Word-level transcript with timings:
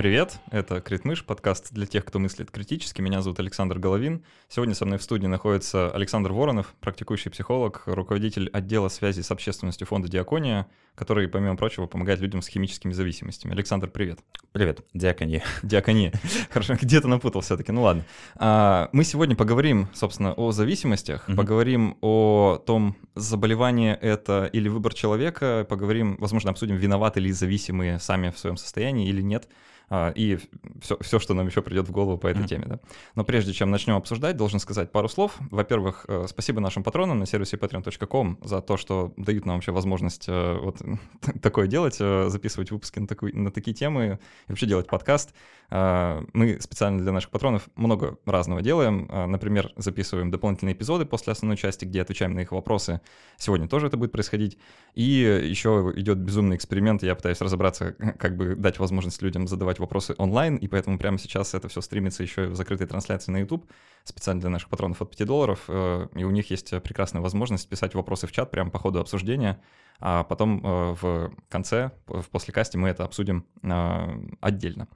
Привет, 0.00 0.38
это 0.50 0.80
Критмыш, 0.80 1.26
подкаст 1.26 1.74
для 1.74 1.84
тех, 1.84 2.06
кто 2.06 2.18
мыслит 2.18 2.50
критически. 2.50 3.02
Меня 3.02 3.20
зовут 3.20 3.38
Александр 3.38 3.78
Головин. 3.78 4.24
Сегодня 4.48 4.74
со 4.74 4.86
мной 4.86 4.96
в 4.96 5.02
студии 5.02 5.26
находится 5.26 5.90
Александр 5.90 6.32
Воронов, 6.32 6.74
практикующий 6.80 7.30
психолог, 7.30 7.82
руководитель 7.84 8.48
отдела 8.48 8.88
связи 8.88 9.20
с 9.20 9.30
общественностью 9.30 9.86
фонда 9.86 10.08
«Диакония», 10.08 10.68
который, 10.94 11.28
помимо 11.28 11.54
прочего, 11.58 11.84
помогает 11.84 12.20
людям 12.20 12.40
с 12.40 12.48
химическими 12.48 12.94
зависимостями. 12.94 13.52
Александр, 13.52 13.90
привет. 13.90 14.20
Привет, 14.52 14.80
Диакония. 14.94 15.42
Диакония. 15.62 16.14
Хорошо, 16.50 16.76
где-то 16.80 17.06
напутал 17.06 17.42
все-таки, 17.42 17.70
ну 17.70 17.82
ладно. 17.82 18.06
А, 18.36 18.88
мы 18.92 19.04
сегодня 19.04 19.36
поговорим, 19.36 19.86
собственно, 19.92 20.32
о 20.32 20.50
зависимостях, 20.52 21.26
поговорим 21.26 21.98
о 22.00 22.56
том, 22.64 22.96
заболевание 23.16 23.96
это 23.96 24.48
или 24.50 24.70
выбор 24.70 24.94
человека, 24.94 25.66
поговорим, 25.68 26.16
возможно, 26.18 26.52
обсудим, 26.52 26.76
виноваты 26.76 27.20
ли 27.20 27.30
зависимые 27.32 27.98
сами 27.98 28.30
в 28.30 28.38
своем 28.38 28.56
состоянии 28.56 29.06
или 29.06 29.20
нет. 29.20 29.46
А, 29.92 30.12
и 30.14 30.38
все, 30.80 30.96
все, 31.00 31.18
что 31.18 31.34
нам 31.34 31.48
еще 31.48 31.62
придет 31.62 31.88
в 31.88 31.90
голову 31.90 32.16
по 32.16 32.28
этой 32.28 32.44
mm-hmm. 32.44 32.48
теме. 32.48 32.64
Да? 32.66 32.78
Но 33.16 33.24
прежде 33.24 33.52
чем 33.52 33.72
начнем 33.72 33.96
обсуждать, 33.96 34.36
должен 34.36 34.60
сказать 34.60 34.92
пару 34.92 35.08
слов. 35.08 35.36
Во-первых, 35.50 36.04
э, 36.06 36.26
спасибо 36.28 36.60
нашим 36.60 36.84
патронам 36.84 37.18
на 37.18 37.26
сервисе 37.26 37.56
patreon.com 37.56 38.38
за 38.44 38.62
то, 38.62 38.76
что 38.76 39.12
дают 39.16 39.46
нам 39.46 39.56
вообще 39.56 39.72
возможность 39.72 40.26
э, 40.28 40.58
вот 40.62 40.80
такое 41.42 41.66
делать, 41.66 41.96
э, 41.98 42.28
записывать 42.28 42.70
выпуски 42.70 43.00
на, 43.00 43.08
такой, 43.08 43.32
на 43.32 43.50
такие 43.50 43.74
темы 43.74 44.20
и 44.46 44.50
вообще 44.52 44.66
делать 44.66 44.86
подкаст. 44.86 45.34
Мы 45.72 46.58
специально 46.60 47.00
для 47.00 47.12
наших 47.12 47.30
патронов 47.30 47.68
много 47.76 48.18
разного 48.26 48.60
делаем. 48.60 49.08
Например, 49.30 49.72
записываем 49.76 50.32
дополнительные 50.32 50.74
эпизоды 50.74 51.04
после 51.04 51.32
основной 51.32 51.56
части, 51.56 51.84
где 51.84 52.02
отвечаем 52.02 52.34
на 52.34 52.40
их 52.40 52.50
вопросы. 52.50 53.00
Сегодня 53.36 53.68
тоже 53.68 53.86
это 53.86 53.96
будет 53.96 54.10
происходить. 54.10 54.58
И 54.94 55.02
еще 55.48 55.92
идет 55.94 56.18
безумный 56.18 56.56
эксперимент. 56.56 57.04
Я 57.04 57.14
пытаюсь 57.14 57.40
разобраться, 57.40 57.92
как 58.18 58.36
бы 58.36 58.56
дать 58.56 58.80
возможность 58.80 59.22
людям 59.22 59.46
задавать 59.46 59.78
вопросы 59.80 60.14
онлайн, 60.18 60.56
и 60.56 60.68
поэтому 60.68 60.98
прямо 60.98 61.18
сейчас 61.18 61.54
это 61.54 61.68
все 61.68 61.80
стримится 61.80 62.22
еще 62.22 62.44
и 62.44 62.48
в 62.48 62.54
закрытой 62.54 62.86
трансляции 62.86 63.32
на 63.32 63.38
YouTube, 63.38 63.68
специально 64.04 64.40
для 64.40 64.50
наших 64.50 64.68
патронов 64.68 65.02
от 65.02 65.10
5 65.10 65.26
долларов, 65.26 65.64
э, 65.68 66.06
и 66.14 66.24
у 66.24 66.30
них 66.30 66.50
есть 66.50 66.70
прекрасная 66.82 67.22
возможность 67.22 67.68
писать 67.68 67.94
вопросы 67.94 68.26
в 68.26 68.32
чат 68.32 68.50
прямо 68.50 68.70
по 68.70 68.78
ходу 68.78 69.00
обсуждения, 69.00 69.60
а 70.00 70.24
потом 70.24 70.64
э, 70.64 70.96
в 71.00 71.32
конце, 71.48 71.90
в 72.06 72.24
послекасте 72.30 72.78
мы 72.78 72.88
это 72.88 73.04
обсудим 73.04 73.44
э, 73.62 74.20
отдельно. 74.40 74.88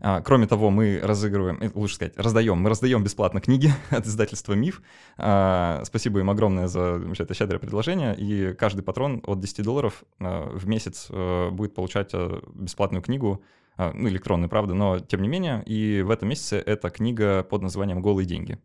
А, 0.00 0.20
кроме 0.20 0.46
того, 0.46 0.70
мы 0.70 1.00
разыгрываем, 1.02 1.72
лучше 1.74 1.96
сказать, 1.96 2.16
раздаем, 2.16 2.58
мы 2.58 2.70
раздаем 2.70 3.02
бесплатно 3.02 3.40
книги 3.40 3.72
от 3.90 4.06
издательства 4.06 4.52
«Миф». 4.54 4.80
А, 5.16 5.82
спасибо 5.84 6.20
им 6.20 6.30
огромное 6.30 6.68
за 6.68 7.02
это 7.18 7.34
щедрое 7.34 7.58
предложение, 7.58 8.16
и 8.16 8.54
каждый 8.54 8.82
патрон 8.82 9.20
от 9.26 9.40
10 9.40 9.64
долларов 9.64 10.04
в 10.18 10.66
месяц 10.66 11.08
будет 11.10 11.74
получать 11.74 12.12
бесплатную 12.54 13.02
книгу 13.02 13.42
а, 13.42 13.61
ну, 13.78 14.08
электронный, 14.08 14.48
правда, 14.48 14.74
но 14.74 14.98
тем 15.00 15.22
не 15.22 15.28
менее. 15.28 15.62
И 15.64 16.02
в 16.02 16.10
этом 16.10 16.28
месяце 16.28 16.56
это 16.58 16.90
книга 16.90 17.42
под 17.42 17.62
названием 17.62 18.02
«Голые 18.02 18.26
деньги». 18.26 18.58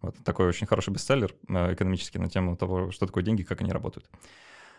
Вот 0.00 0.16
такой 0.24 0.46
очень 0.46 0.66
хороший 0.66 0.90
бестселлер 0.90 1.34
а, 1.48 1.72
экономический 1.72 2.18
на 2.18 2.28
тему 2.28 2.56
того, 2.56 2.90
что 2.90 3.06
такое 3.06 3.24
деньги, 3.24 3.42
как 3.42 3.60
они 3.60 3.72
работают. 3.72 4.08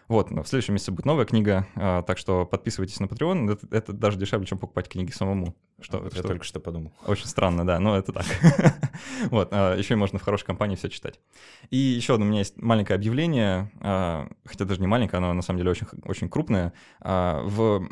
Вот, 0.08 0.32
но 0.32 0.42
в 0.42 0.48
следующем 0.48 0.74
месяце 0.74 0.92
будет 0.92 1.06
новая 1.06 1.26
книга, 1.26 1.68
а, 1.76 2.02
так 2.02 2.18
что 2.18 2.46
подписывайтесь 2.46 3.00
на 3.00 3.06
Patreon. 3.06 3.52
Это, 3.52 3.68
это 3.70 3.94
даже 3.94 4.18
дешевле, 4.18 4.48
чем 4.48 4.58
покупать 4.58 4.88
книги 4.88 5.12
самому. 5.12 5.56
Что, 5.82 6.04
Я 6.04 6.10
что 6.10 6.24
только 6.24 6.46
что 6.46 6.60
подумал. 6.60 6.94
Очень 7.06 7.28
странно, 7.28 7.66
да, 7.66 7.80
но 7.80 7.98
это 7.98 8.12
так. 8.12 8.26
вот, 9.30 9.52
еще 9.52 9.94
и 9.94 9.98
можно 9.98 10.20
в 10.20 10.24
хорошей 10.24 10.46
компании 10.46 10.78
все 10.78 10.90
читать. 10.90 11.20
И 11.70 11.78
еще 11.78 12.16
у 12.16 12.18
меня 12.18 12.40
есть 12.40 12.58
маленькое 12.58 12.96
объявление, 12.96 13.72
хотя 14.46 14.66
даже 14.66 14.82
не 14.82 14.88
маленькое, 14.88 15.20
оно 15.20 15.34
на 15.34 15.42
самом 15.42 15.60
деле 15.60 15.72
очень, 15.72 15.88
очень 16.04 16.28
крупное. 16.28 16.74
В 17.02 17.88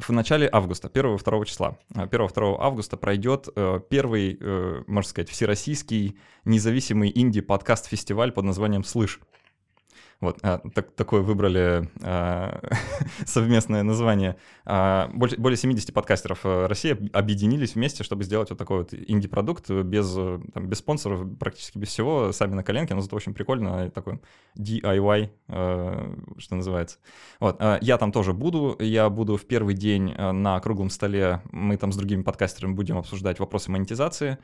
в 0.00 0.10
начале 0.10 0.48
августа, 0.50 0.88
1-2 0.88 1.44
числа. 1.44 1.78
1-2 1.94 2.56
августа 2.58 2.96
пройдет 2.96 3.48
э, 3.54 3.80
первый, 3.88 4.38
э, 4.40 4.82
можно 4.86 5.08
сказать, 5.08 5.28
всероссийский 5.30 6.18
независимый 6.44 7.10
инди-подкаст-фестиваль 7.14 8.32
под 8.32 8.44
названием 8.44 8.84
«Слышь». 8.84 9.20
Вот, 10.20 10.38
а, 10.42 10.60
так, 10.74 10.92
такое 10.92 11.20
выбрали 11.20 11.90
а, 12.02 12.60
совместное 13.26 13.82
название. 13.82 14.36
А, 14.64 15.10
более, 15.12 15.38
более 15.38 15.58
70 15.58 15.92
подкастеров 15.92 16.40
э, 16.44 16.66
России 16.66 17.10
объединились 17.12 17.74
вместе, 17.74 18.02
чтобы 18.02 18.24
сделать 18.24 18.48
вот 18.48 18.58
такой 18.58 18.78
вот 18.78 18.94
инди-продукт 18.94 19.70
без, 19.70 20.14
там, 20.14 20.68
без 20.68 20.78
спонсоров, 20.78 21.26
практически 21.38 21.76
без 21.76 21.88
всего, 21.88 22.32
сами 22.32 22.54
на 22.54 22.62
коленке, 22.62 22.94
но 22.94 23.02
зато 23.02 23.14
очень 23.14 23.34
прикольно, 23.34 23.90
такой 23.90 24.20
DIY, 24.58 25.30
а, 25.48 26.14
что 26.38 26.56
называется. 26.56 26.98
Вот, 27.38 27.56
а, 27.58 27.78
я 27.82 27.98
там 27.98 28.10
тоже 28.10 28.32
буду, 28.32 28.74
я 28.80 29.10
буду 29.10 29.36
в 29.36 29.44
первый 29.44 29.74
день 29.74 30.14
э, 30.16 30.32
на 30.32 30.58
круглом 30.60 30.88
столе, 30.88 31.42
мы 31.50 31.76
там 31.76 31.92
с 31.92 31.96
другими 31.96 32.22
подкастерами 32.22 32.72
будем 32.72 32.96
обсуждать 32.96 33.38
вопросы 33.38 33.70
монетизации, 33.70 34.38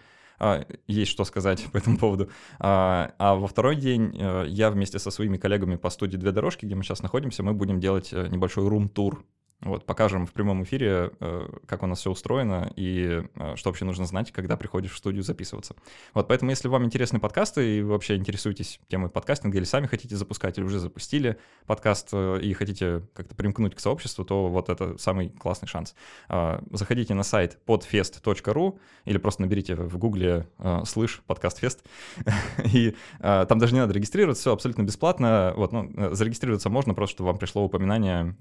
есть 0.87 1.11
что 1.11 1.25
сказать 1.25 1.67
по 1.73 1.79
этому 1.79 1.99
поводу. 1.99 2.31
А, 2.59 3.15
а 3.19 3.35
во 3.35 3.47
второй 3.47 3.77
день 3.77 4.17
э, 4.19 4.47
я 4.49 4.71
вместе 4.71 4.99
со 4.99 5.11
своими 5.11 5.37
коллегами 5.37 5.77
по 5.77 5.91
студии 5.91 6.17
«Две 6.17 6.33
дорожки», 6.33 6.67
где 6.67 6.75
мы 6.75 6.83
сейчас 6.83 7.03
находимся, 7.03 7.43
мы 7.43 7.55
будем 7.55 7.81
делать 7.81 8.13
э, 8.13 8.29
небольшой 8.29 8.69
рум-тур 8.69 9.25
вот, 9.63 9.87
покажем 9.87 10.27
в 10.27 10.33
прямом 10.33 10.65
эфире, 10.65 11.13
э, 11.21 11.49
как 11.67 11.83
у 11.83 11.87
нас 11.87 12.01
все 12.01 12.11
устроено 12.11 12.73
и 12.75 13.23
э, 13.37 13.57
что 13.57 13.71
вообще 13.71 13.85
нужно 13.85 14.07
знать, 14.07 14.33
когда 14.33 14.57
приходишь 14.57 14.93
в 14.93 14.99
студию 14.99 15.23
записываться. 15.23 15.77
Вот, 16.15 16.27
поэтому 16.27 16.51
если 16.51 16.67
вам 16.67 16.85
интересны 16.85 17.21
подкасты 17.21 17.79
и 17.79 17.83
вы 17.83 17.91
вообще 17.91 18.17
интересуетесь 18.17 18.81
темой 18.89 19.09
подкастинга 19.09 19.57
или 19.57 19.65
сами 19.65 19.87
хотите 19.87 20.17
запускать, 20.17 20.59
или 20.59 20.65
уже 20.65 20.81
запустили 20.81 21.39
подкаст 21.67 22.09
э, 22.13 22.41
и 22.43 22.53
хотите 22.55 23.03
как-то 23.15 23.37
примкнуть 23.37 23.77
к 23.77 23.81
сообществу, 23.81 24.25
то 24.25 24.49
вот 24.49 24.69
это 24.69 24.99
самый 24.99 25.29
классный 25.29 25.69
шанс. 25.69 25.95
Заходите 26.29 27.15
на 27.15 27.23
сайт 27.23 27.59
podfest.ru 27.67 28.79
или 29.05 29.19
просто 29.19 29.43
наберите 29.43 29.75
в 29.75 29.97
гугле 29.99 30.49
«слышь 30.85 31.23
подкастфест», 31.27 31.85
и 32.73 32.95
там 33.21 33.59
даже 33.59 33.75
не 33.75 33.81
надо 33.81 33.93
регистрироваться, 33.93 34.43
все 34.43 34.53
абсолютно 34.53 34.83
бесплатно. 34.83 35.53
Вот, 35.57 35.73
ну, 35.73 36.15
зарегистрироваться 36.15 36.71
можно, 36.71 36.95
просто 36.95 37.17
чтобы 37.17 37.29
вам 37.29 37.39
пришло 37.39 37.65
упоминание, 37.65 38.35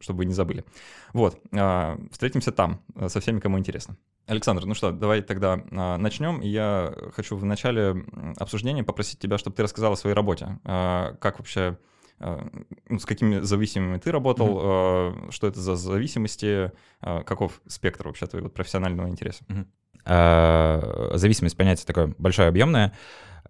чтобы 0.00 0.25
не 0.26 0.34
забыли. 0.34 0.64
Вот, 1.12 1.40
а, 1.52 1.98
встретимся 2.10 2.52
там 2.52 2.80
э, 2.94 3.08
со 3.08 3.20
всеми, 3.20 3.40
кому 3.40 3.58
интересно. 3.58 3.96
Александр, 4.26 4.64
ну 4.66 4.74
что, 4.74 4.90
давай 4.90 5.22
тогда 5.22 5.60
а, 5.70 5.96
начнем. 5.96 6.40
Я 6.40 6.94
хочу 7.14 7.36
в 7.36 7.44
начале 7.44 8.04
обсуждения 8.36 8.84
попросить 8.84 9.18
тебя, 9.18 9.38
чтобы 9.38 9.56
ты 9.56 9.62
рассказал 9.62 9.92
о 9.92 9.96
своей 9.96 10.14
работе. 10.14 10.58
А, 10.64 11.14
как 11.20 11.38
вообще 11.38 11.78
ну, 12.18 12.98
с 12.98 13.04
какими 13.04 13.40
зависимыми 13.40 13.98
ты 13.98 14.10
работал, 14.10 14.58
mm-hmm. 14.58 15.30
что 15.32 15.48
это 15.48 15.60
за 15.60 15.76
зависимости, 15.76 16.72
каков 17.02 17.60
спектр 17.66 18.06
вообще 18.06 18.24
твоего 18.24 18.48
профессионального 18.48 19.10
интереса? 19.10 19.44
Mm-hmm. 19.48 21.18
Зависимость 21.18 21.58
понятие 21.58 21.84
такое 21.84 22.14
большое, 22.16 22.48
объемное. 22.48 22.94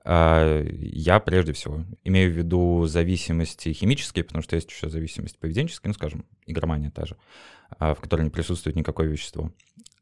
А, 0.08 0.62
я 0.64 1.18
прежде 1.18 1.52
всего 1.52 1.84
имею 2.04 2.32
в 2.32 2.36
виду 2.36 2.86
зависимости 2.86 3.72
химические, 3.72 4.22
потому 4.22 4.40
что 4.40 4.54
есть 4.54 4.70
еще 4.70 4.88
зависимость 4.88 5.36
поведенческая, 5.36 5.90
ну, 5.90 5.94
скажем, 5.94 6.24
игромания 6.46 6.92
та 6.92 7.06
же, 7.06 7.16
а, 7.80 7.92
в 7.92 8.00
которой 8.00 8.22
не 8.22 8.30
присутствует 8.30 8.76
никакое 8.76 9.08
вещество. 9.08 9.50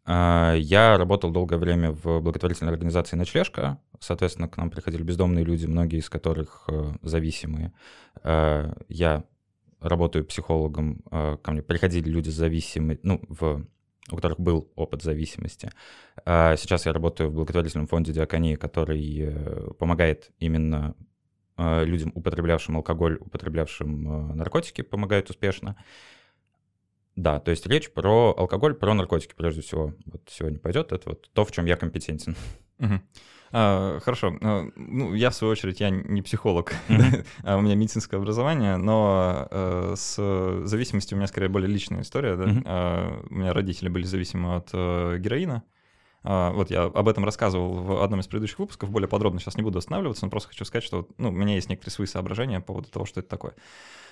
А, 0.04 0.54
я 0.56 0.98
работал 0.98 1.30
долгое 1.30 1.56
время 1.56 1.92
в 1.92 2.20
благотворительной 2.20 2.70
организации 2.70 3.16
«Ночлежка». 3.16 3.78
Соответственно, 3.98 4.46
к 4.46 4.58
нам 4.58 4.68
приходили 4.68 5.02
бездомные 5.02 5.42
люди, 5.42 5.64
многие 5.64 6.00
из 6.00 6.10
которых 6.10 6.64
э, 6.68 6.92
зависимые. 7.00 7.72
Я 8.22 9.24
работаю 9.80 10.26
психологом, 10.26 11.02
ко 11.10 11.50
мне 11.50 11.62
приходили 11.62 12.08
люди 12.08 12.28
зависимые, 12.28 12.98
ну, 13.02 13.22
в 13.28 13.64
у 14.10 14.16
которых 14.16 14.38
был 14.38 14.70
опыт 14.76 15.02
зависимости. 15.02 15.70
А 16.24 16.56
сейчас 16.56 16.86
я 16.86 16.92
работаю 16.92 17.30
в 17.30 17.34
благотворительном 17.34 17.86
фонде 17.86 18.12
Диаконии, 18.12 18.56
который 18.56 19.20
э, 19.20 19.72
помогает 19.78 20.30
именно 20.38 20.94
э, 21.56 21.84
людям, 21.84 22.12
употреблявшим 22.14 22.76
алкоголь, 22.76 23.16
употреблявшим 23.20 24.30
э, 24.30 24.34
наркотики, 24.34 24.82
помогает 24.82 25.30
успешно. 25.30 25.76
Да, 27.16 27.38
то 27.38 27.50
есть 27.50 27.66
речь 27.66 27.92
про 27.92 28.34
алкоголь, 28.36 28.74
про 28.74 28.92
наркотики 28.92 29.34
прежде 29.36 29.62
всего. 29.62 29.94
Вот 30.04 30.22
сегодня 30.28 30.58
пойдет. 30.58 30.92
Это 30.92 31.10
вот 31.10 31.30
то, 31.32 31.44
в 31.44 31.52
чем 31.52 31.64
я 31.64 31.76
компетентен. 31.76 32.36
Угу. 32.80 33.00
А, 33.56 34.00
хорошо. 34.00 34.36
А, 34.42 34.66
ну, 34.74 35.14
я, 35.14 35.30
в 35.30 35.34
свою 35.34 35.52
очередь, 35.52 35.78
я 35.78 35.90
не 35.90 36.22
психолог. 36.22 36.74
Mm-hmm. 36.88 37.58
у 37.58 37.60
меня 37.60 37.74
медицинское 37.74 38.16
образование, 38.16 38.76
но 38.76 39.48
э, 39.50 39.94
с 39.96 40.16
зависимостью 40.64 41.16
у 41.16 41.18
меня 41.18 41.26
скорее 41.26 41.48
более 41.48 41.68
личная 41.68 42.02
история. 42.02 42.36
А, 42.64 43.22
у 43.28 43.34
меня 43.34 43.52
родители 43.52 43.88
были 43.88 44.04
зависимы 44.04 44.56
от 44.56 44.70
э, 44.72 45.18
героина. 45.18 45.62
А, 46.24 46.52
вот 46.52 46.70
я 46.70 46.84
об 46.84 47.08
этом 47.08 47.24
рассказывал 47.24 47.74
в 47.74 48.02
одном 48.02 48.20
из 48.20 48.26
предыдущих 48.26 48.58
выпусков, 48.58 48.90
более 48.90 49.08
подробно 49.08 49.40
сейчас 49.40 49.56
не 49.56 49.62
буду 49.62 49.78
останавливаться, 49.78 50.24
но 50.24 50.30
просто 50.30 50.48
хочу 50.48 50.64
сказать, 50.64 50.84
что 50.84 51.06
ну, 51.18 51.28
у 51.28 51.32
меня 51.32 51.54
есть 51.54 51.68
некоторые 51.68 51.92
свои 51.92 52.06
соображения 52.06 52.60
по 52.60 52.66
поводу 52.68 52.88
того, 52.88 53.04
что 53.04 53.20
это 53.20 53.28
такое. 53.28 53.54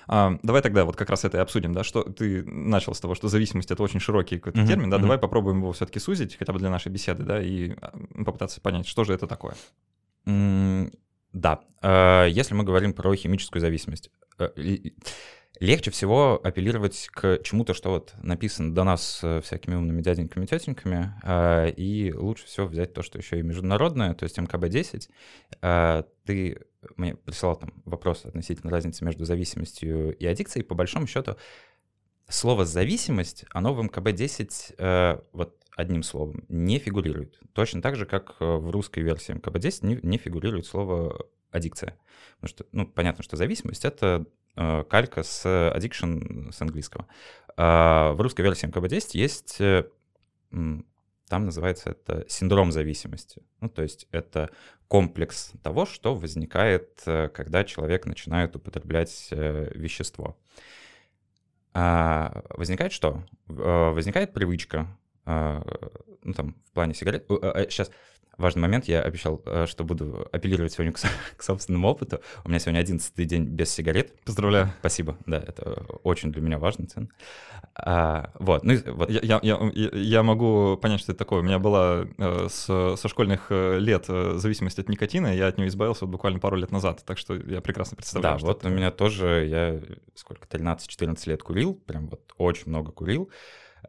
А, 0.07 0.39
давай 0.43 0.63
тогда 0.63 0.85
вот 0.85 0.97
как 0.97 1.11
раз 1.11 1.25
это 1.25 1.39
и 1.39 1.41
обсудим, 1.41 1.73
да, 1.73 1.85
что 1.85 2.03
ты 2.03 2.45
начал 2.45 2.95
с 2.95 3.01
того, 3.01 3.15
что 3.15 3.29
зависимость— 3.29 3.71
это 3.73 3.83
очень 3.83 4.01
широкий 4.01 4.39
какой-то 4.39 4.61
uh-huh, 4.61 4.67
термин, 4.67 4.91
да, 4.91 4.97
uh-huh. 4.97 5.03
давай 5.03 5.19
попробуем 5.19 5.59
его 5.59 5.73
все-таки 5.73 5.99
сузить, 5.99 6.37
хотя 6.37 6.53
бы 6.53 6.59
для 6.59 6.71
нашей 6.71 6.91
беседы, 6.91 7.23
да, 7.25 7.43
и 7.43 7.73
а, 7.81 7.93
попытаться 8.25 8.61
понять, 8.61 8.87
что 8.87 9.05
же 9.05 9.15
это 9.15 9.27
такое. 9.27 9.55
Mm, 10.27 10.93
да, 11.33 11.61
э, 11.83 12.27
если 12.31 12.55
мы 12.55 12.65
говорим 12.65 12.93
про 12.93 13.15
химическую 13.15 13.61
зависимость, 13.61 14.11
э, 14.39 14.51
легче 15.61 15.91
всего 15.91 16.41
апеллировать 16.43 17.09
к 17.13 17.39
чему-то, 17.43 17.75
что 17.75 17.91
вот 17.91 18.15
написано 18.23 18.75
до 18.75 18.85
нас 18.85 19.21
э, 19.23 19.41
всякими 19.43 19.75
умными 19.75 20.03
дяденьками, 20.03 20.47
тетеньками, 20.47 21.15
и 21.77 22.13
лучше 22.15 22.47
всего 22.47 22.67
взять 22.67 22.93
то, 22.93 23.03
что 23.03 23.19
еще 23.19 23.39
и 23.39 23.43
международное, 23.43 24.15
то 24.15 24.25
есть 24.25 24.39
МКБ-10. 24.39 25.09
Э, 25.63 26.03
ты 26.25 26.59
мне 26.97 27.15
присылал 27.15 27.57
там 27.57 27.73
вопрос 27.85 28.25
относительно 28.25 28.71
разницы 28.71 29.05
между 29.05 29.25
зависимостью 29.25 30.17
и 30.17 30.27
аддикцией. 30.27 30.65
По 30.65 30.75
большому 30.75 31.07
счету, 31.07 31.37
слово 32.29 32.65
«зависимость», 32.65 33.45
оно 33.51 33.75
в 33.75 33.81
МКБ-10, 33.85 35.25
вот 35.33 35.59
одним 35.77 36.03
словом, 36.03 36.45
не 36.49 36.79
фигурирует. 36.79 37.41
Точно 37.53 37.81
так 37.81 37.97
же, 37.97 38.07
как 38.07 38.37
в 38.41 38.71
русской 38.71 39.01
версии 39.01 39.35
МКБ-10 39.35 39.87
не, 39.87 39.99
не 40.03 40.19
фигурирует 40.19 40.67
слово 40.67 41.27
аддикция. 41.51 41.97
Потому 42.37 42.49
что, 42.49 42.67
ну, 42.73 42.87
понятно, 42.87 43.23
что 43.23 43.37
зависимость— 43.37 43.85
это 43.87 44.27
э, 44.57 44.85
калька 44.85 45.23
с 45.23 45.47
addiction 45.47 46.53
с 46.53 46.61
английского. 46.61 47.07
А 47.57 48.13
в 48.15 48.21
русской 48.21 48.41
версии 48.41 48.67
МКБ-10 48.67 49.11
есть, 49.13 49.61
э, 49.61 49.85
там 51.33 51.47
называется 51.47 51.89
это 51.89 52.27
синдром 52.29 52.73
зависимости. 52.73 53.41
Ну, 53.63 53.71
то 53.71 53.81
есть 53.81 54.07
это 54.13 54.51
комплекс 54.87 55.53
того, 55.63 55.87
что 55.87 56.15
возникает, 56.15 57.03
э, 57.07 57.31
когда 57.31 57.65
человек 57.65 58.05
начинает 58.05 58.55
употреблять 58.55 59.29
э, 59.31 59.73
вещество. 59.75 60.37
А 61.73 62.45
возникает 62.51 62.93
что? 62.93 63.25
Э, 63.49 63.93
возникает 63.93 64.35
привычка, 64.35 64.87
ну, 65.25 66.33
там, 66.35 66.57
в 66.67 66.73
плане 66.73 66.95
сигарет. 66.95 67.27
Сейчас 67.29 67.91
важный 68.39 68.63
момент. 68.63 68.87
Я 68.87 69.03
обещал, 69.03 69.43
что 69.67 69.85
буду 69.85 70.29
апеллировать 70.33 70.73
сегодня 70.73 70.93
к, 70.93 71.01
к 71.37 71.43
собственному 71.43 71.89
опыту. 71.89 72.21
У 72.45 72.49
меня 72.49 72.59
сегодня 72.59 72.81
одиннадцатый 72.81 73.25
день 73.25 73.45
без 73.45 73.71
сигарет. 73.73 74.19
Поздравляю. 74.25 74.73
Спасибо. 74.81 75.17
Да, 75.27 75.39
это 75.39 75.85
очень 76.03 76.33
для 76.33 76.43
меня 76.43 76.59
важно, 76.59 76.87
ценно. 76.87 77.09
А, 77.75 78.31
вот, 78.39 78.65
ну, 78.65 78.75
вот. 78.87 79.09
Я, 79.09 79.21
я, 79.23 79.41
я, 79.43 79.91
я 79.93 80.23
могу 80.23 80.77
понять, 80.77 81.01
что 81.01 81.13
это 81.13 81.19
такое. 81.19 81.41
У 81.41 81.43
меня 81.43 81.59
была 81.59 82.07
э, 82.19 82.49
с, 82.51 82.97
со 82.97 83.09
школьных 83.09 83.47
э, 83.49 83.79
лет 83.79 84.05
э, 84.09 84.35
зависимость 84.37 84.79
от 84.79 84.89
никотина, 84.89 85.35
я 85.35 85.47
от 85.47 85.57
нее 85.57 85.69
избавился 85.69 86.05
вот 86.05 86.13
буквально 86.13 86.39
пару 86.39 86.57
лет 86.57 86.71
назад, 86.71 87.03
так 87.07 87.17
что 87.17 87.35
я 87.35 87.61
прекрасно 87.63 87.97
представляю. 87.97 88.39
Да, 88.39 88.47
вот 88.47 88.59
это... 88.59 88.69
у 88.69 88.71
меня 88.71 88.91
тоже, 88.91 89.47
я 89.47 89.81
сколько, 90.15 90.47
13-14 90.47 91.17
лет 91.27 91.43
курил, 91.43 91.75
прям 91.75 92.09
вот 92.09 92.33
очень 92.37 92.69
много 92.69 92.93
курил. 92.93 93.31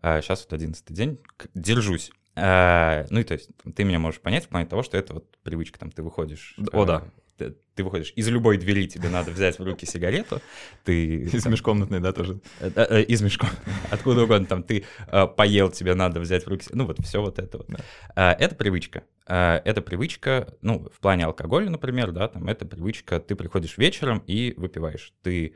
А 0.02 0.22
сейчас 0.22 0.44
вот 0.44 0.54
одиннадцатый 0.54 0.94
день, 0.94 1.20
держусь. 1.54 2.12
А, 2.36 3.06
ну 3.10 3.20
и 3.20 3.24
то 3.24 3.34
есть 3.34 3.50
ты 3.76 3.84
меня 3.84 4.00
можешь 4.00 4.20
понять 4.20 4.46
в 4.46 4.48
плане 4.50 4.66
того, 4.66 4.84
что 4.84 4.98
это 4.98 5.14
вот 5.14 5.38
привычка, 5.44 5.80
там 5.80 5.92
ты 5.92 6.02
выходишь. 6.02 6.56
О, 6.72 6.86
да. 6.86 7.04
Э, 7.06 7.24
ты, 7.38 7.56
ты 7.76 7.84
выходишь 7.84 8.14
из 8.16 8.28
любой 8.30 8.58
двери, 8.58 8.88
тебе 8.88 9.10
надо 9.10 9.32
взять 9.32 9.58
в 9.58 9.64
руки 9.64 9.86
сигарету. 9.86 10.42
Ты, 10.84 11.24
из 11.34 11.44
там, 11.44 11.52
межкомнатной, 11.52 12.00
да, 12.00 12.12
тоже? 12.12 12.40
Э, 12.60 12.72
э, 12.76 13.04
из 13.04 13.22
межкомнатной. 13.22 13.74
Откуда 13.92 14.24
угодно. 14.24 14.48
Там 14.48 14.64
ты 14.64 14.86
э, 15.08 15.28
поел, 15.28 15.72
тебе 15.72 15.96
надо 15.96 16.20
взять 16.20 16.46
в 16.46 16.48
руки. 16.48 16.68
Ну 16.72 16.86
вот 16.86 17.00
все 17.04 17.22
вот 17.22 17.40
это 17.40 17.60
вот. 17.60 17.68
Да. 17.68 17.80
А, 18.16 18.34
это 18.34 18.56
привычка. 18.56 19.04
А, 19.26 19.62
это 19.64 19.82
привычка, 19.82 20.54
ну, 20.62 20.90
в 20.94 21.00
плане 21.00 21.26
алкоголя, 21.26 21.70
например, 21.70 22.12
да, 22.12 22.28
там 22.28 22.48
это 22.48 22.66
привычка, 22.66 23.20
ты 23.20 23.36
приходишь 23.36 23.78
вечером 23.78 24.24
и 24.28 24.54
выпиваешь. 24.58 25.14
Ты 25.22 25.56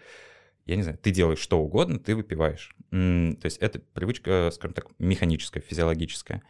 я 0.68 0.76
не 0.76 0.84
знаю, 0.84 0.98
ты 0.98 1.12
делаешь 1.12 1.40
что 1.40 1.60
угодно, 1.60 1.98
ты 1.98 2.16
выпиваешь. 2.16 2.76
То 2.92 3.38
есть 3.44 3.58
это 3.58 3.80
привычка, 3.80 4.50
скажем 4.54 4.74
так, 4.74 4.88
механическая, 5.00 5.64
физиологическая. 5.64 6.44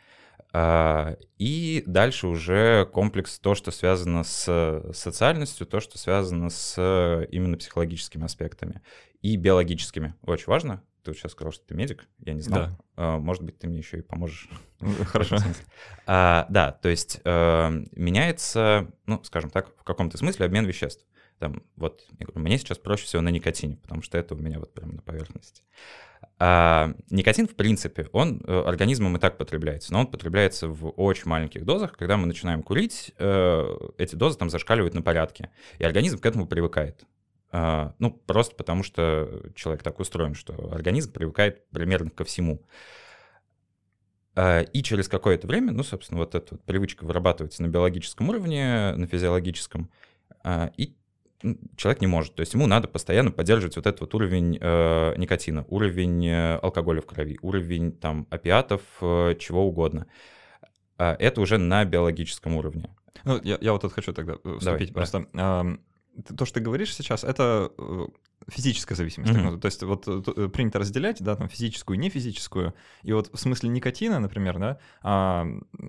А, 0.54 1.18
и 1.38 1.84
дальше 1.86 2.28
уже 2.28 2.86
комплекс 2.92 3.38
то, 3.40 3.54
что 3.54 3.70
связано 3.72 4.24
с 4.24 4.84
социальностью, 4.94 5.68
то, 5.68 5.80
что 5.80 5.98
связано 5.98 6.50
с 6.50 7.28
именно 7.32 7.58
психологическими 7.58 8.26
аспектами 8.26 8.82
и 9.22 9.36
биологическими. 9.36 10.16
Очень 10.24 10.48
важно. 10.48 10.82
Ты 11.04 11.14
сейчас 11.14 11.34
сказал, 11.34 11.54
что 11.54 11.66
ты 11.66 11.76
медик, 11.76 12.08
я 12.20 12.34
не 12.34 12.42
знал. 12.42 12.68
Да. 12.68 12.80
А, 12.96 13.18
может 13.18 13.44
быть, 13.44 13.60
ты 13.60 13.68
мне 13.68 13.78
еще 13.78 14.00
и 14.00 14.02
поможешь. 14.02 14.50
Хорошо. 15.06 15.38
А, 16.06 16.48
да, 16.50 16.72
то 16.72 16.90
есть 16.90 17.22
э, 17.24 17.84
меняется, 17.92 18.92
ну, 19.06 19.24
скажем 19.24 19.50
так, 19.50 19.74
в 19.78 19.84
каком-то 19.84 20.18
смысле 20.18 20.48
обмен 20.48 20.66
веществ. 20.66 21.06
Там, 21.40 21.64
вот, 21.76 22.04
я 22.20 22.26
говорю, 22.26 22.42
мне 22.42 22.58
сейчас 22.58 22.78
проще 22.78 23.06
всего 23.06 23.22
на 23.22 23.30
никотине, 23.30 23.78
потому 23.78 24.02
что 24.02 24.18
это 24.18 24.34
у 24.34 24.38
меня 24.38 24.60
вот 24.60 24.74
прямо 24.74 24.94
на 24.94 25.02
поверхности. 25.02 25.64
А 26.40 26.94
никотин, 27.10 27.48
в 27.48 27.56
принципе, 27.56 28.10
он 28.12 28.42
э, 28.46 28.64
организмом 28.66 29.18
и 29.18 29.20
так 29.20 29.38
потребляется, 29.38 29.94
но 29.94 30.02
он 30.02 30.08
потребляется 30.08 30.68
в 30.68 30.90
очень 30.90 31.28
маленьких 31.28 31.64
дозах. 31.64 31.96
Когда 31.96 32.18
мы 32.18 32.26
начинаем 32.26 32.64
курить, 32.64 33.14
э, 33.18 33.78
эти 33.98 34.16
дозы 34.16 34.38
там 34.38 34.50
зашкаливают 34.50 34.94
на 34.94 35.02
порядке, 35.02 35.52
и 35.78 35.84
организм 35.84 36.20
к 36.20 36.26
этому 36.26 36.48
привыкает. 36.48 37.06
А, 37.50 37.94
ну, 38.00 38.12
просто 38.12 38.56
потому 38.56 38.84
что 38.84 39.52
человек 39.56 39.84
так 39.84 40.00
устроен, 40.00 40.34
что 40.34 40.72
организм 40.72 41.14
привыкает 41.14 41.68
примерно 41.70 42.10
ко 42.10 42.24
всему. 42.24 42.62
А, 44.36 44.62
и 44.62 44.84
через 44.84 45.08
какое-то 45.08 45.48
время, 45.48 45.72
ну, 45.72 45.84
собственно, 45.84 46.20
вот 46.20 46.36
эта 46.36 46.56
вот 46.56 46.64
привычка 46.66 47.06
вырабатывается 47.06 47.64
на 47.64 47.68
биологическом 47.68 48.30
уровне, 48.30 48.94
на 48.96 49.08
физиологическом, 49.08 49.90
а, 50.44 50.72
и 50.78 50.96
человек 51.76 52.02
не 52.02 52.08
может. 52.08 52.36
То 52.36 52.42
есть 52.42 52.54
ему 52.54 52.68
надо 52.68 52.88
постоянно 52.88 53.32
поддерживать 53.32 53.76
вот 53.76 53.86
этот 53.86 54.02
вот 54.02 54.16
уровень 54.16 54.58
э, 54.60 55.14
никотина, 55.18 55.66
уровень 55.68 56.26
э, 56.28 56.56
алкоголя 56.58 57.02
в 57.02 57.06
крови, 57.06 57.38
уровень 57.42 57.92
там 57.92 58.28
опиатов, 58.30 58.82
э, 59.02 59.36
чего 59.40 59.66
угодно. 59.66 60.08
А 60.98 61.16
это 61.20 61.42
уже 61.42 61.58
на 61.58 61.86
биологическом 61.86 62.56
уровне. 62.56 62.90
Ну, 63.24 63.40
я, 63.44 63.58
я 63.62 63.74
вот 63.74 63.82
тут 63.82 63.94
хочу 63.94 64.14
тогда 64.14 64.34
э, 64.34 64.58
вступить. 64.58 64.64
Давай, 64.64 64.88
Просто 64.88 65.28
да. 65.34 65.66
э, 66.28 66.36
то, 66.36 66.46
что 66.46 66.56
ты 66.56 66.60
говоришь 66.62 66.96
сейчас, 66.96 67.24
это 67.24 67.72
э, 67.78 68.08
физическая 68.50 68.96
зависимость. 68.96 69.34
Mm-hmm. 69.34 69.52
Так, 69.52 69.62
то 69.62 69.66
есть 69.66 69.84
вот 69.84 70.08
э, 70.08 70.22
э, 70.36 70.48
принято 70.48 70.80
разделять, 70.80 71.22
да, 71.22 71.36
там 71.36 71.50
физическую 71.50 71.98
и 71.98 72.00
нефизическую. 72.00 72.74
И 73.04 73.12
вот 73.12 73.30
в 73.34 73.38
смысле 73.38 73.70
никотина, 73.70 74.20
например, 74.20 74.58
да, 74.58 74.78
а, 75.02 75.46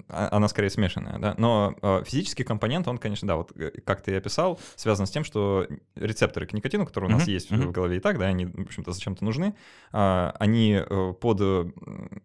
а, 0.08 0.28
она 0.32 0.48
скорее 0.48 0.70
смешанная, 0.70 1.18
да. 1.18 1.34
Но 1.38 1.76
а, 1.82 2.02
физический 2.02 2.42
компонент, 2.44 2.88
он, 2.88 2.98
конечно, 2.98 3.28
да, 3.28 3.36
вот 3.36 3.52
э, 3.56 3.70
как 3.84 4.02
ты 4.02 4.12
и 4.12 4.14
описал, 4.14 4.58
связан 4.74 5.06
с 5.06 5.10
тем, 5.10 5.22
что 5.22 5.66
рецепторы 5.94 6.46
к 6.46 6.52
никотину, 6.52 6.84
которые 6.84 7.10
у 7.10 7.12
нас 7.12 7.28
mm-hmm. 7.28 7.32
есть 7.32 7.50
mm-hmm. 7.52 7.66
в 7.68 7.72
голове 7.72 7.98
и 7.98 8.00
так, 8.00 8.18
да, 8.18 8.26
они, 8.26 8.46
в 8.46 8.62
общем-то, 8.62 8.92
зачем-то 8.92 9.24
нужны, 9.24 9.54
а, 9.92 10.34
они 10.40 10.80
под 11.20 11.38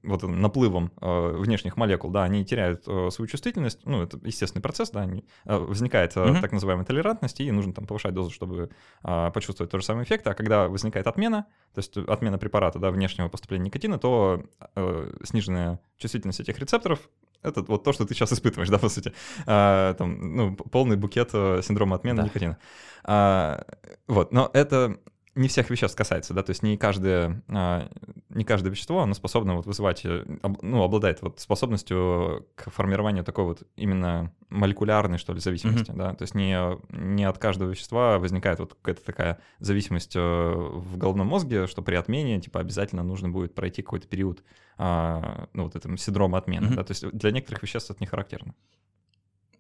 вот 0.04 0.24
наплывом 0.24 0.92
внешних 1.00 1.78
молекул, 1.78 2.10
да, 2.10 2.24
они 2.24 2.44
теряют 2.44 2.84
свою 2.84 3.28
чувствительность, 3.28 3.80
ну, 3.86 4.02
это 4.02 4.20
естественный 4.24 4.62
процесс, 4.62 4.90
да, 4.90 5.02
они, 5.02 5.26
возникает 5.46 6.16
mm-hmm. 6.16 6.42
так 6.42 6.52
называемая 6.52 6.86
толерантность, 6.86 7.40
и 7.40 7.52
нужно 7.52 7.74
там 7.74 7.86
повышать 7.86 8.14
дозу, 8.14 8.32
чтобы 8.32 8.70
почувствовать 9.04 9.72
тот 9.72 9.82
же 9.82 9.86
самый 9.86 10.04
эффект, 10.06 10.13
эффекта, 10.14 10.32
а 10.32 10.34
когда 10.34 10.68
возникает 10.68 11.08
отмена, 11.08 11.48
то 11.74 11.80
есть 11.80 11.98
отмена 11.98 12.38
препарата, 12.38 12.80
да, 12.80 12.92
внешнего 12.92 13.30
поступления 13.30 13.66
никотина, 13.66 13.98
то 13.98 14.44
э, 14.76 15.12
сниженная 15.24 15.80
чувствительность 15.98 16.40
этих 16.40 16.60
рецепторов 16.60 17.00
это 17.42 17.62
вот 17.62 17.84
то, 17.84 17.92
что 17.92 18.06
ты 18.06 18.14
сейчас 18.14 18.32
испытываешь, 18.32 18.70
да, 18.70 18.78
по 18.78 18.90
сути. 18.90 19.14
А, 19.46 19.94
там, 19.96 20.36
ну, 20.36 20.56
полный 20.56 20.96
букет 20.96 21.32
э, 21.34 21.62
синдрома 21.62 21.98
отмены 21.98 22.22
да. 22.22 22.24
никотина. 22.24 22.58
А, 23.04 23.66
вот, 24.08 24.32
но 24.32 24.50
это 24.54 24.98
не 25.36 25.48
всех 25.48 25.70
веществ 25.70 25.98
касается, 25.98 26.34
да, 26.34 26.44
то 26.44 26.52
есть 26.52 26.62
не 26.62 26.78
каждое, 26.78 27.44
а, 27.50 27.90
не 28.30 28.44
каждое 28.44 28.70
вещество, 28.70 29.02
оно 29.02 29.14
способно 29.14 29.56
вот 29.56 29.66
вызывать, 29.66 30.06
э, 30.06 30.26
ну, 30.62 30.84
обладает 30.84 31.22
вот 31.22 31.40
способностью 31.40 32.48
к 32.56 32.70
формированию 32.70 33.24
такой 33.24 33.46
вот 33.46 33.64
именно 33.76 34.32
молекулярной, 34.50 35.18
что 35.18 35.34
ли, 35.34 35.40
зависимости, 35.40 35.90
mm-hmm. 35.90 35.98
да, 35.98 36.14
то 36.14 36.22
есть 36.22 36.36
не, 36.36 36.56
не 36.92 37.24
от 37.24 37.40
каждого 37.40 37.72
вещества 37.72 38.20
возникает 38.20 38.60
вот 38.60 38.76
какая-то 38.76 39.04
такая 39.04 39.40
зависимость 39.60 40.16
э, 40.16 40.20
в 40.20 40.98
головном 40.98 41.28
мозге, 41.28 41.66
что 41.66 41.82
при 41.82 41.96
отмене, 41.96 42.40
типа, 42.40 42.60
обязательно 42.60 43.04
нужно 43.04 43.30
будет 43.30 43.56
пройти 43.56 43.82
какой-то 43.82 44.08
период, 44.08 44.44
а, 44.78 45.48
ну, 45.54 45.64
вот 45.64 45.76
этого 45.76 45.98
синдрома 45.98 46.38
отмены, 46.38 46.68
mm-hmm. 46.68 46.76
да, 46.76 46.84
то 46.84 46.92
есть 46.92 47.10
для 47.10 47.32
некоторых 47.32 47.64
веществ 47.64 47.90
это 47.90 48.00
не 48.02 48.08
характерно. 48.08 48.54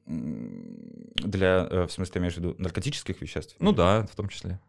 Для, 0.05 1.67
э, 1.69 1.87
в 1.87 1.91
смысле, 1.91 2.19
имеешь 2.19 2.35
в 2.35 2.37
виду 2.37 2.55
наркотических 2.59 3.19
веществ? 3.21 3.55
Ну 3.59 3.71
да, 3.71 4.05
в 4.05 4.15
том 4.15 4.29
числе. 4.29 4.59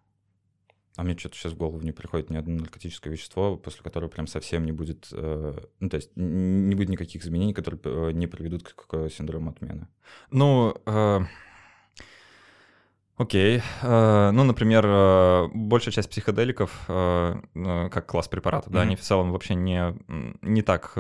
А 0.97 1.03
мне 1.03 1.17
что-то 1.17 1.37
сейчас 1.37 1.53
в 1.53 1.57
голову 1.57 1.81
не 1.81 1.93
приходит 1.93 2.31
ни 2.31 2.37
одно 2.37 2.57
наркотическое 2.61 3.13
вещество, 3.13 3.57
после 3.57 3.83
которого 3.83 4.09
прям 4.09 4.27
совсем 4.27 4.65
не 4.65 4.73
будет, 4.73 5.09
э, 5.11 5.59
ну, 5.81 5.89
то 5.89 5.97
есть 5.97 6.11
не 6.15 6.75
будет 6.75 6.89
никаких 6.89 7.25
изменений, 7.25 7.53
которые 7.53 7.81
э, 7.85 8.13
не 8.13 8.29
приведут 8.29 8.63
к, 8.63 8.87
к 8.87 9.09
синдрому 9.11 9.51
отмены. 9.51 9.89
Ну, 10.31 10.77
э, 10.87 11.21
Окей. 13.17 13.63
Okay. 13.83 14.33
Ну, 14.33 14.43
например, 14.43 14.85
э, 14.85 15.49
большая 15.55 15.93
часть 15.93 16.11
психоделиков, 16.11 16.73
э, 16.89 17.37
э, 17.55 17.89
как 17.89 18.07
класс 18.07 18.27
препаратов, 18.27 18.73
mm-hmm. 18.73 18.75
да, 18.75 18.83
они 18.83 18.97
в 18.97 19.01
целом 19.01 19.31
вообще 19.31 19.55
не, 19.55 19.95
не 20.43 20.63
так 20.63 20.91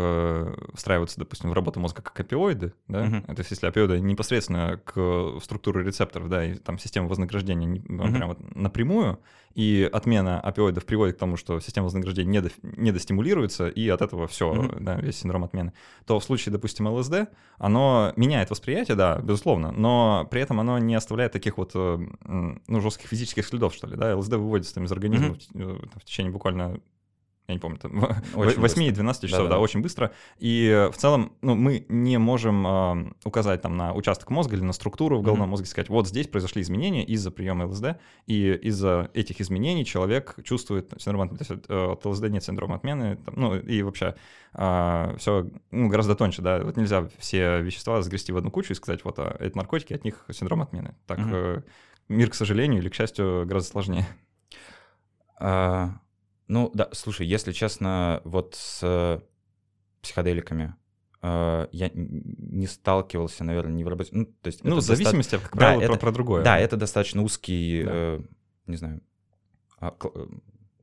встраиваются, 0.74 1.18
допустим, 1.18 1.50
в 1.50 1.54
работу 1.54 1.80
мозга, 1.80 2.02
как 2.02 2.18
опиоиды, 2.20 2.72
да, 2.86 3.06
mm-hmm. 3.06 3.34
то 3.34 3.40
есть 3.40 3.50
если 3.50 3.66
опиоиды 3.66 3.98
непосредственно 3.98 4.80
к 4.84 5.40
структуре 5.42 5.82
рецепторов, 5.82 6.28
да, 6.28 6.44
и 6.44 6.54
там 6.54 6.78
система 6.78 7.08
вознаграждения 7.08 7.66
mm-hmm. 7.66 8.16
прям 8.16 8.28
вот 8.28 8.54
напрямую, 8.54 9.18
и 9.54 9.88
отмена 9.92 10.40
опиоидов 10.40 10.84
приводит 10.84 11.16
к 11.16 11.18
тому, 11.18 11.36
что 11.36 11.60
система 11.60 11.84
вознаграждения 11.84 12.30
не, 12.30 12.40
до, 12.40 12.50
не 12.62 12.92
достимулируется, 12.92 13.68
и 13.68 13.88
от 13.88 14.02
этого 14.02 14.26
все, 14.26 14.52
mm-hmm. 14.52 14.80
да, 14.80 14.96
весь 14.96 15.18
синдром 15.18 15.44
отмены, 15.44 15.72
то 16.06 16.18
в 16.18 16.24
случае, 16.24 16.52
допустим, 16.52 16.88
ЛСД, 16.88 17.28
оно 17.58 18.12
меняет 18.16 18.50
восприятие, 18.50 18.96
да, 18.96 19.18
безусловно, 19.18 19.70
но 19.70 20.26
при 20.30 20.40
этом 20.40 20.60
оно 20.60 20.78
не 20.78 20.94
оставляет 20.94 21.32
таких 21.32 21.56
вот, 21.56 21.72
э, 21.74 21.98
ну, 22.24 22.80
жестких 22.80 23.08
физических 23.08 23.46
следов, 23.46 23.74
что 23.74 23.86
ли, 23.86 23.96
да, 23.96 24.16
ЛСД 24.16 24.32
выводится 24.32 24.74
там 24.74 24.84
из 24.84 24.92
организма 24.92 25.36
mm-hmm. 25.36 25.88
в, 25.94 26.00
в 26.00 26.04
течение 26.04 26.32
буквально 26.32 26.80
я 27.46 27.54
не 27.54 27.60
помню, 27.60 27.78
там, 27.78 27.92
8-12 28.34 29.26
часов, 29.26 29.30
да, 29.30 29.42
да, 29.44 29.48
да, 29.50 29.58
очень 29.58 29.80
быстро. 29.82 30.12
И 30.38 30.88
в 30.92 30.96
целом, 30.96 31.32
ну, 31.42 31.54
мы 31.54 31.84
не 31.88 32.18
можем 32.18 32.66
э, 32.66 33.12
указать 33.24 33.60
там 33.60 33.76
на 33.76 33.92
участок 33.92 34.30
мозга 34.30 34.56
или 34.56 34.62
на 34.62 34.72
структуру 34.72 35.18
в 35.18 35.22
головном 35.22 35.48
mm-hmm. 35.48 35.50
мозге, 35.50 35.66
сказать, 35.66 35.88
вот 35.90 36.08
здесь 36.08 36.26
произошли 36.26 36.62
изменения 36.62 37.04
из-за 37.04 37.30
приема 37.30 37.66
ЛСД, 37.66 37.96
и 38.26 38.52
из-за 38.62 39.10
этих 39.12 39.40
изменений 39.40 39.84
человек 39.84 40.36
чувствует 40.42 40.94
синдром 40.98 41.22
отмены. 41.22 41.44
То 41.44 41.52
есть 41.52 41.64
э, 41.68 41.92
от 41.92 42.04
ЛСД 42.06 42.28
нет 42.28 42.42
синдрома 42.42 42.76
отмены, 42.76 43.16
там, 43.16 43.34
ну, 43.36 43.56
и 43.56 43.82
вообще 43.82 44.06
э, 44.06 44.14
а, 44.54 45.14
все 45.18 45.50
ну, 45.70 45.88
гораздо 45.88 46.14
тоньше, 46.14 46.40
да. 46.40 46.60
Вот 46.60 46.76
нельзя 46.76 47.08
все 47.18 47.60
вещества 47.60 48.00
сгрести 48.02 48.32
в 48.32 48.36
одну 48.36 48.50
кучу 48.50 48.72
и 48.72 48.76
сказать, 48.76 49.04
вот 49.04 49.18
а, 49.18 49.36
это 49.38 49.56
наркотики, 49.56 49.92
от 49.92 50.04
них 50.04 50.24
синдром 50.30 50.62
отмены. 50.62 50.94
Так 51.06 51.18
mm-hmm. 51.18 51.58
э, 51.58 51.62
мир, 52.08 52.30
к 52.30 52.34
сожалению 52.34 52.80
или 52.80 52.88
к 52.88 52.94
счастью, 52.94 53.44
гораздо 53.46 53.70
сложнее. 53.70 54.06
А, 55.38 55.98
ну 56.48 56.70
да, 56.74 56.88
слушай, 56.92 57.26
если 57.26 57.52
честно, 57.52 58.20
вот 58.24 58.54
с 58.54 59.22
психоделиками 60.02 60.74
э, 61.22 61.66
я 61.72 61.90
не 61.94 62.66
сталкивался, 62.66 63.44
наверное, 63.44 63.74
не 63.74 63.84
в 63.84 63.88
работе. 63.88 64.10
Ну, 64.12 64.26
то 64.26 64.46
есть 64.46 64.62
ну 64.62 64.76
в 64.76 64.80
зависимости, 64.80 65.32
доста... 65.32 65.48
как 65.48 65.58
правило, 65.58 65.80
да, 65.80 65.86
про, 65.86 65.94
это, 65.94 66.00
про 66.00 66.12
другое. 66.12 66.44
Да, 66.44 66.58
это 66.58 66.76
достаточно 66.76 67.22
узкий, 67.22 67.82
да. 67.82 67.90
э, 67.92 68.20
не 68.66 68.76
знаю, 68.76 69.00
а, 69.78 69.94
э, 70.02 70.26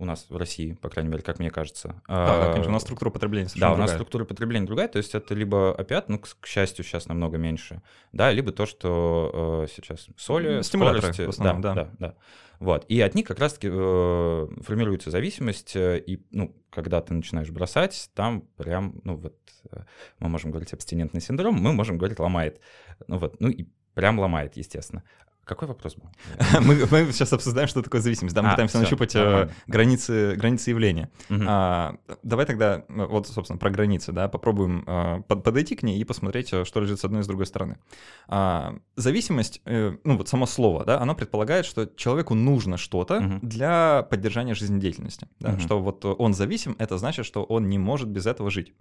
у 0.01 0.05
нас 0.05 0.25
в 0.29 0.35
России, 0.35 0.73
по 0.73 0.89
крайней 0.89 1.11
мере, 1.11 1.21
как 1.21 1.39
мне 1.39 1.51
кажется. 1.51 2.01
Да, 2.07 2.45
да 2.45 2.51
конечно, 2.51 2.71
у 2.71 2.73
нас 2.73 2.81
структура 2.81 3.11
потребления 3.11 3.47
Да, 3.49 3.67
другая. 3.67 3.75
у 3.75 3.77
нас 3.77 3.91
структура 3.91 4.25
потребления 4.25 4.65
другая, 4.65 4.87
то 4.87 4.97
есть 4.97 5.13
это 5.13 5.35
либо 5.35 5.73
опиат, 5.75 6.09
ну, 6.09 6.17
к, 6.17 6.27
к 6.39 6.47
счастью, 6.47 6.83
сейчас 6.83 7.07
намного 7.07 7.37
меньше, 7.37 7.81
да, 8.11 8.31
либо 8.31 8.51
то, 8.51 8.65
что 8.65 9.65
э, 9.65 9.71
сейчас 9.73 10.07
соли, 10.17 10.63
Стимуляторы, 10.63 11.13
скорости, 11.13 11.21
основном, 11.21 11.61
да, 11.61 11.73
да, 11.73 11.83
да, 11.83 11.91
да. 11.99 12.15
Вот. 12.59 12.85
И 12.89 13.01
от 13.01 13.15
них 13.15 13.25
как 13.25 13.39
раз-таки 13.39 13.69
э, 13.71 14.47
формируется 14.61 15.09
зависимость, 15.09 15.75
э, 15.75 15.99
и, 15.99 16.23
ну, 16.29 16.55
когда 16.69 17.01
ты 17.01 17.13
начинаешь 17.13 17.49
бросать, 17.49 18.09
там 18.13 18.41
прям, 18.55 19.01
ну, 19.03 19.15
вот, 19.17 19.35
э, 19.71 19.83
мы 20.19 20.29
можем 20.29 20.51
говорить 20.51 20.71
абстинентный 20.71 21.21
синдром, 21.21 21.55
мы 21.55 21.73
можем 21.73 21.97
говорить 21.97 22.19
ломает. 22.19 22.59
Ну, 23.07 23.17
вот, 23.17 23.39
ну, 23.39 23.49
и 23.49 23.65
прям 23.95 24.19
ломает, 24.19 24.57
естественно. 24.57 25.03
Какой 25.43 25.67
вопрос 25.67 25.95
был? 25.95 26.09
мы, 26.61 26.87
мы 26.91 27.11
сейчас 27.11 27.33
обсуждаем, 27.33 27.67
что 27.67 27.81
такое 27.81 27.99
зависимость. 27.99 28.35
Да, 28.35 28.43
мы 28.43 28.49
а, 28.49 28.51
пытаемся 28.51 28.73
все, 28.73 28.83
нащупать 28.83 29.15
э, 29.15 29.49
границы, 29.65 30.35
границы 30.35 30.69
явления. 30.69 31.09
Угу. 31.29 31.43
А, 31.47 31.95
давай 32.21 32.45
тогда, 32.45 32.85
вот, 32.87 33.27
собственно, 33.27 33.57
про 33.57 33.71
границы, 33.71 34.11
да, 34.11 34.27
попробуем 34.27 34.83
а, 34.85 35.21
под, 35.21 35.43
подойти 35.43 35.75
к 35.75 35.83
ней 35.83 35.99
и 35.99 36.03
посмотреть, 36.03 36.53
э, 36.53 36.63
что 36.63 36.79
лежит 36.79 36.99
с 36.99 37.05
одной 37.05 37.21
и 37.21 37.23
с 37.23 37.27
другой 37.27 37.47
стороны. 37.47 37.79
А, 38.27 38.75
зависимость, 38.95 39.61
э, 39.65 39.97
ну 40.03 40.17
вот 40.17 40.27
само 40.29 40.45
слово, 40.45 40.85
да, 40.85 41.01
оно 41.01 41.15
предполагает, 41.15 41.65
что 41.65 41.87
человеку 41.95 42.35
нужно 42.35 42.77
что-то 42.77 43.17
угу. 43.17 43.39
для 43.41 44.03
поддержания 44.03 44.53
жизнедеятельности. 44.53 45.27
Да, 45.39 45.53
угу. 45.53 45.59
Что 45.59 45.81
вот 45.81 46.05
он 46.05 46.35
зависим, 46.35 46.75
это 46.77 46.99
значит, 46.99 47.25
что 47.25 47.43
он 47.43 47.67
не 47.67 47.79
может 47.79 48.09
без 48.09 48.27
этого 48.27 48.51
жить. 48.51 48.73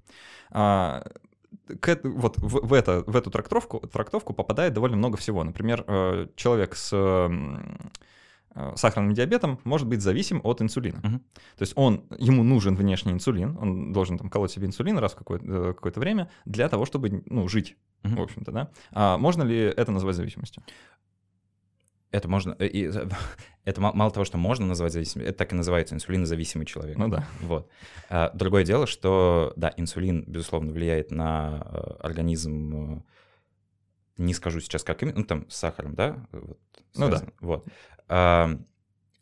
А, 0.50 1.05
к, 1.80 2.00
вот 2.04 2.38
в, 2.38 2.66
в, 2.66 2.73
это, 2.73 3.04
в 3.07 3.16
эту 3.16 3.30
трактовку, 3.30 3.80
трактовку 3.80 4.33
попадает 4.33 4.73
довольно 4.73 4.97
много 4.97 5.16
всего. 5.16 5.45
Например, 5.45 5.85
э, 5.87 6.26
человек 6.37 6.75
с 6.75 6.90
э, 6.92 8.75
сахарным 8.76 9.14
диабетом 9.14 9.61
может 9.64 9.87
быть 9.87 10.00
зависим 10.00 10.40
от 10.45 10.61
инсулина. 10.62 10.99
Uh-huh. 10.99 11.19
То 11.57 11.62
есть 11.62 11.73
он, 11.76 12.04
ему 12.19 12.42
нужен 12.42 12.75
внешний 12.75 13.12
инсулин, 13.12 13.57
он 13.61 13.92
должен 13.92 14.19
там 14.19 14.28
колоть 14.28 14.50
себе 14.50 14.66
инсулин 14.66 14.99
раз 14.99 15.12
в 15.12 15.16
какое-то, 15.16 15.47
э, 15.47 15.75
какое-то 15.75 16.00
время 16.00 16.30
для 16.45 16.69
того, 16.69 16.85
чтобы 16.85 17.23
ну, 17.26 17.49
жить, 17.49 17.76
uh-huh. 18.02 18.16
в 18.16 18.21
общем-то, 18.21 18.52
да. 18.52 18.71
А 18.92 19.19
можно 19.19 19.42
ли 19.42 19.57
это 19.59 19.92
назвать 19.92 20.16
зависимостью? 20.16 20.62
Это 22.12 22.29
можно, 22.29 22.57
э, 22.59 22.67
и, 22.67 22.90
это 23.64 23.81
мало 23.81 24.11
того, 24.11 24.25
что 24.25 24.37
можно 24.38 24.67
назвать 24.67 24.93
зависимым, 24.93 25.29
это 25.29 25.38
так 25.38 25.52
и 25.52 25.57
называется 25.57 25.95
инсулинозависимый 25.95 26.67
человек. 26.67 26.99
Ну 26.99 27.09
да. 27.09 27.25
Вот. 27.40 27.71
А, 28.09 28.31
другое 28.35 28.64
дело, 28.64 28.87
что, 28.87 29.52
да, 29.57 29.73
инсулин, 29.76 30.25
безусловно, 30.26 30.73
влияет 30.73 31.11
на 31.11 31.62
э, 31.64 31.79
организм, 32.00 32.97
э, 32.97 33.02
не 34.19 34.35
скажу 34.35 34.61
сейчас 34.61 34.83
как 34.83 35.02
именно, 35.02 35.21
ну 35.21 35.25
там 35.25 35.49
с 35.49 35.57
сахаром, 35.57 35.95
да? 35.95 36.26
Вот, 36.33 36.59
ну 36.97 37.11
да. 37.11 37.23
Вот. 37.40 37.67
А, 38.09 38.59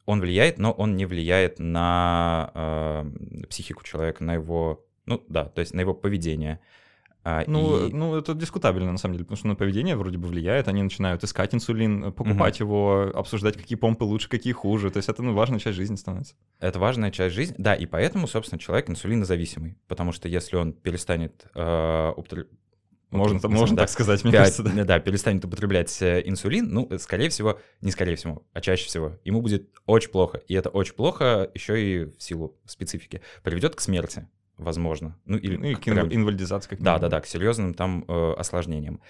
он 0.07 0.21
влияет, 0.21 0.59
но 0.59 0.73
он 0.73 0.97
не 0.97 1.05
влияет 1.05 1.59
на 1.59 3.05
психику 3.51 3.85
человека, 3.85 4.25
на 4.25 4.35
его, 4.35 4.87
ну 5.05 5.23
да, 5.29 5.45
то 5.45 5.61
есть 5.61 5.75
на 5.75 5.81
его 5.81 5.93
поведение, 5.93 6.61
а, 7.25 7.45
ну, 7.47 7.87
и... 7.87 7.93
ну, 7.93 8.17
это 8.17 8.35
дискутабельно, 8.35 8.93
на 8.93 8.99
самом 8.99 9.15
деле, 9.15 9.25
потому 9.25 9.37
что 9.39 9.49
на 9.49 9.55
поведение 9.55 9.97
вроде 9.97 10.19
бы 10.19 10.29
влияет, 10.29 10.69
они 10.69 10.83
начинают 10.83 11.25
искать 11.25 11.55
инсулин, 11.55 12.13
покупать 12.13 12.61
угу. 12.61 12.71
его, 12.71 13.11
обсуждать, 13.15 13.57
какие 13.57 13.77
помпы 13.77 14.05
лучше, 14.05 14.29
какие 14.29 14.53
хуже, 14.53 14.91
то 14.91 14.99
есть 14.99 15.09
это, 15.09 15.23
ну, 15.23 15.35
важная 15.35 15.59
часть 15.59 15.77
жизни 15.77 15.97
становится. 15.97 16.35
Это 16.61 16.79
важная 16.79 17.11
часть 17.11 17.35
жизни, 17.35 17.55
да, 17.59 17.75
и 17.75 17.87
поэтому, 17.87 18.27
собственно, 18.27 18.59
человек 18.59 18.89
инсулинозависимый, 18.89 19.77
потому 19.89 20.13
что 20.13 20.29
если 20.29 20.57
он 20.57 20.73
перестанет 20.73 21.47
э, 21.55 22.13
употреблять 22.17 22.53
можно, 23.11 23.39
вот, 23.39 23.51
можно 23.51 23.77
да, 23.77 23.83
так 23.83 23.91
сказать, 23.91 24.23
мне 24.23 24.33
5, 24.33 24.41
кажется, 24.41 24.63
да. 24.63 24.85
Да, 24.85 24.99
перестанет 24.99 25.45
употреблять 25.45 26.03
э, 26.03 26.23
инсулин, 26.27 26.69
ну, 26.69 26.91
скорее 26.99 27.31
всего, 27.31 27.59
не 27.81 27.91
скорее 27.91 28.17
всего, 28.17 28.45
а 28.53 28.61
чаще 28.61 28.85
всего, 28.85 29.19
ему 29.25 29.41
будет 29.41 29.71
очень 29.87 30.11
плохо. 30.11 30.43
И 30.47 30.55
это 30.55 30.69
очень 30.69 30.93
плохо 30.93 31.51
еще 31.55 31.83
и 31.83 32.05
в 32.05 32.23
силу 32.23 32.59
специфики. 32.67 33.23
Приведет 33.43 33.77
к 33.77 33.81
смерти 33.81 34.29
возможно. 34.59 35.17
Ну, 35.25 35.37
или 35.37 35.57
ну, 35.57 35.65
и 35.67 35.75
к 35.75 35.85
прям... 35.85 36.13
инвалидизации 36.13 36.71
как 36.71 36.83
Да, 36.83 36.99
да, 36.99 37.09
да, 37.09 37.21
к 37.21 37.27
серьезным 37.27 37.75
там 37.75 38.05
э, 38.07 38.35
осложнениям. 38.37 39.01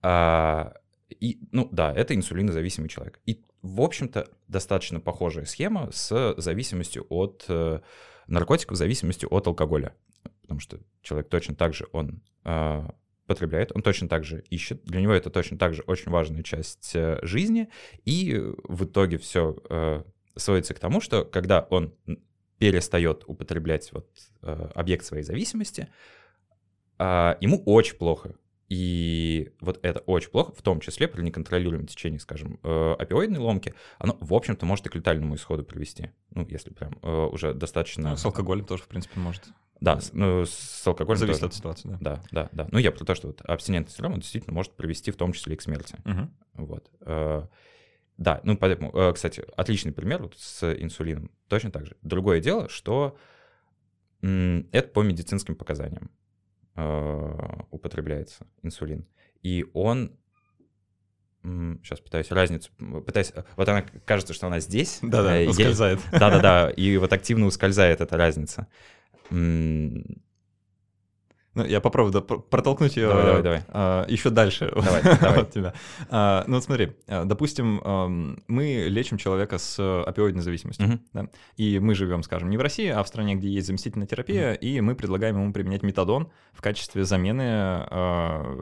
А, 0.00 0.74
и, 1.08 1.38
ну 1.52 1.68
да, 1.70 1.92
это 1.92 2.14
инсулинозависимый 2.14 2.88
человек. 2.88 3.20
И, 3.26 3.42
в 3.62 3.80
общем-то, 3.80 4.28
достаточно 4.48 5.00
похожая 5.00 5.44
схема 5.44 5.90
с 5.92 6.34
зависимостью 6.38 7.06
от 7.08 7.44
э, 7.48 7.80
наркотиков, 8.26 8.76
зависимостью 8.76 9.28
от 9.32 9.46
алкоголя. 9.46 9.94
Потому 10.42 10.60
что 10.60 10.78
человек 11.02 11.28
точно 11.28 11.54
так 11.54 11.74
же, 11.74 11.86
он 11.92 12.22
э, 12.44 12.88
потребляет, 13.26 13.72
он 13.74 13.82
точно 13.82 14.08
так 14.08 14.24
же 14.24 14.44
ищет. 14.50 14.84
Для 14.84 15.00
него 15.00 15.12
это 15.12 15.30
точно 15.30 15.58
так 15.58 15.74
же 15.74 15.82
очень 15.86 16.10
важная 16.10 16.42
часть 16.42 16.92
э, 16.94 17.18
жизни. 17.22 17.68
И 18.04 18.40
в 18.64 18.84
итоге 18.84 19.18
все 19.18 19.56
э, 19.68 20.02
сводится 20.36 20.74
к 20.74 20.78
тому, 20.78 21.00
что 21.00 21.24
когда 21.24 21.60
он 21.70 21.94
перестает 22.58 23.24
употреблять 23.26 23.92
вот, 23.92 24.08
э, 24.42 24.70
объект 24.74 25.04
своей 25.04 25.24
зависимости, 25.24 25.88
э, 26.98 27.34
ему 27.40 27.62
очень 27.64 27.96
плохо. 27.96 28.34
И 28.68 29.52
вот 29.60 29.80
это 29.82 30.00
очень 30.00 30.30
плохо, 30.30 30.52
в 30.52 30.62
том 30.62 30.80
числе 30.80 31.06
при 31.06 31.20
неконтролируемом 31.20 31.86
течении, 31.86 32.16
скажем, 32.16 32.58
э, 32.62 32.94
опиоидной 32.98 33.38
ломки, 33.38 33.74
оно, 33.98 34.16
в 34.20 34.32
общем-то, 34.32 34.64
может 34.64 34.86
и 34.86 34.88
к 34.88 34.94
летальному 34.94 35.34
исходу 35.34 35.62
привести. 35.62 36.10
Ну, 36.30 36.46
если 36.48 36.70
прям 36.70 36.98
э, 37.02 37.26
уже 37.26 37.52
достаточно... 37.52 38.10
Ну, 38.10 38.16
с 38.16 38.24
алкоголем 38.24 38.64
тоже, 38.64 38.84
в 38.84 38.88
принципе, 38.88 39.20
может. 39.20 39.42
Да, 39.82 40.00
с, 40.00 40.14
ну, 40.14 40.46
с 40.46 40.86
алкоголем 40.86 41.18
Зависит 41.18 41.40
тоже. 41.40 41.50
от 41.50 41.54
ситуации, 41.54 41.88
да. 41.88 41.98
Да, 42.00 42.22
да, 42.30 42.48
да. 42.52 42.68
Ну, 42.70 42.78
я 42.78 42.92
про 42.92 43.04
то, 43.04 43.14
что 43.14 43.26
вот 43.26 43.42
абстинентный 43.42 43.92
синдром, 43.92 44.14
он 44.14 44.20
действительно 44.20 44.54
может 44.54 44.72
привести 44.72 45.10
в 45.10 45.16
том 45.16 45.32
числе 45.32 45.54
и 45.54 45.56
к 45.58 45.62
смерти. 45.62 45.96
Угу. 46.06 46.64
Вот. 46.64 46.90
Э, 48.18 48.22
да, 48.22 48.40
ну 48.44 48.56
поэтому, 48.56 48.90
э, 48.92 49.12
кстати, 49.12 49.44
отличный 49.56 49.92
пример 49.92 50.22
вот 50.22 50.36
с 50.38 50.72
инсулином. 50.74 51.30
Точно 51.48 51.70
так 51.70 51.86
же. 51.86 51.96
Другое 52.02 52.40
дело, 52.40 52.68
что 52.68 53.16
это 54.20 54.88
по 54.88 55.02
медицинским 55.02 55.56
показаниям 55.56 56.10
э, 56.76 57.62
употребляется 57.70 58.46
инсулин. 58.62 59.06
И 59.42 59.66
он 59.74 60.16
Сейчас 61.44 61.98
пытаюсь 61.98 62.30
разницу, 62.30 62.70
пытаюсь, 63.04 63.32
вот 63.56 63.68
она 63.68 63.82
кажется, 64.04 64.32
что 64.32 64.46
она 64.46 64.60
здесь. 64.60 65.00
Да-да, 65.02 65.40
э, 65.40 65.48
ускользает. 65.48 65.98
Да-да-да, 66.12 66.70
и 66.70 66.96
вот 66.98 67.12
активно 67.12 67.46
ускользает 67.46 68.00
эта 68.00 68.16
разница. 68.16 68.68
Ну, 71.54 71.64
я 71.64 71.80
попробую 71.80 72.12
да, 72.12 72.20
протолкнуть 72.20 72.96
ее 72.96 73.08
давай, 73.08 73.24
давай, 73.24 73.42
давай. 73.42 73.62
А, 73.68 74.06
еще 74.08 74.30
дальше 74.30 74.72
давай, 74.74 75.02
давай. 75.20 75.40
от 75.40 75.50
тебя. 75.50 75.74
А, 76.08 76.44
ну 76.46 76.54
вот 76.54 76.64
смотри, 76.64 76.92
а, 77.06 77.24
допустим, 77.24 77.80
мы 78.48 78.86
лечим 78.88 79.18
человека 79.18 79.58
с 79.58 80.02
опиоидной 80.02 80.42
зависимостью, 80.42 80.86
uh-huh. 80.86 81.00
да? 81.12 81.28
и 81.56 81.78
мы 81.78 81.94
живем, 81.94 82.22
скажем, 82.22 82.48
не 82.48 82.56
в 82.56 82.60
России, 82.62 82.88
а 82.88 83.02
в 83.02 83.08
стране, 83.08 83.34
где 83.34 83.48
есть 83.48 83.66
заместительная 83.66 84.06
терапия, 84.06 84.52
uh-huh. 84.52 84.58
и 84.58 84.80
мы 84.80 84.94
предлагаем 84.94 85.36
ему 85.40 85.52
применять 85.52 85.82
метадон 85.82 86.30
в 86.52 86.62
качестве 86.62 87.04
замены 87.04 87.86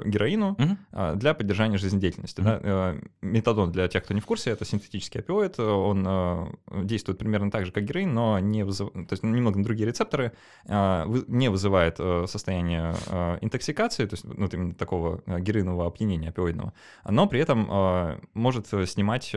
героину 0.04 0.56
а, 0.92 1.14
для 1.14 1.35
поддержания 1.35 1.78
жизнедеятельности. 1.78 2.40
Uh-huh. 2.40 2.61
Да? 2.62 2.97
Метадон, 3.23 3.70
для 3.70 3.87
тех, 3.87 4.02
кто 4.02 4.14
не 4.14 4.20
в 4.20 4.26
курсе, 4.26 4.50
это 4.50 4.64
синтетический 4.64 5.20
опиоид, 5.20 5.61
он 5.61 6.59
действует 6.82 7.18
примерно 7.18 7.50
так 7.50 7.66
же, 7.66 7.73
как 7.73 7.85
героин, 7.85 8.12
но 8.12 8.38
не 8.40 8.64
вызыв... 8.64 8.90
то 8.92 9.12
есть 9.12 9.23
немного 9.23 9.59
на 9.59 9.64
другие 9.64 9.87
рецепторы, 9.87 10.32
не 10.66 11.49
вызывает 11.50 11.97
а, 12.00 12.26
состояние 12.26 12.79
состояние 12.80 12.94
э, 13.06 13.38
интоксикации, 13.40 14.06
то 14.06 14.14
есть 14.14 14.25
ну, 14.25 14.46
именно 14.46 14.75
такого 14.75 15.22
э, 15.26 15.40
героинового 15.40 15.87
опьянения 15.87 16.28
опиоидного, 16.28 16.72
но 17.08 17.26
при 17.26 17.40
этом 17.40 17.68
э, 17.70 18.18
может 18.34 18.66
снимать 18.66 19.34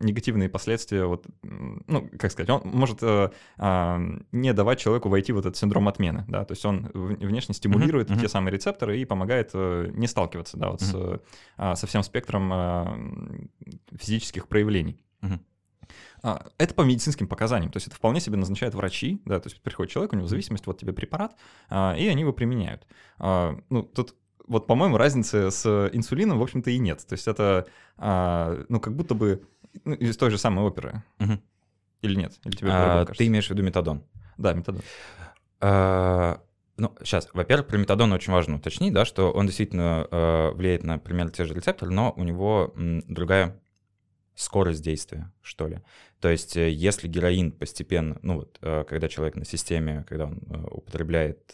негативные 0.00 0.48
последствия, 0.48 1.04
вот, 1.04 1.26
ну, 1.42 2.08
как 2.18 2.30
сказать, 2.32 2.50
он 2.50 2.62
может 2.64 3.02
не 3.02 4.52
давать 4.52 4.78
человеку 4.78 5.08
войти 5.08 5.32
в 5.32 5.38
этот 5.38 5.56
синдром 5.56 5.88
отмены, 5.88 6.24
да, 6.28 6.44
то 6.44 6.52
есть 6.52 6.64
он 6.64 6.90
внешне 6.94 7.54
стимулирует 7.54 8.10
uh-huh, 8.10 8.20
те 8.20 8.28
самые 8.28 8.52
рецепторы 8.52 8.98
и 8.98 9.04
помогает 9.04 9.52
не 9.54 10.06
сталкиваться, 10.06 10.56
да, 10.56 10.70
вот 10.70 10.82
uh-huh. 10.82 11.20
с, 11.56 11.80
со 11.80 11.86
всем 11.86 12.02
спектром 12.02 13.50
физических 13.92 14.48
проявлений. 14.48 15.04
Uh-huh. 16.22 16.50
Это 16.58 16.74
по 16.74 16.82
медицинским 16.82 17.26
показаниям, 17.26 17.72
то 17.72 17.78
есть 17.78 17.86
это 17.86 17.96
вполне 17.96 18.20
себе 18.20 18.36
назначают 18.36 18.74
врачи, 18.74 19.22
да, 19.24 19.40
то 19.40 19.48
есть 19.48 19.62
приходит 19.62 19.92
человек, 19.92 20.12
у 20.12 20.16
него 20.16 20.26
зависимость, 20.26 20.66
вот 20.66 20.78
тебе 20.78 20.92
препарат, 20.92 21.36
а, 21.68 21.94
и 21.96 22.06
они 22.08 22.22
его 22.22 22.32
применяют. 22.32 22.86
А, 23.18 23.56
ну, 23.70 23.82
тут 23.82 24.14
вот, 24.46 24.66
по-моему, 24.66 24.96
разницы 24.96 25.50
с 25.50 25.90
инсулином, 25.92 26.38
в 26.38 26.42
общем-то, 26.42 26.70
и 26.70 26.78
нет. 26.78 27.06
То 27.06 27.12
есть 27.12 27.28
это, 27.28 27.66
а, 27.96 28.64
ну, 28.68 28.80
как 28.80 28.96
будто 28.96 29.14
бы 29.14 29.44
ну, 29.84 29.94
из 29.94 30.16
той 30.16 30.30
же 30.30 30.38
самой 30.38 30.64
оперы. 30.64 31.04
Угу. 31.20 31.38
Или 32.02 32.14
нет? 32.16 32.38
Или 32.44 32.56
тебе 32.56 32.70
а, 32.72 33.04
ты 33.06 33.26
имеешь 33.28 33.46
в 33.46 33.50
виду 33.50 33.62
метадон? 33.62 34.02
Да, 34.38 34.52
метадон. 34.52 34.82
А, 35.60 36.42
ну, 36.76 36.94
сейчас, 37.04 37.28
во-первых, 37.32 37.68
про 37.68 37.76
метадон 37.76 38.12
очень 38.12 38.32
важно 38.32 38.56
уточнить, 38.56 38.92
да, 38.92 39.04
что 39.04 39.30
он 39.30 39.46
действительно 39.46 40.08
э, 40.10 40.50
влияет 40.52 40.82
на 40.82 40.98
примерно 40.98 41.30
те 41.30 41.44
же 41.44 41.54
рецепторы, 41.54 41.92
но 41.92 42.12
у 42.16 42.24
него 42.24 42.72
м, 42.74 43.02
другая 43.06 43.60
скорость 44.40 44.82
действия, 44.82 45.30
что 45.42 45.68
ли. 45.68 45.80
То 46.20 46.28
есть 46.28 46.56
э, 46.56 46.70
если 46.70 47.08
героин 47.08 47.52
постепенно, 47.52 48.18
ну 48.22 48.36
вот, 48.36 48.58
э, 48.62 48.84
когда 48.88 49.08
человек 49.08 49.36
на 49.36 49.44
системе, 49.44 50.04
когда 50.08 50.26
он 50.26 50.40
э, 50.48 50.66
употребляет 50.70 51.52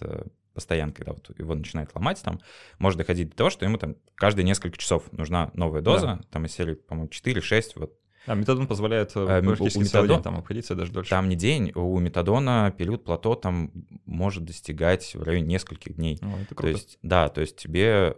постоянно, 0.55 0.93
когда 0.93 1.13
вот 1.13 1.39
его 1.39 1.55
начинает 1.55 1.95
ломать, 1.95 2.23
там, 2.23 2.41
может 2.79 2.99
доходить 2.99 3.31
до 3.31 3.37
того, 3.37 3.51
что 3.51 3.65
ему 3.65 3.77
там 3.77 3.97
каждые 4.15 4.45
несколько 4.45 4.79
часов 4.79 5.13
нужна 5.13 5.51
новая 5.53 5.83
доза, 5.83 6.07
да. 6.07 6.21
там 6.31 6.47
из 6.47 6.53
серии, 6.53 6.75
по-моему, 6.75 7.11
4-6, 7.11 7.73
вот. 7.77 7.93
А 8.27 8.35
метадон 8.35 8.67
позволяет 8.67 9.13
а, 9.15 9.43
практически 9.43 9.79
у 9.79 9.83
метадон, 9.83 10.09
день 10.09 10.23
там 10.23 10.39
обходиться 10.39 10.75
даже 10.75 10.93
дольше. 10.93 11.11
Там 11.11 11.29
не 11.29 11.37
день, 11.37 11.73
у 11.75 11.99
метадона 11.99 12.75
период 12.77 13.05
плато 13.05 13.35
там 13.35 13.71
может 14.05 14.45
достигать 14.45 15.15
в 15.15 15.23
районе 15.23 15.47
нескольких 15.47 15.95
дней. 15.95 16.19
О, 16.23 16.41
это 16.41 16.55
круто. 16.55 16.63
То 16.63 16.69
есть, 16.69 16.99
да, 17.03 17.29
то 17.29 17.41
есть 17.41 17.57
тебе 17.57 18.17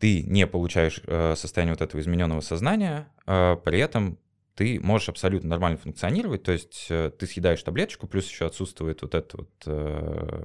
ты 0.00 0.22
не 0.22 0.46
получаешь 0.46 1.00
э, 1.06 1.34
состояние 1.36 1.74
вот 1.74 1.82
этого 1.82 2.00
измененного 2.00 2.40
сознания, 2.40 3.06
э, 3.26 3.56
при 3.62 3.78
этом 3.78 4.18
ты 4.54 4.80
можешь 4.80 5.10
абсолютно 5.10 5.50
нормально 5.50 5.78
функционировать, 5.78 6.42
то 6.42 6.52
есть 6.52 6.86
э, 6.88 7.12
ты 7.16 7.26
съедаешь 7.26 7.62
таблеточку, 7.62 8.06
плюс 8.06 8.28
еще 8.28 8.46
отсутствует 8.46 9.02
вот 9.02 9.14
эта 9.14 9.36
вот, 9.36 9.50
э, 9.66 10.44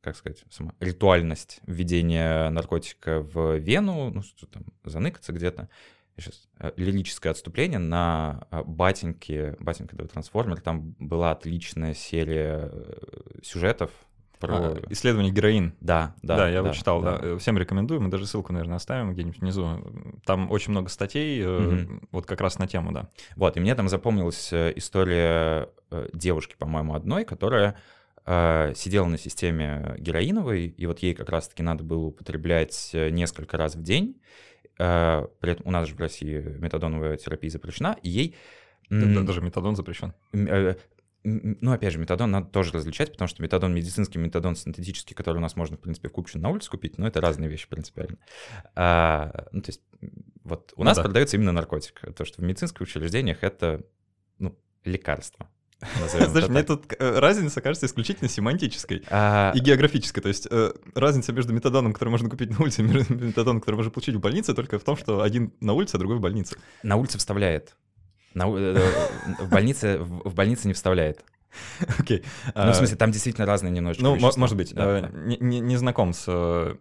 как 0.00 0.16
сказать, 0.16 0.42
сама 0.50 0.72
ритуальность 0.80 1.60
введения 1.66 2.48
наркотика 2.48 3.20
в 3.20 3.58
вену, 3.58 4.10
ну 4.10 4.22
что 4.22 4.46
там, 4.46 4.64
заныкаться 4.84 5.32
где-то. 5.32 5.68
Сейчас 6.16 6.48
э, 6.58 6.72
лирическое 6.76 7.30
отступление 7.30 7.78
на 7.78 8.46
э, 8.50 8.62
батеньке, 8.64 9.54
батенька 9.60 9.96
трансформер, 9.96 10.62
там 10.62 10.96
была 10.98 11.30
отличная 11.30 11.92
серия 11.92 12.70
э, 12.72 13.40
сюжетов, 13.42 13.90
про 14.38 14.56
а, 14.56 14.82
исследование 14.90 15.32
героин. 15.32 15.74
Да, 15.80 16.14
да. 16.22 16.36
Да, 16.36 16.48
я 16.48 16.62
да, 16.62 16.68
вот 16.68 16.76
читал, 16.76 17.02
да. 17.02 17.18
да. 17.18 17.38
Всем 17.38 17.58
рекомендую, 17.58 18.00
мы 18.00 18.08
даже 18.08 18.26
ссылку, 18.26 18.52
наверное, 18.52 18.76
оставим 18.76 19.12
где-нибудь 19.12 19.40
внизу. 19.40 19.68
Там 20.24 20.50
очень 20.50 20.70
много 20.70 20.88
статей, 20.88 21.44
угу. 21.46 22.00
вот 22.12 22.26
как 22.26 22.40
раз 22.40 22.58
на 22.58 22.66
тему, 22.66 22.92
да. 22.92 23.08
Вот, 23.36 23.56
и 23.56 23.60
мне 23.60 23.74
там 23.74 23.88
запомнилась 23.88 24.52
э, 24.52 24.72
история 24.76 25.68
э, 25.90 26.08
девушки, 26.12 26.56
по-моему, 26.58 26.94
одной, 26.94 27.24
которая 27.24 27.76
сидела 28.74 29.06
на 29.06 29.16
системе 29.16 29.94
героиновой, 29.96 30.66
и 30.66 30.84
вот 30.84 30.98
ей 30.98 31.14
как 31.14 31.30
раз-таки 31.30 31.62
надо 31.62 31.82
было 31.82 32.08
употреблять 32.08 32.90
несколько 32.92 33.56
раз 33.56 33.74
в 33.74 33.82
день. 33.82 34.20
При 34.76 35.50
этом 35.50 35.66
у 35.66 35.70
нас 35.70 35.88
же 35.88 35.94
в 35.94 35.98
России 35.98 36.38
метадоновая 36.58 37.16
терапия 37.16 37.50
запрещена, 37.50 37.96
и 38.02 38.10
ей 38.10 38.36
даже 38.90 39.40
метадон 39.40 39.76
запрещен 39.76 40.12
ну, 41.24 41.72
опять 41.72 41.92
же, 41.92 41.98
метадон 41.98 42.30
надо 42.30 42.46
тоже 42.46 42.72
различать, 42.72 43.12
потому 43.12 43.28
что 43.28 43.42
метадон 43.42 43.74
медицинский, 43.74 44.18
метадон 44.18 44.56
синтетический, 44.56 45.14
который 45.14 45.38
у 45.38 45.40
нас 45.40 45.56
можно, 45.56 45.76
в 45.76 45.80
принципе, 45.80 46.08
в 46.08 46.12
Купчино 46.12 46.44
на 46.44 46.48
улице 46.50 46.70
купить, 46.70 46.98
но 46.98 47.06
это 47.06 47.20
разные 47.20 47.50
вещи 47.50 47.68
принципиально. 47.68 48.18
А, 48.74 49.46
ну, 49.52 49.62
то 49.62 49.68
есть, 49.70 49.82
вот 50.44 50.72
у 50.76 50.80
ну, 50.80 50.84
нас 50.84 50.96
да. 50.96 51.02
продается 51.02 51.36
именно 51.36 51.52
наркотик. 51.52 52.00
То, 52.14 52.24
что 52.24 52.40
в 52.40 52.44
медицинских 52.44 52.80
учреждениях 52.80 53.42
это, 53.42 53.84
ну, 54.38 54.56
лекарство. 54.84 55.48
Знаешь, 56.08 56.48
мне 56.48 56.62
тут 56.64 56.92
э, 56.98 57.18
разница 57.20 57.60
кажется 57.60 57.86
исключительно 57.86 58.28
семантической 58.28 59.04
а... 59.10 59.52
и 59.54 59.60
географической. 59.60 60.22
То 60.22 60.28
есть 60.28 60.48
э, 60.50 60.72
разница 60.94 61.32
между 61.32 61.52
метадоном, 61.52 61.92
который 61.92 62.08
можно 62.08 62.28
купить 62.28 62.50
на 62.50 62.60
улице, 62.60 62.82
и 62.82 62.84
метадоном, 62.84 63.60
который 63.60 63.76
можно 63.76 63.92
получить 63.92 64.16
в 64.16 64.20
больнице, 64.20 64.54
только 64.54 64.78
в 64.78 64.84
том, 64.84 64.96
что 64.96 65.22
один 65.22 65.52
на 65.60 65.74
улице, 65.74 65.96
а 65.96 65.98
другой 65.98 66.16
в 66.16 66.20
больнице. 66.20 66.56
На 66.82 66.96
улице 66.96 67.18
вставляет. 67.18 67.76
На, 68.34 68.44
э, 68.44 68.92
в, 69.40 69.50
больнице, 69.50 69.98
в, 69.98 70.34
больнице 70.34 70.68
не 70.68 70.74
вставляет. 70.74 71.24
Окей. 71.98 72.18
Okay. 72.18 72.24
Ну, 72.54 72.66
в 72.66 72.68
а, 72.68 72.74
смысле, 72.74 72.96
там 72.96 73.10
действительно 73.10 73.46
разные 73.46 73.70
немножечко 73.70 74.04
Ну, 74.04 74.14
вещества. 74.14 74.40
может 74.40 74.56
быть. 74.56 74.74
Да, 74.74 75.00
да. 75.00 75.08
Не, 75.08 75.38
не, 75.38 75.60
не 75.60 75.76
знаком 75.76 76.12
с, 76.12 76.24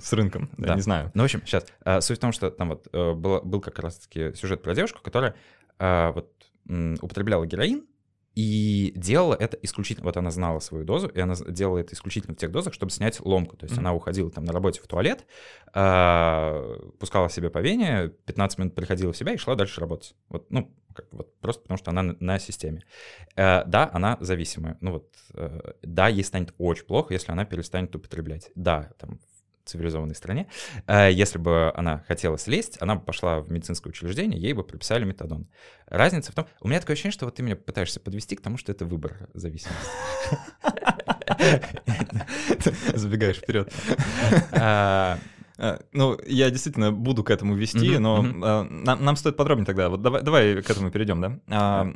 с 0.00 0.12
рынком, 0.12 0.50
да. 0.56 0.74
не 0.74 0.80
знаю. 0.80 1.10
Ну, 1.14 1.22
в 1.22 1.24
общем, 1.24 1.42
сейчас. 1.46 1.64
А, 1.84 2.00
суть 2.00 2.18
в 2.18 2.20
том, 2.20 2.32
что 2.32 2.50
там 2.50 2.70
вот 2.70 2.88
э, 2.92 3.12
был, 3.12 3.40
был 3.42 3.60
как 3.60 3.78
раз-таки 3.78 4.34
сюжет 4.34 4.62
про 4.62 4.74
девушку, 4.74 5.00
которая 5.02 5.34
а, 5.78 6.12
вот 6.12 6.32
употребляла 7.00 7.46
героин, 7.46 7.84
и 8.36 8.92
делала 8.94 9.34
это 9.34 9.58
исключительно, 9.60 10.06
вот 10.06 10.16
она 10.16 10.30
знала 10.30 10.60
свою 10.60 10.84
дозу, 10.84 11.08
и 11.08 11.18
она 11.18 11.34
делала 11.48 11.78
это 11.78 11.94
исключительно 11.94 12.34
в 12.34 12.38
тех 12.38 12.52
дозах, 12.52 12.72
чтобы 12.74 12.92
снять 12.92 13.20
ломку. 13.20 13.56
То 13.56 13.64
есть 13.64 13.76
mm-hmm. 13.76 13.80
она 13.80 13.92
уходила 13.92 14.30
там 14.30 14.44
на 14.44 14.52
работе 14.52 14.80
в 14.80 14.86
туалет, 14.86 15.26
э, 15.74 16.78
пускала 16.98 17.28
себе 17.28 17.50
по 17.50 17.58
вене, 17.58 18.12
15 18.26 18.58
минут 18.58 18.74
приходила 18.74 19.12
в 19.12 19.16
себя 19.16 19.32
и 19.32 19.36
шла 19.36 19.56
дальше 19.56 19.80
работать. 19.80 20.14
Вот, 20.28 20.48
ну, 20.50 20.72
как, 20.94 21.06
вот, 21.12 21.38
просто 21.40 21.62
потому 21.62 21.78
что 21.78 21.90
она 21.90 22.02
на, 22.02 22.16
на 22.20 22.38
системе. 22.38 22.84
Э, 23.36 23.64
да, 23.64 23.90
она 23.92 24.16
зависимая. 24.20 24.76
Ну 24.80 24.92
вот, 24.92 25.10
э, 25.34 25.72
да, 25.82 26.08
ей 26.08 26.24
станет 26.24 26.54
очень 26.58 26.84
плохо, 26.84 27.14
если 27.14 27.32
она 27.32 27.44
перестанет 27.44 27.94
употреблять. 27.94 28.50
Да, 28.54 28.90
там 28.98 29.20
цивилизованной 29.64 30.14
стране. 30.14 30.48
Э, 30.86 31.10
если 31.12 31.38
бы 31.38 31.72
она 31.74 32.04
хотела 32.08 32.38
слезть, 32.38 32.76
она 32.80 32.96
бы 32.96 33.04
пошла 33.04 33.40
в 33.40 33.50
медицинское 33.50 33.90
учреждение, 33.90 34.40
ей 34.40 34.52
бы 34.52 34.64
прописали 34.64 35.04
метадон. 35.04 35.46
Разница 35.86 36.32
в 36.32 36.34
том, 36.34 36.46
у 36.60 36.68
меня 36.68 36.80
такое 36.80 36.94
ощущение, 36.94 37.12
что 37.12 37.26
вот 37.26 37.36
ты 37.36 37.42
меня 37.42 37.56
пытаешься 37.56 38.00
подвести 38.00 38.36
к 38.36 38.40
тому, 38.40 38.56
что 38.56 38.72
это 38.72 38.84
выбор 38.84 39.28
зависимости. 39.34 39.78
Забегаешь 42.94 43.38
вперед. 43.38 43.72
А, 45.60 45.74
а, 45.74 45.80
ну, 45.92 46.18
я 46.26 46.50
действительно 46.50 46.90
буду 46.90 47.22
к 47.22 47.30
этому 47.30 47.54
вести, 47.54 47.98
но 47.98 48.24
а, 48.42 48.64
нам, 48.64 49.16
стоит 49.16 49.36
подробнее 49.36 49.66
тогда. 49.66 49.88
Вот 49.88 50.02
давай, 50.02 50.22
давай 50.22 50.62
к 50.62 50.70
этому 50.70 50.90
перейдем, 50.90 51.20
да? 51.20 51.94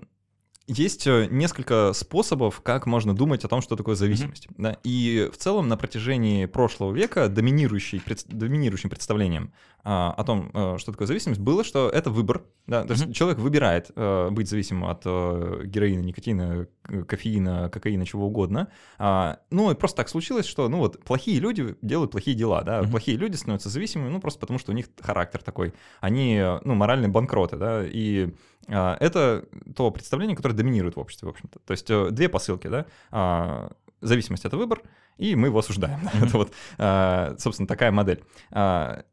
Есть 0.67 1.07
э, 1.07 1.27
несколько 1.31 1.93
способов, 1.93 2.61
как 2.63 2.87
можно 2.87 3.15
думать 3.15 3.45
о 3.45 3.49
том, 3.49 3.61
что 3.61 3.77
такое 3.77 3.97
зависимость. 3.97 4.47
Mm-hmm. 4.47 4.55
Да? 4.59 4.79
И 4.83 5.31
в 5.33 5.37
целом 5.37 5.69
на 5.69 5.77
протяжении 5.77 6.47
прошлого 6.47 6.95
века 6.95 7.29
доминирующий, 7.29 8.01
пред, 8.01 8.25
доминирующим 8.29 8.89
представлением 8.89 9.53
а, 9.83 10.13
о 10.13 10.25
том, 10.25 10.51
а, 10.55 10.79
что 10.79 10.93
такое 10.93 11.07
зависимость, 11.07 11.41
было, 11.41 11.65
что 11.65 11.91
это 11.91 12.11
выбор. 12.11 12.45
Да? 12.67 12.85
То 12.85 12.95
mm-hmm. 12.95 13.07
есть 13.07 13.15
человек 13.15 13.39
выбирает 13.39 13.91
а, 13.95 14.31
быть 14.31 14.49
зависимым 14.49 14.89
от 14.89 15.03
а, 15.05 15.63
героина, 15.65 16.01
никотина, 16.01 16.67
кофеина, 17.07 17.69
кокаина, 17.69 18.07
чего 18.07 18.27
угодно. 18.27 18.69
А, 18.99 19.41
ну 19.51 19.71
и 19.71 19.75
просто 19.75 19.99
так 19.99 20.09
случилось, 20.09 20.47
что 20.47 20.69
ну 20.71 20.79
вот 20.79 21.05
плохие 21.05 21.41
люди 21.41 21.77
делают 21.83 22.11
плохие 22.11 22.37
дела. 22.37 22.63
Да? 22.63 22.81
Mm-hmm. 22.81 22.91
Плохие 22.91 23.19
люди 23.19 23.37
становятся 23.37 23.69
зависимыми, 23.69 24.09
ну 24.09 24.19
просто 24.19 24.41
потому, 24.41 24.59
что 24.59 24.73
у 24.73 24.75
них 24.75 24.87
характер 25.01 25.43
такой. 25.43 25.75
Они 26.01 26.43
ну, 26.65 26.75
моральные 26.75 27.11
банкроты. 27.11 27.57
Да? 27.57 27.85
И 27.85 28.33
это 28.69 29.47
то 29.75 29.91
представление, 29.91 30.37
которое 30.37 30.55
доминирует 30.55 30.97
в 30.97 31.01
обществе, 31.01 31.27
в 31.27 31.31
общем-то. 31.31 31.59
То 31.61 31.71
есть 31.73 31.91
э, 31.91 32.11
две 32.11 32.29
посылки, 32.29 32.69
да, 32.69 32.87
а, 33.11 33.73
зависимость— 34.01 34.45
это 34.47 34.57
выбор, 34.57 34.83
и 35.17 35.37
мы 35.37 35.49
его 35.49 35.59
осуждаем. 35.59 36.01
Mm-hmm. 36.01 36.27
это 36.27 36.39
вот, 36.39 36.53
а, 36.79 37.35
собственно, 37.39 37.67
такая 37.67 37.91
модель. 37.91 38.25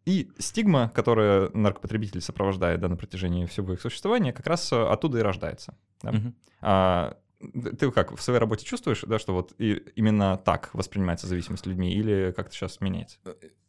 И 0.05 0.31
стигма, 0.39 0.89
которая 0.89 1.49
наркопотребитель 1.53 2.21
сопровождает 2.21 2.79
да, 2.79 2.87
на 2.87 2.95
протяжении 2.95 3.45
всего 3.45 3.73
их 3.73 3.81
существования, 3.81 4.33
как 4.33 4.47
раз 4.47 4.71
оттуда 4.71 5.19
и 5.19 5.21
рождается. 5.21 5.75
Да? 6.01 6.11
Mm-hmm. 6.61 7.75
Ты 7.75 7.91
как, 7.91 8.15
в 8.15 8.21
своей 8.21 8.39
работе 8.39 8.65
чувствуешь, 8.65 9.01
да, 9.01 9.17
что 9.17 9.33
вот 9.33 9.53
и 9.57 9.83
именно 9.95 10.37
так 10.37 10.69
воспринимается 10.73 11.25
зависимость 11.25 11.65
людьми, 11.65 11.91
или 11.91 12.31
как-то 12.35 12.53
сейчас 12.53 12.79
меняется? 12.81 13.17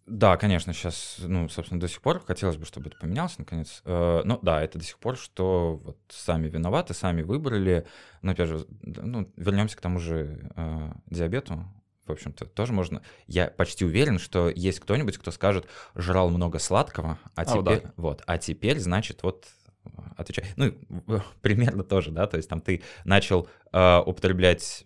Да, 0.06 0.36
конечно, 0.36 0.72
сейчас, 0.72 1.16
ну, 1.20 1.48
собственно, 1.48 1.80
до 1.80 1.88
сих 1.88 2.02
пор 2.02 2.24
хотелось 2.24 2.56
бы, 2.56 2.66
чтобы 2.66 2.88
это 2.88 2.98
поменялось, 2.98 3.38
наконец. 3.38 3.82
Э, 3.84 4.22
но 4.24 4.38
да, 4.42 4.60
это 4.62 4.78
до 4.78 4.84
сих 4.84 4.98
пор, 4.98 5.16
что 5.16 5.80
вот 5.84 5.98
сами 6.08 6.48
виноваты, 6.48 6.92
сами 6.92 7.22
выбрали. 7.22 7.86
Но 8.20 8.32
опять 8.32 8.48
же, 8.48 8.66
ну, 8.82 9.32
вернемся 9.36 9.76
к 9.76 9.80
тому 9.80 9.98
же 9.98 10.50
э, 10.56 10.92
диабету. 11.06 11.64
В 12.06 12.10
общем-то, 12.10 12.46
тоже 12.46 12.72
можно. 12.72 13.02
Я 13.28 13.46
почти 13.46 13.84
уверен, 13.84 14.18
что 14.18 14.48
есть 14.48 14.80
кто-нибудь, 14.80 15.18
кто 15.18 15.30
скажет, 15.30 15.68
жрал 15.94 16.30
много 16.30 16.58
сладкого, 16.58 17.18
а, 17.36 17.42
а 17.42 17.44
теперь, 17.44 17.82
да. 17.82 17.92
вот, 17.96 18.22
а 18.26 18.38
теперь, 18.38 18.80
значит, 18.80 19.22
вот 19.22 19.46
отвечай. 20.16 20.44
Ну, 20.56 20.74
примерно 21.42 21.84
тоже, 21.84 22.10
да, 22.10 22.26
то 22.26 22.36
есть 22.36 22.48
там 22.48 22.60
ты 22.60 22.82
начал 23.04 23.48
э, 23.72 23.98
употреблять 24.04 24.84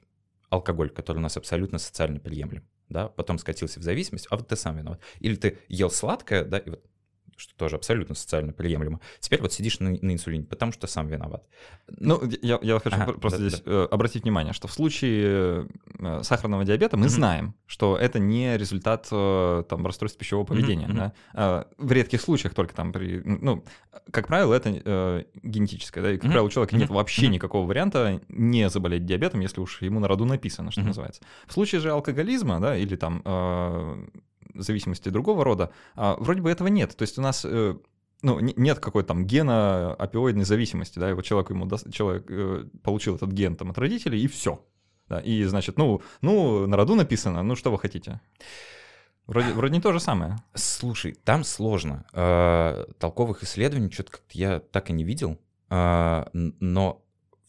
алкоголь, 0.51 0.91
который 0.91 1.19
у 1.19 1.23
нас 1.23 1.37
абсолютно 1.37 1.79
социально 1.79 2.21
приемлем, 2.21 2.65
да, 2.89 3.09
потом 3.09 3.39
скатился 3.39 3.81
в 3.81 3.83
зависимость, 3.83 4.27
а 4.31 4.37
вот 4.37 4.49
ты 4.49 4.57
сам 4.57 4.77
виноват. 4.77 5.01
Или 5.21 5.37
ты 5.37 5.59
ел 5.69 5.91
сладкое, 5.91 6.45
да, 6.45 6.59
и 6.59 6.71
вот 6.71 6.85
что 7.37 7.55
тоже 7.57 7.77
абсолютно 7.77 8.15
социально 8.15 8.53
приемлемо. 8.53 9.01
Теперь 9.21 9.41
вот 9.41 9.53
сидишь 9.53 9.81
на, 9.81 9.91
на 9.91 10.13
инсулине, 10.13 10.45
потому 10.45 10.73
что 10.73 10.87
сам 10.87 11.09
виноват. 11.09 11.45
Ну, 11.89 12.21
я, 12.43 12.59
я 12.63 12.79
хочу 12.79 12.97
ага, 12.97 13.13
просто 13.13 13.39
да, 13.39 13.49
здесь 13.49 13.61
да. 13.61 13.73
Э, 13.73 13.89
обратить 13.91 14.25
внимание, 14.25 14.53
что 14.53 14.69
в 14.69 14.73
случае 14.73 15.69
э, 15.99 16.23
сахарного 16.23 16.65
диабета 16.65 16.97
мы 16.97 17.07
mm-hmm. 17.07 17.11
знаем, 17.11 17.55
что 17.67 17.97
это 17.97 18.19
не 18.19 18.57
результат 18.57 19.09
э, 19.11 19.65
там 19.69 19.87
расстройств 19.87 20.19
пищевого 20.19 20.47
поведения. 20.47 20.87
Mm-hmm. 20.89 21.13
Да? 21.35 21.67
В 21.79 21.93
редких 21.93 22.21
случаях 22.21 22.55
только 22.55 22.75
там 22.75 22.93
при, 22.93 23.23
ну, 23.25 23.65
как 24.11 24.27
правило, 24.27 24.55
это 24.55 25.25
генетическое, 25.43 26.03
да, 26.03 26.13
и 26.13 26.17
как 26.17 26.25
mm-hmm. 26.25 26.29
правило 26.29 26.47
у 26.47 26.51
человека 26.51 26.77
нет 26.77 26.91
вообще 26.91 27.27
mm-hmm. 27.27 27.31
никакого 27.31 27.67
варианта 27.67 28.21
не 28.29 28.69
заболеть 28.69 29.05
диабетом, 29.05 29.41
если 29.41 29.61
уж 29.61 29.83
ему 29.83 30.01
на 30.01 30.09
роду 30.09 30.25
написано, 30.25 30.71
что 30.71 30.81
mm-hmm. 30.81 30.87
называется. 30.87 31.23
В 31.47 31.53
случае 31.53 31.81
же 31.81 31.91
алкоголизма, 31.91 32.61
да, 32.61 32.77
или 32.77 32.97
там 32.97 33.23
зависимости 34.63 35.09
другого 35.09 35.45
рода, 35.45 35.71
а, 35.95 36.17
вроде 36.19 36.43
бы 36.43 36.51
этого 36.51 36.69
нет. 36.69 36.97
То 36.97 37.03
есть 37.03 37.19
у 37.19 37.23
нас 37.23 37.45
э, 37.45 37.77
ну, 38.23 38.41
нет 38.41 38.81
какой-то 38.81 39.09
там 39.09 39.27
гена 39.27 39.95
опиоидной 39.95 40.45
зависимости, 40.45 40.99
да, 40.99 41.15
вот 41.15 41.25
человек, 41.25 41.51
ему, 41.51 41.69
человек 41.91 42.27
э, 42.29 42.65
получил 42.83 43.17
этот 43.17 43.31
ген 43.33 43.57
там 43.57 43.71
от 43.71 43.79
родителей, 43.79 44.21
и 44.21 44.27
все. 44.27 44.65
Да, 45.09 45.21
и, 45.21 45.45
значит, 45.45 45.79
ну, 45.79 46.03
ну, 46.21 46.67
на 46.67 46.77
роду 46.77 46.97
написано, 46.97 47.43
ну, 47.43 47.55
что 47.55 47.71
вы 47.71 47.79
хотите? 47.79 48.21
Вроде, 49.27 49.53
вроде 49.53 49.75
не 49.75 49.81
то 49.81 49.93
же 49.93 50.01
самое. 50.01 50.37
Слушай, 50.55 51.15
там 51.25 51.45
сложно. 51.45 52.05
Э, 52.13 52.87
толковых 52.99 53.43
исследований 53.43 53.91
что-то 53.91 54.13
как-то 54.13 54.39
я 54.39 54.61
так 54.61 54.91
и 54.91 54.93
не 54.93 55.05
видел, 55.05 55.39
э, 55.71 56.25
но 56.33 57.06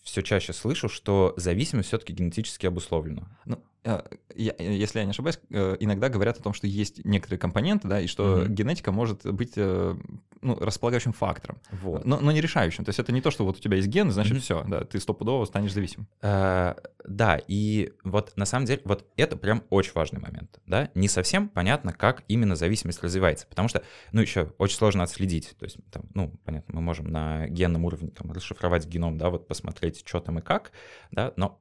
все 0.07 0.23
чаще 0.23 0.53
слышу, 0.53 0.87
что 0.87 1.33
зависимость 1.35 1.89
все-таки 1.89 2.13
генетически 2.13 2.65
обусловлена. 2.65 3.27
Ну, 3.45 3.61
Э, 3.87 4.01
если 4.35 4.99
я 4.99 5.05
не 5.05 5.11
ошибаюсь, 5.11 5.39
э, 5.49 5.77
иногда 5.79 6.09
говорят 6.09 6.37
о 6.37 6.43
том, 6.43 6.53
что 6.53 6.67
есть 6.67 7.05
некоторые 7.05 7.39
компоненты, 7.39 7.87
да, 7.87 8.01
и 8.01 8.07
что 8.07 8.39
mm-hmm. 8.39 8.49
генетика 8.49 8.91
может 8.91 9.25
быть 9.25 9.53
э, 9.55 9.95
ну, 10.41 10.55
располагающим 10.55 11.13
фактором, 11.13 11.59
вот. 11.71 12.05
но, 12.05 12.19
но 12.19 12.31
не 12.31 12.41
решающим. 12.41 12.85
То 12.85 12.89
есть 12.89 12.99
это 12.99 13.11
не 13.11 13.21
то, 13.21 13.31
что 13.31 13.45
вот 13.45 13.57
у 13.57 13.59
тебя 13.59 13.77
есть 13.77 13.87
ген, 13.87 14.11
значит 14.11 14.37
mm-hmm. 14.37 14.41
все, 14.41 14.63
да, 14.67 14.83
ты 14.83 14.99
стопудово 14.99 15.45
станешь 15.45 15.73
зависим. 15.73 16.07
А, 16.21 16.77
да, 17.05 17.39
и 17.47 17.93
вот 18.03 18.33
на 18.35 18.45
самом 18.45 18.65
деле 18.65 18.81
вот 18.85 19.05
это 19.17 19.37
прям 19.37 19.63
очень 19.69 19.91
важный 19.93 20.19
момент, 20.19 20.59
да. 20.65 20.89
Не 20.95 21.07
совсем 21.07 21.49
понятно, 21.49 21.93
как 21.93 22.23
именно 22.27 22.55
зависимость 22.55 23.01
развивается, 23.03 23.47
потому 23.47 23.67
что, 23.67 23.83
ну, 24.11 24.21
еще 24.21 24.53
очень 24.57 24.77
сложно 24.77 25.03
отследить. 25.03 25.55
То 25.57 25.65
есть, 25.65 25.77
там, 25.91 26.03
ну, 26.13 26.39
понятно, 26.45 26.75
мы 26.75 26.81
можем 26.81 27.07
на 27.07 27.47
генном 27.47 27.85
уровне 27.85 28.09
там 28.09 28.31
расшифровать 28.31 28.85
геном, 28.87 29.17
да, 29.17 29.29
вот 29.29 29.47
посмотреть, 29.47 30.03
что 30.05 30.19
там 30.19 30.39
и 30.39 30.41
как, 30.41 30.71
да, 31.11 31.33
но 31.35 31.59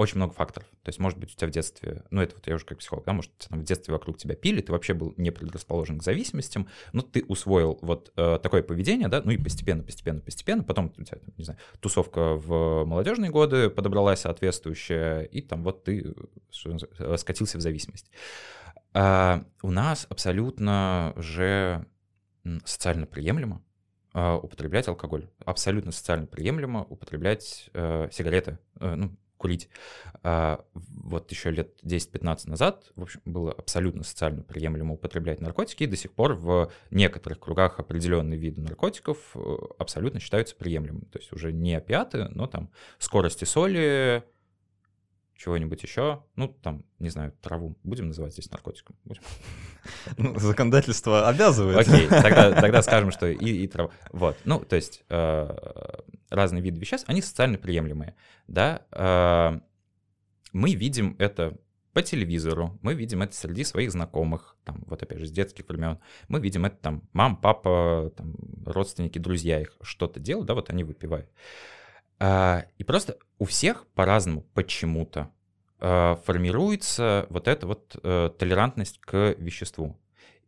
очень 0.00 0.16
много 0.16 0.32
факторов. 0.32 0.66
То 0.82 0.88
есть, 0.88 0.98
может 0.98 1.18
быть, 1.18 1.32
у 1.32 1.36
тебя 1.36 1.48
в 1.48 1.50
детстве, 1.50 2.04
ну, 2.10 2.22
это 2.22 2.34
вот 2.34 2.46
я 2.46 2.54
уже 2.54 2.64
как 2.64 2.78
психолог, 2.78 3.04
да, 3.04 3.12
может, 3.12 3.30
там, 3.48 3.60
в 3.60 3.64
детстве 3.64 3.92
вокруг 3.92 4.16
тебя 4.16 4.34
пили, 4.34 4.60
ты 4.60 4.72
вообще 4.72 4.94
был 4.94 5.12
не 5.16 5.30
предрасположен 5.30 5.98
к 5.98 6.02
зависимостям, 6.02 6.68
но 6.92 7.02
ты 7.02 7.24
усвоил 7.28 7.78
вот 7.82 8.12
э, 8.16 8.38
такое 8.42 8.62
поведение, 8.62 9.08
да, 9.08 9.20
ну 9.22 9.30
и 9.30 9.36
постепенно, 9.36 9.82
постепенно, 9.82 10.20
постепенно, 10.20 10.64
потом 10.64 10.92
у 10.96 11.04
тебя, 11.04 11.18
там, 11.18 11.34
не 11.36 11.44
знаю, 11.44 11.58
тусовка 11.80 12.34
в 12.34 12.84
молодежные 12.84 13.30
годы 13.30 13.68
подобралась 13.68 14.20
соответствующая, 14.20 15.22
и 15.22 15.42
там 15.42 15.62
вот 15.62 15.84
ты 15.84 16.14
скатился 17.16 17.58
в 17.58 17.60
зависимость. 17.60 18.10
А 18.92 19.44
у 19.62 19.70
нас 19.70 20.06
абсолютно 20.08 21.12
же 21.16 21.86
социально 22.64 23.06
приемлемо 23.06 23.62
э, 24.14 24.34
употреблять 24.34 24.88
алкоголь. 24.88 25.28
Абсолютно 25.44 25.92
социально 25.92 26.26
приемлемо 26.26 26.84
употреблять 26.84 27.70
э, 27.74 28.08
сигареты, 28.10 28.58
э, 28.80 28.94
ну, 28.94 29.16
курить. 29.40 29.70
А, 30.22 30.64
вот 30.74 31.30
еще 31.30 31.50
лет 31.50 31.72
10-15 31.82 32.50
назад, 32.50 32.92
в 32.94 33.02
общем, 33.02 33.22
было 33.24 33.52
абсолютно 33.52 34.04
социально 34.04 34.42
приемлемо 34.42 34.94
употреблять 34.94 35.40
наркотики, 35.40 35.84
и 35.84 35.86
до 35.86 35.96
сих 35.96 36.12
пор 36.12 36.34
в 36.34 36.70
некоторых 36.90 37.40
кругах 37.40 37.80
определенные 37.80 38.38
виды 38.38 38.60
наркотиков 38.60 39.18
э, 39.34 39.56
абсолютно 39.78 40.20
считаются 40.20 40.54
приемлемыми. 40.54 41.06
То 41.06 41.18
есть 41.18 41.32
уже 41.32 41.52
не 41.52 41.74
опиаты, 41.74 42.28
но 42.28 42.46
там 42.46 42.70
скорости 42.98 43.44
соли, 43.44 44.24
чего-нибудь 45.40 45.82
еще, 45.82 46.22
ну, 46.36 46.48
там, 46.48 46.84
не 46.98 47.08
знаю, 47.08 47.32
траву 47.40 47.74
будем 47.82 48.08
называть 48.08 48.34
здесь 48.34 48.50
наркотиком? 48.50 48.96
Будем. 49.04 49.22
Ну, 50.18 50.38
законодательство 50.38 51.26
обязывает. 51.26 51.78
Окей, 51.78 52.06
тогда, 52.08 52.52
тогда 52.52 52.82
скажем, 52.82 53.10
что 53.10 53.26
и, 53.26 53.64
и 53.64 53.66
трава. 53.66 53.90
Вот, 54.12 54.36
ну, 54.44 54.60
то 54.60 54.76
есть 54.76 55.02
э, 55.08 55.56
разные 56.28 56.62
виды 56.62 56.78
веществ, 56.78 57.08
они 57.08 57.22
социально 57.22 57.56
приемлемые, 57.56 58.14
да. 58.46 58.82
Э, 58.92 59.58
мы 60.52 60.74
видим 60.74 61.16
это 61.18 61.56
по 61.94 62.02
телевизору, 62.02 62.78
мы 62.82 62.92
видим 62.92 63.22
это 63.22 63.34
среди 63.34 63.64
своих 63.64 63.90
знакомых, 63.92 64.58
там, 64.64 64.84
вот 64.86 65.02
опять 65.02 65.20
же, 65.20 65.26
с 65.26 65.30
детских 65.30 65.66
времен, 65.66 65.98
мы 66.28 66.38
видим 66.40 66.66
это 66.66 66.76
там, 66.76 67.08
мам, 67.14 67.38
папа, 67.38 68.12
там, 68.14 68.34
родственники, 68.66 69.18
друзья 69.18 69.58
их 69.58 69.74
что-то 69.80 70.20
делают, 70.20 70.48
да, 70.48 70.54
вот 70.54 70.68
они 70.68 70.84
выпивают. 70.84 71.30
И 72.20 72.84
просто 72.84 73.16
у 73.38 73.46
всех 73.46 73.86
по-разному 73.94 74.42
почему-то 74.54 75.30
а, 75.80 76.16
формируется 76.26 77.26
вот 77.30 77.48
эта 77.48 77.66
вот 77.66 77.96
э, 78.02 78.30
толерантность 78.38 79.00
к 79.00 79.34
веществу. 79.38 79.98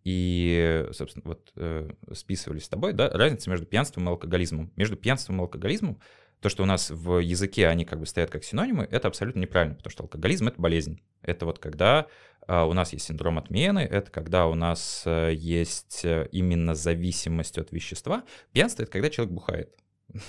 И, 0.04 0.86
собственно, 0.92 1.22
вот 1.24 1.52
э, 1.56 1.90
списывались 2.12 2.64
с 2.64 2.68
тобой, 2.68 2.92
да, 2.92 3.08
разница 3.08 3.48
между 3.48 3.66
пьянством 3.66 4.04
и 4.04 4.08
алкоголизмом. 4.08 4.72
Между 4.76 4.96
пьянством 4.96 5.38
и 5.38 5.40
алкоголизмом 5.40 6.00
то, 6.40 6.48
что 6.48 6.64
у 6.64 6.66
нас 6.66 6.90
в 6.90 7.20
языке 7.20 7.68
они 7.68 7.84
как 7.84 8.00
бы 8.00 8.06
стоят 8.06 8.30
как 8.30 8.42
синонимы, 8.42 8.86
это 8.90 9.06
абсолютно 9.06 9.38
неправильно, 9.38 9.76
потому 9.76 9.92
что 9.92 10.02
алкоголизм— 10.02 10.48
это 10.48 10.60
болезнь. 10.60 11.00
Это 11.22 11.46
вот 11.46 11.60
когда 11.60 12.08
а, 12.48 12.64
у 12.64 12.72
нас 12.72 12.92
есть 12.92 13.06
синдром 13.06 13.38
отмены, 13.38 13.78
это 13.78 14.10
когда 14.10 14.48
у 14.48 14.56
нас 14.56 15.04
э, 15.06 15.32
есть 15.34 16.04
именно 16.04 16.74
зависимость 16.74 17.58
от 17.58 17.70
вещества. 17.70 18.24
Пьянство— 18.52 18.82
это 18.84 18.90
когда 18.90 19.08
человек 19.08 19.32
бухает. 19.32 19.74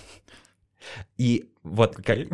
И 1.17 1.51
вот 1.63 1.95
как... 1.95 2.19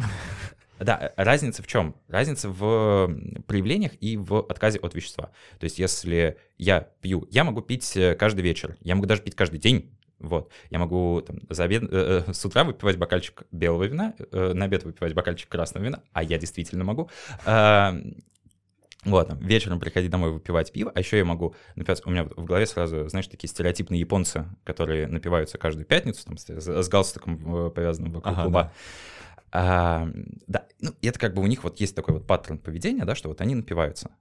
Да, 0.79 1.11
разница 1.17 1.61
в 1.61 1.67
чем? 1.67 1.93
Разница 2.07 2.47
в 2.47 3.13
проявлениях 3.47 3.91
и 3.99 4.15
в 4.15 4.39
отказе 4.39 4.79
от 4.79 4.95
вещества. 4.95 5.31
То 5.59 5.65
есть 5.65 5.77
если 5.77 6.37
я 6.57 6.87
пью, 7.01 7.27
я 7.31 7.43
могу 7.43 7.61
пить 7.61 7.97
э, 7.97 8.15
каждый 8.15 8.43
вечер, 8.43 8.77
я 8.79 8.95
могу 8.95 9.05
даже 9.05 9.21
пить 9.21 9.35
каждый 9.35 9.59
день, 9.59 9.91
вот. 10.19 10.51
Я 10.69 10.79
могу 10.79 11.21
там, 11.21 11.39
за 11.49 11.63
обед, 11.63 11.83
э, 11.83 12.23
э, 12.27 12.33
с 12.33 12.45
утра 12.45 12.63
выпивать 12.63 12.97
бокальчик 12.97 13.43
белого 13.51 13.83
вина, 13.83 14.13
э, 14.31 14.53
на 14.53 14.65
обед 14.65 14.83
выпивать 14.83 15.13
бокальчик 15.13 15.49
красного 15.49 15.83
вина, 15.83 16.01
а 16.13 16.23
я 16.23 16.37
действительно 16.37 16.83
могу. 16.83 17.09
Э, 17.45 17.93
вот, 19.09 19.31
вечером 19.41 19.79
приходить 19.79 20.11
домой 20.11 20.31
выпивать 20.31 20.71
пиво, 20.71 20.91
а 20.93 20.99
еще 20.99 21.17
я 21.17 21.25
могу 21.25 21.55
напиваться. 21.75 22.03
У 22.07 22.11
меня 22.11 22.23
в 22.23 22.45
голове 22.45 22.65
сразу, 22.65 23.07
знаешь, 23.09 23.27
такие 23.27 23.49
стереотипные 23.49 23.99
японцы, 23.99 24.45
которые 24.63 25.07
напиваются 25.07 25.57
каждую 25.57 25.85
пятницу, 25.85 26.25
там, 26.25 26.37
с, 26.37 26.47
с 26.49 26.89
галстуком 26.89 27.67
э, 27.67 27.69
повязанным 27.71 28.13
вокруг 28.13 28.37
ага, 28.37 28.47
лба. 28.47 28.63
Да. 28.63 28.73
А, 29.51 30.09
да, 30.47 30.67
ну, 30.79 30.91
это 31.01 31.19
как 31.19 31.33
бы 31.33 31.41
у 31.41 31.47
них 31.47 31.63
вот 31.63 31.79
есть 31.79 31.95
такой 31.95 32.15
вот 32.15 32.27
паттерн 32.27 32.59
поведения, 32.59 33.05
да, 33.05 33.15
что 33.15 33.29
вот 33.29 33.41
они 33.41 33.55
напиваются. 33.55 34.11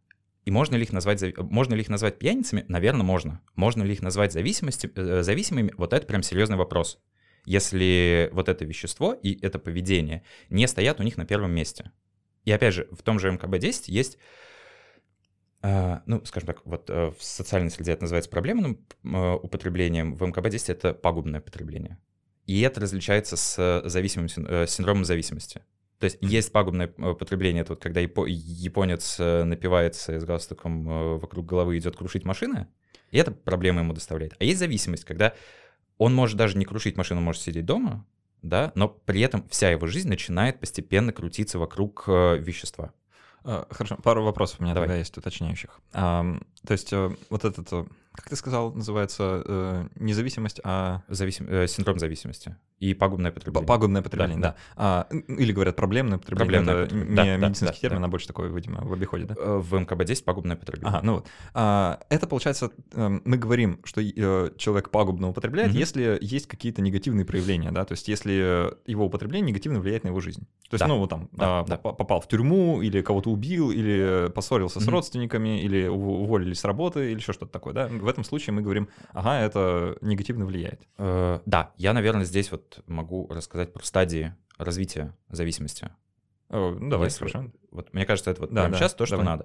И 0.44 0.50
можно 0.50 0.76
ли 0.76 0.82
их 0.82 0.92
назвать, 0.92 1.22
можно 1.36 1.74
ли 1.74 1.82
их 1.82 1.90
назвать 1.90 2.18
пьяницами? 2.18 2.64
Наверное, 2.68 3.04
можно. 3.04 3.42
Можно 3.54 3.82
ли 3.82 3.92
их 3.92 4.00
назвать 4.00 4.32
зависимости, 4.32 4.90
э, 4.94 5.22
зависимыми? 5.22 5.74
Вот 5.76 5.92
это 5.92 6.06
прям 6.06 6.22
серьезный 6.22 6.56
вопрос. 6.56 6.98
Если 7.44 8.30
вот 8.32 8.48
это 8.48 8.64
вещество 8.64 9.12
и 9.12 9.38
это 9.44 9.58
поведение 9.58 10.22
не 10.48 10.66
стоят 10.66 11.00
у 11.00 11.02
них 11.02 11.16
на 11.16 11.26
первом 11.26 11.52
месте. 11.52 11.92
И 12.44 12.52
опять 12.52 12.72
же, 12.74 12.88
в 12.92 13.02
том 13.02 13.18
же 13.18 13.30
МКБ-10 13.30 13.84
есть 13.88 14.18
ну, 15.62 16.24
скажем 16.24 16.46
так, 16.46 16.64
вот 16.64 16.88
э, 16.88 17.10
в 17.18 17.22
социальной 17.22 17.70
среде 17.70 17.92
это 17.92 18.02
называется 18.02 18.30
проблемным 18.30 18.78
э, 19.04 19.32
употреблением, 19.34 20.14
в 20.14 20.22
МКБ-10 20.22 20.72
это 20.72 20.94
пагубное 20.94 21.40
потребление. 21.40 21.98
И 22.46 22.60
это 22.60 22.80
различается 22.80 23.36
с 23.36 23.82
зависимым, 23.84 24.28
э, 24.36 24.66
синдромом 24.68 25.04
зависимости. 25.04 25.62
То 25.98 26.04
есть 26.04 26.18
есть 26.20 26.52
пагубное 26.52 26.86
потребление, 26.86 27.62
это 27.62 27.72
вот 27.72 27.82
когда 27.82 27.98
японец 28.00 29.18
напивается 29.18 30.20
с 30.20 30.24
галстуком 30.24 31.18
вокруг 31.18 31.44
головы 31.44 31.76
идет 31.76 31.96
крушить 31.96 32.24
машины, 32.24 32.68
и 33.10 33.18
это 33.18 33.32
проблема 33.32 33.80
ему 33.80 33.94
доставляет. 33.94 34.34
А 34.38 34.44
есть 34.44 34.60
зависимость, 34.60 35.04
когда 35.04 35.34
он 35.96 36.14
может 36.14 36.36
даже 36.36 36.56
не 36.56 36.64
крушить 36.64 36.96
машину, 36.96 37.20
может 37.20 37.42
сидеть 37.42 37.66
дома, 37.66 38.06
да, 38.42 38.70
но 38.76 38.86
при 38.88 39.22
этом 39.22 39.48
вся 39.48 39.70
его 39.70 39.88
жизнь 39.88 40.08
начинает 40.08 40.60
постепенно 40.60 41.12
крутиться 41.12 41.58
вокруг 41.58 42.06
вещества. 42.06 42.92
А, 43.44 43.66
хорошо, 43.70 43.96
пару 43.96 44.24
вопросов 44.24 44.60
у 44.60 44.64
меня 44.64 44.74
Давай. 44.74 44.88
тогда 44.88 44.98
есть 44.98 45.16
уточняющих. 45.16 45.80
То 45.92 46.40
есть 46.68 46.92
э, 46.92 47.10
вот 47.30 47.44
этот, 47.44 47.72
э, 47.72 47.84
как 48.18 48.30
ты 48.30 48.36
сказал, 48.36 48.72
называется 48.72 49.42
э, 49.44 49.88
независимость, 49.96 50.60
а... 50.64 51.02
Зависим... 51.08 51.46
Синдром 51.68 51.98
зависимости. 51.98 52.56
и 52.80 52.94
пагубное 52.94 53.32
потребление. 53.32 53.66
Пагубное 53.66 54.02
потребление, 54.02 54.38
да. 54.38 54.50
да. 54.50 54.56
А, 54.76 55.06
или 55.10 55.52
говорят 55.52 55.76
проблемное 55.76 56.18
потребление. 56.18 56.46
Проблемное 56.46 56.84
это 56.84 56.94
потребление. 56.94 57.34
не 57.34 57.38
да, 57.38 57.48
медицинский 57.48 57.76
да, 57.76 57.80
термин, 57.80 58.00
да. 58.02 58.06
а 58.06 58.08
больше 58.08 58.26
такой, 58.26 58.52
видимо, 58.52 58.84
в 58.84 58.92
обиходе, 58.92 59.24
да? 59.24 59.34
Э, 59.36 59.58
в 59.58 59.74
МКБ-10 59.74 60.24
пагубное 60.24 60.56
потребление. 60.56 60.88
Ага, 60.88 61.00
ну 61.04 61.14
вот. 61.14 61.26
А, 61.54 62.00
это 62.08 62.26
получается, 62.26 62.70
эм, 62.92 63.22
мы 63.24 63.36
говорим, 63.36 63.80
что 63.84 64.00
э, 64.00 64.50
человек 64.56 64.90
пагубно 64.90 65.28
употребляет, 65.28 65.72
mm-hmm. 65.72 65.78
если 65.78 66.18
есть 66.20 66.46
какие-то 66.46 66.82
негативные 66.82 67.24
проявления, 67.24 67.72
да, 67.72 67.84
то 67.84 67.92
есть 67.92 68.08
если 68.08 68.72
его 68.86 69.06
употребление 69.06 69.48
негативно 69.48 69.80
влияет 69.80 70.04
на 70.04 70.08
его 70.08 70.20
жизнь. 70.20 70.46
То 70.70 70.74
есть, 70.74 70.80
да. 70.80 70.86
ну, 70.86 70.98
вот 70.98 71.10
там, 71.10 71.28
да, 71.32 71.60
а, 71.60 71.64
да. 71.64 71.76
попал 71.78 72.20
в 72.20 72.28
тюрьму, 72.28 72.80
или 72.82 73.02
кого-то 73.02 73.30
убил, 73.30 73.70
или 73.70 74.30
поссорился 74.34 74.78
mm-hmm. 74.78 74.84
с 74.84 74.88
родственниками, 74.88 75.62
или 75.62 75.86
уволились 75.88 76.60
с 76.60 76.64
работы, 76.64 77.10
или 77.10 77.18
еще 77.18 77.32
что-то 77.32 77.52
такое, 77.52 77.74
да. 77.74 77.88
В 78.08 78.10
этом 78.10 78.24
случае 78.24 78.54
мы 78.54 78.62
говорим, 78.62 78.88
ага, 79.12 79.38
это 79.38 79.98
негативно 80.00 80.46
влияет. 80.46 80.80
Э, 80.96 81.40
да, 81.44 81.74
я, 81.76 81.92
наверное, 81.92 82.24
здесь 82.24 82.50
вот 82.50 82.82
могу 82.86 83.28
рассказать 83.28 83.74
про 83.74 83.84
стадии 83.84 84.34
развития 84.56 85.14
зависимости. 85.28 85.90
О, 86.48 86.70
ну, 86.70 86.88
давай, 86.88 87.08
Если, 87.08 87.18
хорошо. 87.18 87.52
Вот, 87.70 87.92
мне 87.92 88.06
кажется, 88.06 88.30
это 88.30 88.40
вот 88.40 88.48
да, 88.48 88.62
прямо 88.62 88.72
да, 88.72 88.78
сейчас 88.78 88.94
то, 88.94 89.04
что 89.04 89.18
давай. 89.18 89.26
надо. 89.26 89.44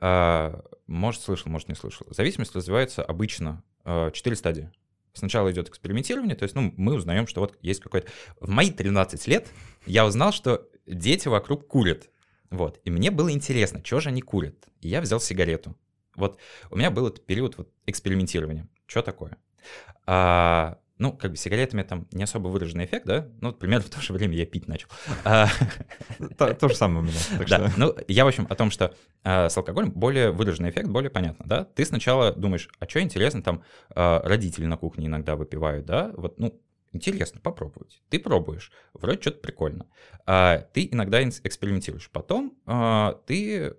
А, 0.00 0.64
может, 0.86 1.20
слышал, 1.20 1.50
может, 1.50 1.68
не 1.68 1.74
слышал. 1.74 2.06
Зависимость 2.10 2.54
развивается 2.54 3.02
обычно 3.02 3.64
4 3.84 4.36
стадии. 4.36 4.70
Сначала 5.12 5.50
идет 5.50 5.68
экспериментирование, 5.68 6.36
то 6.36 6.44
есть, 6.44 6.54
ну, 6.54 6.72
мы 6.76 6.94
узнаем, 6.94 7.26
что 7.26 7.40
вот 7.40 7.58
есть 7.60 7.80
какой-то... 7.80 8.06
В 8.38 8.48
мои 8.48 8.70
13 8.70 9.26
лет 9.26 9.48
я 9.84 10.06
узнал, 10.06 10.30
что 10.30 10.68
дети 10.86 11.26
вокруг 11.26 11.66
курят. 11.66 12.08
Вот. 12.50 12.80
И 12.84 12.90
мне 12.90 13.10
было 13.10 13.32
интересно, 13.32 13.80
что 13.82 13.98
же 13.98 14.10
они 14.10 14.22
курят. 14.22 14.54
И 14.80 14.88
я 14.90 15.00
взял 15.00 15.18
сигарету. 15.18 15.74
Вот 16.16 16.38
у 16.70 16.76
меня 16.76 16.90
был 16.90 17.06
этот 17.06 17.24
период 17.26 17.56
вот 17.56 17.72
экспериментирования. 17.86 18.68
Что 18.86 19.02
такое? 19.02 19.38
А, 20.06 20.78
ну, 20.98 21.12
как 21.12 21.32
бы 21.32 21.36
сигаретами 21.36 21.82
там 21.82 22.06
не 22.12 22.22
особо 22.22 22.48
выраженный 22.48 22.86
эффект, 22.86 23.06
да? 23.06 23.28
Ну, 23.40 23.52
примерно 23.52 23.84
в 23.84 23.90
то 23.90 24.00
же 24.00 24.12
время 24.12 24.34
я 24.34 24.46
пить 24.46 24.66
начал. 24.66 24.88
А, 25.24 25.48
то 26.38 26.68
же 26.68 26.74
самое 26.74 27.00
у 27.00 27.02
меня. 27.02 27.18
Да, 27.48 27.70
ну, 27.76 27.94
я, 28.08 28.24
в 28.24 28.28
общем, 28.28 28.46
о 28.48 28.54
том, 28.54 28.70
что 28.70 28.94
а, 29.22 29.48
с 29.48 29.56
алкоголем 29.56 29.90
более 29.90 30.30
выраженный 30.30 30.70
эффект, 30.70 30.88
более 30.88 31.10
понятно, 31.10 31.44
да? 31.46 31.64
Ты 31.64 31.84
сначала 31.84 32.32
думаешь, 32.32 32.68
а 32.78 32.88
что 32.88 33.00
интересно, 33.02 33.42
там 33.42 33.62
а, 33.90 34.22
родители 34.26 34.64
на 34.64 34.76
кухне 34.76 35.06
иногда 35.06 35.36
выпивают, 35.36 35.84
да? 35.84 36.12
Вот, 36.16 36.38
ну, 36.38 36.58
интересно 36.92 37.40
попробовать. 37.42 38.00
Ты 38.08 38.18
пробуешь, 38.18 38.72
вроде 38.94 39.20
что-то 39.20 39.40
прикольно. 39.40 39.86
Ты 40.24 40.88
иногда 40.90 41.22
экспериментируешь. 41.22 42.08
Потом 42.10 42.56
ты 43.26 43.76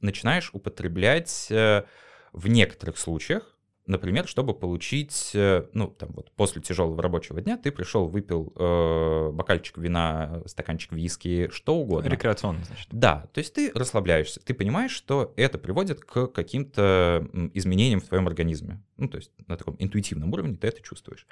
начинаешь 0.00 0.50
употреблять 0.52 1.48
э, 1.50 1.84
в 2.32 2.48
некоторых 2.48 2.98
случаях, 2.98 3.56
Например, 3.86 4.28
чтобы 4.28 4.54
получить, 4.54 5.32
э, 5.34 5.66
ну, 5.72 5.88
там 5.88 6.10
вот 6.12 6.30
после 6.36 6.62
тяжелого 6.62 7.02
рабочего 7.02 7.40
дня 7.40 7.56
ты 7.56 7.72
пришел, 7.72 8.06
выпил 8.06 8.52
э, 8.54 9.30
бокальчик 9.32 9.78
вина, 9.78 10.42
стаканчик 10.46 10.92
виски, 10.92 11.48
что 11.50 11.74
угодно. 11.74 12.08
Рекреационно, 12.08 12.62
значит. 12.62 12.86
Да, 12.92 13.26
то 13.32 13.38
есть 13.38 13.52
ты 13.52 13.72
расслабляешься, 13.74 14.38
ты 14.38 14.54
понимаешь, 14.54 14.92
что 14.92 15.32
это 15.34 15.58
приводит 15.58 16.04
к 16.04 16.28
каким-то 16.28 17.28
изменениям 17.52 18.00
в 18.00 18.04
твоем 18.04 18.28
организме. 18.28 18.80
Ну, 18.96 19.08
то 19.08 19.16
есть 19.16 19.32
на 19.48 19.56
таком 19.56 19.74
интуитивном 19.80 20.32
уровне 20.32 20.56
ты 20.56 20.68
это 20.68 20.80
чувствуешь. 20.82 21.26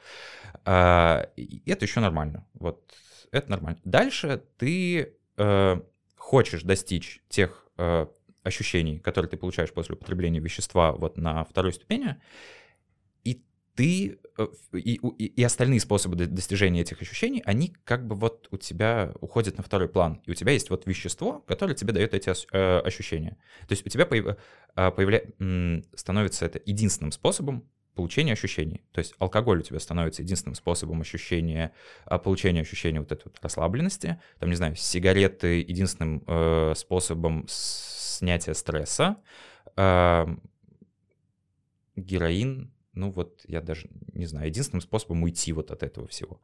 И 0.66 1.62
это 1.64 1.84
еще 1.84 2.00
нормально. 2.00 2.44
Вот 2.54 2.92
это 3.30 3.50
нормально. 3.52 3.78
Дальше 3.84 4.42
ты 4.56 5.14
э, 5.36 5.80
хочешь 6.16 6.62
достичь 6.62 7.22
тех 7.28 7.66
э, 7.76 8.06
ощущений, 8.42 8.98
которые 8.98 9.30
ты 9.30 9.36
получаешь 9.36 9.72
после 9.72 9.94
употребления 9.94 10.40
вещества 10.40 10.92
вот 10.92 11.16
на 11.16 11.44
второй 11.44 11.72
ступени, 11.72 12.16
и 13.24 13.42
ты 13.74 14.18
э, 14.38 14.46
и, 14.72 14.94
и, 14.94 15.24
и 15.26 15.42
остальные 15.42 15.80
способы 15.80 16.16
достижения 16.16 16.80
этих 16.80 17.00
ощущений, 17.02 17.42
они 17.44 17.74
как 17.84 18.06
бы 18.06 18.14
вот 18.14 18.48
у 18.50 18.56
тебя 18.56 19.12
уходят 19.20 19.56
на 19.56 19.62
второй 19.62 19.88
план, 19.88 20.20
и 20.24 20.30
у 20.30 20.34
тебя 20.34 20.52
есть 20.52 20.70
вот 20.70 20.86
вещество, 20.86 21.40
которое 21.46 21.74
тебе 21.74 21.92
дает 21.92 22.14
эти 22.14 22.30
э, 22.30 22.78
ощущения. 22.80 23.36
То 23.66 23.72
есть 23.72 23.86
у 23.86 23.88
тебя 23.88 24.06
появ, 24.06 24.36
э, 24.76 24.90
появля, 24.90 25.22
становится 25.94 26.46
это 26.46 26.60
единственным 26.64 27.12
способом 27.12 27.68
получения 27.98 28.34
ощущений. 28.34 28.84
То 28.92 29.00
есть 29.00 29.12
алкоголь 29.18 29.58
у 29.58 29.62
тебя 29.62 29.80
становится 29.80 30.22
единственным 30.22 30.54
способом 30.54 31.00
ощущения, 31.00 31.72
а, 32.04 32.18
получения 32.18 32.60
ощущения 32.60 33.00
вот 33.00 33.10
этой 33.10 33.24
вот 33.24 33.36
расслабленности. 33.42 34.20
Там, 34.38 34.50
не 34.50 34.54
знаю, 34.54 34.76
сигареты 34.76 35.58
единственным 35.58 36.22
э, 36.28 36.74
способом 36.76 37.44
снятия 37.48 38.54
стресса. 38.54 39.16
Э, 39.76 40.28
героин, 41.96 42.72
ну 42.92 43.10
вот 43.10 43.42
я 43.48 43.60
даже 43.60 43.88
не 44.12 44.26
знаю, 44.26 44.46
единственным 44.46 44.80
способом 44.80 45.24
уйти 45.24 45.52
вот 45.52 45.72
от 45.72 45.82
этого 45.82 46.06
всего. 46.06 46.40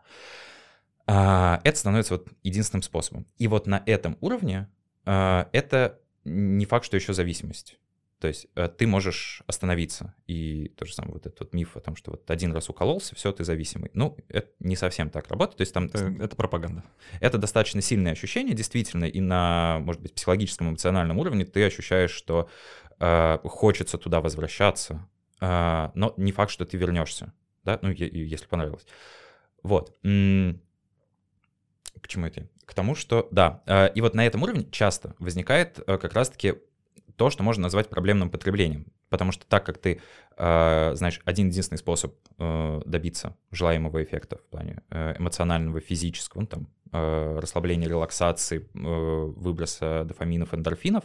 Э, 1.07 1.59
это 1.63 1.79
становится 1.79 2.15
вот 2.15 2.27
единственным 2.43 2.83
способом. 2.83 3.29
И 3.39 3.47
вот 3.47 3.69
на 3.69 3.81
этом 3.87 4.19
уровне 4.21 4.67
э, 5.07 5.45
это 5.53 6.01
не 6.25 6.67
факт, 6.67 6.85
что 6.85 6.97
еще 6.97 7.13
зависимость. 7.13 7.79
То 8.21 8.29
есть 8.29 8.47
э, 8.55 8.69
ты 8.69 8.87
можешь 8.87 9.43
остановиться. 9.47 10.15
И 10.27 10.69
то 10.77 10.87
же 10.87 10.95
самое 10.95 11.15
вот 11.15 11.27
этот 11.27 11.41
вот 11.41 11.53
миф 11.53 11.77
о 11.77 11.81
том, 11.81 11.97
что 11.97 12.13
вот 12.13 12.31
один 12.31 12.53
раз 12.53 12.71
укололся, 12.71 13.15
все, 13.15 13.33
ты 13.33 13.45
зависимый. 13.45 13.91
Ну, 13.95 14.17
это 14.29 14.51
не 14.61 14.77
совсем 14.77 15.11
так 15.11 15.29
работает. 15.29 15.59
То 15.59 15.63
есть 15.63 15.75
там... 15.75 15.87
Это, 15.87 16.15
это 16.21 16.37
пропаганда. 16.37 16.85
Это 17.21 17.39
достаточно 17.39 17.81
сильное 17.81 18.13
ощущение, 18.13 18.55
действительно, 18.55 19.05
и 19.05 19.21
на, 19.21 19.81
может 19.81 20.01
быть, 20.01 20.15
психологическом, 20.15 20.71
эмоциональном 20.71 21.19
уровне 21.19 21.45
ты 21.45 21.65
ощущаешь, 21.65 22.13
что 22.13 22.49
э, 22.99 23.39
хочется 23.45 23.99
туда 23.99 24.21
возвращаться, 24.21 25.09
э, 25.41 25.91
но 25.95 26.15
не 26.17 26.33
факт, 26.33 26.51
что 26.51 26.65
ты 26.65 26.77
вернешься, 26.77 27.33
да, 27.65 27.79
ну, 27.83 27.91
если 27.91 28.47
понравилось. 28.47 28.87
Вот. 29.63 29.97
К 30.01 32.09
чему 32.09 32.27
это? 32.27 32.49
К 32.67 32.75
тому, 32.75 32.95
что, 32.95 33.29
да, 33.31 33.63
э, 33.67 33.93
и 33.95 34.01
вот 34.01 34.15
на 34.15 34.27
этом 34.27 34.43
уровне 34.43 34.65
часто 34.71 35.15
возникает 35.19 35.81
э, 35.87 35.99
как 35.99 36.15
раз-таки 36.15 36.55
то, 37.17 37.31
что 37.31 37.43
можно 37.43 37.63
назвать 37.63 37.89
проблемным 37.89 38.31
потреблением. 38.31 38.87
Потому 39.09 39.33
что 39.33 39.47
так 39.47 39.65
как 39.65 39.79
ты 39.79 40.01
э, 40.37 40.93
знаешь 40.95 41.21
один 41.25 41.49
единственный 41.49 41.79
способ 41.79 42.15
э, 42.39 42.81
добиться 42.85 43.37
желаемого 43.51 44.03
эффекта 44.03 44.39
в 44.39 44.45
плане 44.47 44.83
э, 44.91 45.15
эмоционального, 45.19 45.81
физического, 45.81 46.41
ну, 46.41 46.47
там, 46.47 46.69
э, 46.93 47.39
расслабления, 47.39 47.89
релаксации, 47.89 48.69
э, 48.75 49.33
выброса 49.37 50.05
дофаминов, 50.05 50.55
эндорфинов, 50.55 51.05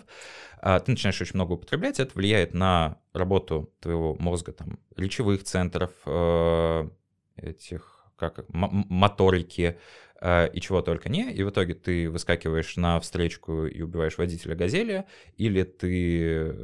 э, 0.62 0.80
ты 0.80 0.91
начинаешь 0.91 1.22
очень 1.22 1.36
много 1.36 1.54
употреблять, 1.54 2.00
это 2.00 2.12
влияет 2.15 2.54
на 2.54 2.98
работу 3.13 3.72
твоего 3.80 4.15
мозга, 4.19 4.54
там, 4.54 4.80
речевых 4.95 5.43
центров, 5.43 5.91
э, 6.06 6.89
этих 7.36 8.00
как 8.19 8.45
моторики, 8.50 9.80
и 10.21 10.60
чего 10.60 10.82
только 10.82 11.08
не, 11.08 11.32
и 11.32 11.43
в 11.43 11.49
итоге 11.49 11.73
ты 11.73 12.10
выскакиваешь 12.10 12.75
на 12.75 12.99
встречку 12.99 13.65
и 13.65 13.82
убиваешь 13.82 14.17
водителя 14.17 14.55
«Газели», 14.55 15.05
или 15.38 15.63
ты, 15.63 16.55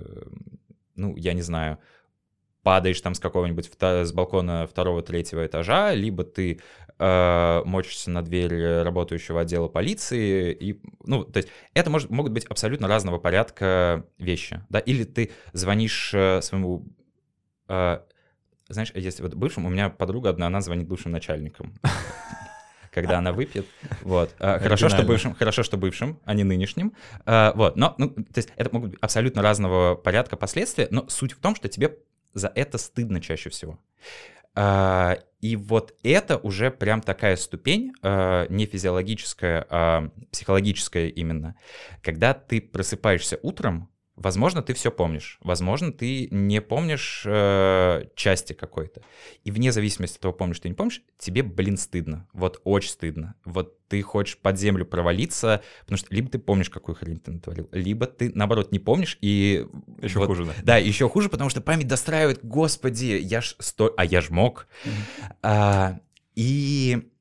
ну, 0.96 1.16
я 1.16 1.34
не 1.34 1.42
знаю, 1.42 1.80
падаешь 2.66 3.00
там 3.00 3.14
с 3.14 3.20
какого-нибудь 3.20 3.72
с 3.80 4.12
балкона 4.12 4.66
второго-третьего 4.66 5.46
этажа, 5.46 5.94
либо 5.94 6.24
ты 6.24 6.60
э, 6.98 7.62
мочишься 7.64 8.10
на 8.10 8.24
дверь 8.24 8.82
работающего 8.82 9.42
отдела 9.42 9.68
полиции, 9.68 10.52
и, 10.52 10.82
ну, 11.06 11.24
то 11.24 11.38
есть 11.38 11.50
это 11.76 11.92
может, 11.92 12.10
могут 12.10 12.32
быть 12.32 12.46
абсолютно 12.46 12.88
разного 12.88 13.20
порядка 13.20 14.08
вещи, 14.18 14.64
да, 14.70 14.80
или 14.80 15.04
ты 15.04 15.32
звонишь 15.54 16.12
э, 16.16 16.42
своему 16.42 16.88
э, 17.68 18.00
знаешь, 18.68 18.92
если 18.96 19.22
вот 19.22 19.36
бывшим, 19.36 19.68
у 19.68 19.70
меня 19.70 19.92
подруга 19.92 20.32
одна, 20.32 20.48
она 20.48 20.60
звонит 20.60 20.88
бывшим 20.88 21.12
начальникам 21.12 21.76
когда 22.96 23.18
она 23.20 23.34
выпьет. 23.34 23.68
Вот. 24.02 24.34
А, 24.40 24.58
хорошо, 24.58 24.90
что 24.90 25.04
бывшим, 25.04 25.36
хорошо, 25.36 25.62
что 25.64 25.78
бывшим, 25.78 26.20
а 26.24 26.34
не 26.34 26.44
нынешним. 26.44 26.94
А, 27.26 27.52
вот. 27.54 27.76
Но, 27.76 27.94
ну, 27.98 28.10
то 28.10 28.38
есть 28.38 28.50
это 28.56 28.70
могут 28.74 28.92
быть 28.92 29.00
абсолютно 29.02 29.42
разного 29.42 29.96
порядка 29.96 30.38
последствия, 30.38 30.88
но 30.90 31.08
суть 31.10 31.34
в 31.34 31.40
том, 31.40 31.56
что 31.56 31.68
тебе 31.68 31.98
за 32.34 32.52
это 32.56 32.78
стыдно 32.78 33.20
чаще 33.20 33.50
всего. 33.50 33.78
А, 34.56 35.20
и 35.42 35.58
вот 35.58 35.94
это 36.04 36.38
уже 36.38 36.72
прям 36.72 37.02
такая 37.02 37.36
ступень, 37.36 37.94
не 38.02 38.66
физиологическая, 38.66 39.68
а 39.70 40.10
психологическая 40.32 41.10
именно, 41.10 41.56
когда 42.02 42.34
ты 42.34 42.62
просыпаешься 42.62 43.38
утром, 43.44 43.90
Возможно, 44.16 44.62
ты 44.62 44.74
все 44.74 44.92
помнишь, 44.92 45.38
возможно, 45.42 45.92
ты 45.92 46.30
не 46.32 46.62
помнишь 46.62 47.24
э, 47.26 48.06
части 48.16 48.54
какой-то. 48.54 49.02
И 49.44 49.52
вне 49.52 49.74
зависимости 49.74 50.16
от 50.16 50.22
того, 50.22 50.34
помнишь 50.34 50.62
ты 50.62 50.70
не 50.70 50.74
помнишь, 50.74 51.02
тебе, 51.18 51.44
блин, 51.44 51.76
стыдно. 51.76 52.26
Вот 52.32 52.62
очень 52.64 52.92
стыдно. 52.92 53.36
Вот 53.44 53.78
ты 53.90 54.02
хочешь 54.02 54.38
под 54.38 54.58
землю 54.58 54.86
провалиться, 54.86 55.62
потому 55.82 55.98
что 55.98 56.16
либо 56.16 56.30
ты 56.30 56.40
помнишь, 56.40 56.70
какую 56.70 56.96
хрень 56.96 57.20
ты 57.20 57.32
натворил, 57.32 57.68
либо 57.74 58.06
ты, 58.06 58.32
наоборот, 58.34 58.72
не 58.72 58.80
помнишь 58.80 59.18
и... 59.20 59.68
Еще 60.02 60.20
вот, 60.20 60.28
хуже, 60.28 60.46
да. 60.46 60.54
Да, 60.64 60.78
еще 60.78 61.10
хуже, 61.10 61.28
потому 61.28 61.50
что 61.50 61.60
память 61.60 61.88
достраивает, 61.88 62.40
господи, 62.44 63.20
я 63.22 63.42
ж 63.42 63.56
сто... 63.60 63.94
А 63.98 64.06
я 64.06 64.22
ж 64.22 64.30
мог. 64.30 64.68
Mm-hmm. 64.86 65.36
А, 65.44 66.00
и 66.36 67.12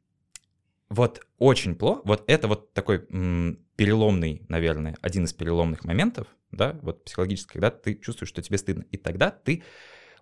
вот 0.88 1.23
очень 1.38 1.74
плохо, 1.74 2.02
вот 2.04 2.24
это 2.26 2.48
вот 2.48 2.72
такой 2.72 3.04
м, 3.10 3.58
переломный, 3.76 4.42
наверное, 4.48 4.96
один 5.00 5.24
из 5.24 5.32
переломных 5.32 5.84
моментов, 5.84 6.26
да, 6.50 6.78
вот 6.82 7.04
психологически, 7.04 7.54
когда 7.54 7.70
ты 7.70 7.94
чувствуешь, 7.94 8.28
что 8.28 8.42
тебе 8.42 8.58
стыдно. 8.58 8.84
И 8.90 8.96
тогда 8.96 9.30
ты, 9.30 9.62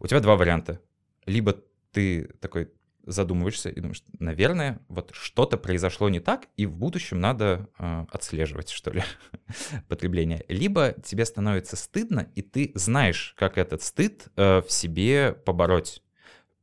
у 0.01 0.07
тебя 0.07 0.21
два 0.21 0.37
варианта. 0.37 0.81
Либо 1.27 1.57
ты 1.93 2.25
такой, 2.41 2.71
задумываешься 3.05 3.69
и 3.69 3.81
думаешь, 3.81 4.03
наверное, 4.19 4.81
вот 4.89 5.11
что-то 5.13 5.57
произошло 5.57 6.09
не 6.09 6.21
так, 6.21 6.47
и 6.57 6.67
в 6.67 6.77
будущем 6.77 7.21
надо 7.21 7.69
э, 7.79 8.07
отслеживать, 8.11 8.71
что 8.71 8.93
ли, 8.93 9.03
потребление. 9.89 10.45
Либо 10.49 10.95
тебе 11.05 11.25
становится 11.25 11.77
стыдно, 11.77 12.31
и 12.35 12.43
ты 12.43 12.73
знаешь, 12.75 13.35
как 13.37 13.59
этот 13.59 13.83
стыд 13.83 14.29
э, 14.37 14.63
в 14.63 14.71
себе 14.71 15.33
побороть. 15.33 16.03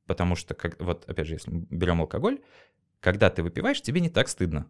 Потому 0.06 0.36
что, 0.36 0.56
как, 0.56 0.82
вот 0.82 1.08
опять 1.08 1.28
же, 1.28 1.34
если 1.34 1.52
мы 1.52 1.68
берем 1.70 2.02
алкоголь, 2.02 2.40
когда 3.00 3.30
ты 3.30 3.44
выпиваешь, 3.44 3.82
тебе 3.82 4.02
не 4.02 4.10
так 4.10 4.28
стыдно. 4.28 4.68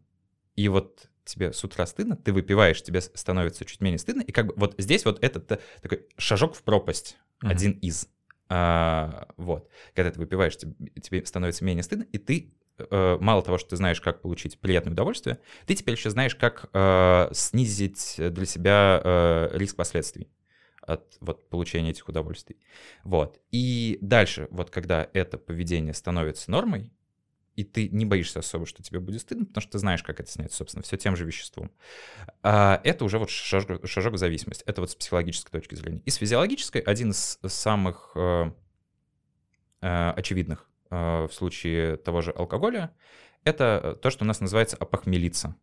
И 0.55 0.67
вот 0.67 1.09
тебе 1.25 1.53
с 1.53 1.63
утра 1.63 1.85
стыдно, 1.85 2.15
ты 2.15 2.33
выпиваешь, 2.33 2.81
тебе 2.81 3.01
становится 3.01 3.65
чуть 3.65 3.81
менее 3.81 3.99
стыдно, 3.99 4.21
и 4.21 4.31
как 4.31 4.47
бы 4.47 4.53
вот 4.57 4.75
здесь 4.77 5.05
вот 5.05 5.23
этот 5.23 5.61
такой 5.81 6.07
шажок 6.17 6.55
в 6.55 6.63
пропасть, 6.63 7.17
mm-hmm. 7.41 7.49
один 7.49 7.71
из. 7.73 8.09
А, 8.49 9.27
вот. 9.37 9.69
Когда 9.93 10.11
ты 10.11 10.19
выпиваешь, 10.19 10.57
тебе, 10.57 10.73
тебе 11.01 11.25
становится 11.25 11.63
менее 11.63 11.83
стыдно, 11.83 12.07
и 12.11 12.17
ты 12.17 12.51
э, 12.77 13.17
мало 13.21 13.43
того, 13.43 13.57
что 13.57 13.69
ты 13.69 13.75
знаешь, 13.75 14.01
как 14.01 14.21
получить 14.21 14.59
приятное 14.59 14.93
удовольствие, 14.93 15.39
ты 15.67 15.75
теперь 15.75 15.95
еще 15.95 16.09
знаешь, 16.09 16.35
как 16.35 16.69
э, 16.73 17.29
снизить 17.31 18.15
для 18.17 18.45
себя 18.45 19.01
э, 19.03 19.49
риск 19.53 19.75
последствий 19.75 20.29
от 20.81 21.17
вот, 21.19 21.47
получения 21.49 21.91
этих 21.91 22.09
удовольствий. 22.09 22.57
Вот. 23.03 23.39
И 23.51 23.99
дальше, 24.01 24.47
вот 24.49 24.71
когда 24.71 25.07
это 25.13 25.37
поведение 25.37 25.93
становится 25.93 26.49
нормой, 26.49 26.91
и 27.59 27.65
ты 27.65 27.89
не 27.89 28.05
боишься 28.05 28.39
особо, 28.39 28.65
что 28.65 28.81
тебе 28.81 29.01
будет 29.01 29.19
стыдно, 29.19 29.45
потому 29.45 29.61
что 29.61 29.73
ты 29.73 29.79
знаешь, 29.79 30.01
как 30.01 30.21
это 30.21 30.31
снять, 30.31 30.53
собственно, 30.53 30.81
все 30.81 30.95
тем 30.95 31.17
же 31.17 31.25
веществом. 31.25 31.71
А 32.41 32.79
это 32.85 33.03
уже 33.03 33.19
вот 33.19 33.29
шажок, 33.29 33.85
шажок 33.85 34.13
в 34.13 34.17
зависимость. 34.17 34.63
Это 34.65 34.79
вот 34.79 34.91
с 34.91 34.95
психологической 34.95 35.51
точки 35.51 35.75
зрения. 35.75 36.01
И 36.05 36.09
с 36.09 36.15
физиологической 36.15 36.79
один 36.79 37.11
из 37.11 37.37
самых 37.45 38.11
э, 38.15 38.51
э, 39.81 40.11
очевидных 40.11 40.69
э, 40.89 41.27
в 41.27 41.33
случае 41.33 41.97
того 41.97 42.21
же 42.21 42.31
алкоголя, 42.31 42.95
это 43.43 43.99
то, 44.01 44.09
что 44.09 44.23
у 44.23 44.27
нас 44.27 44.39
называется 44.39 44.77
опохмелиться. 44.77 45.57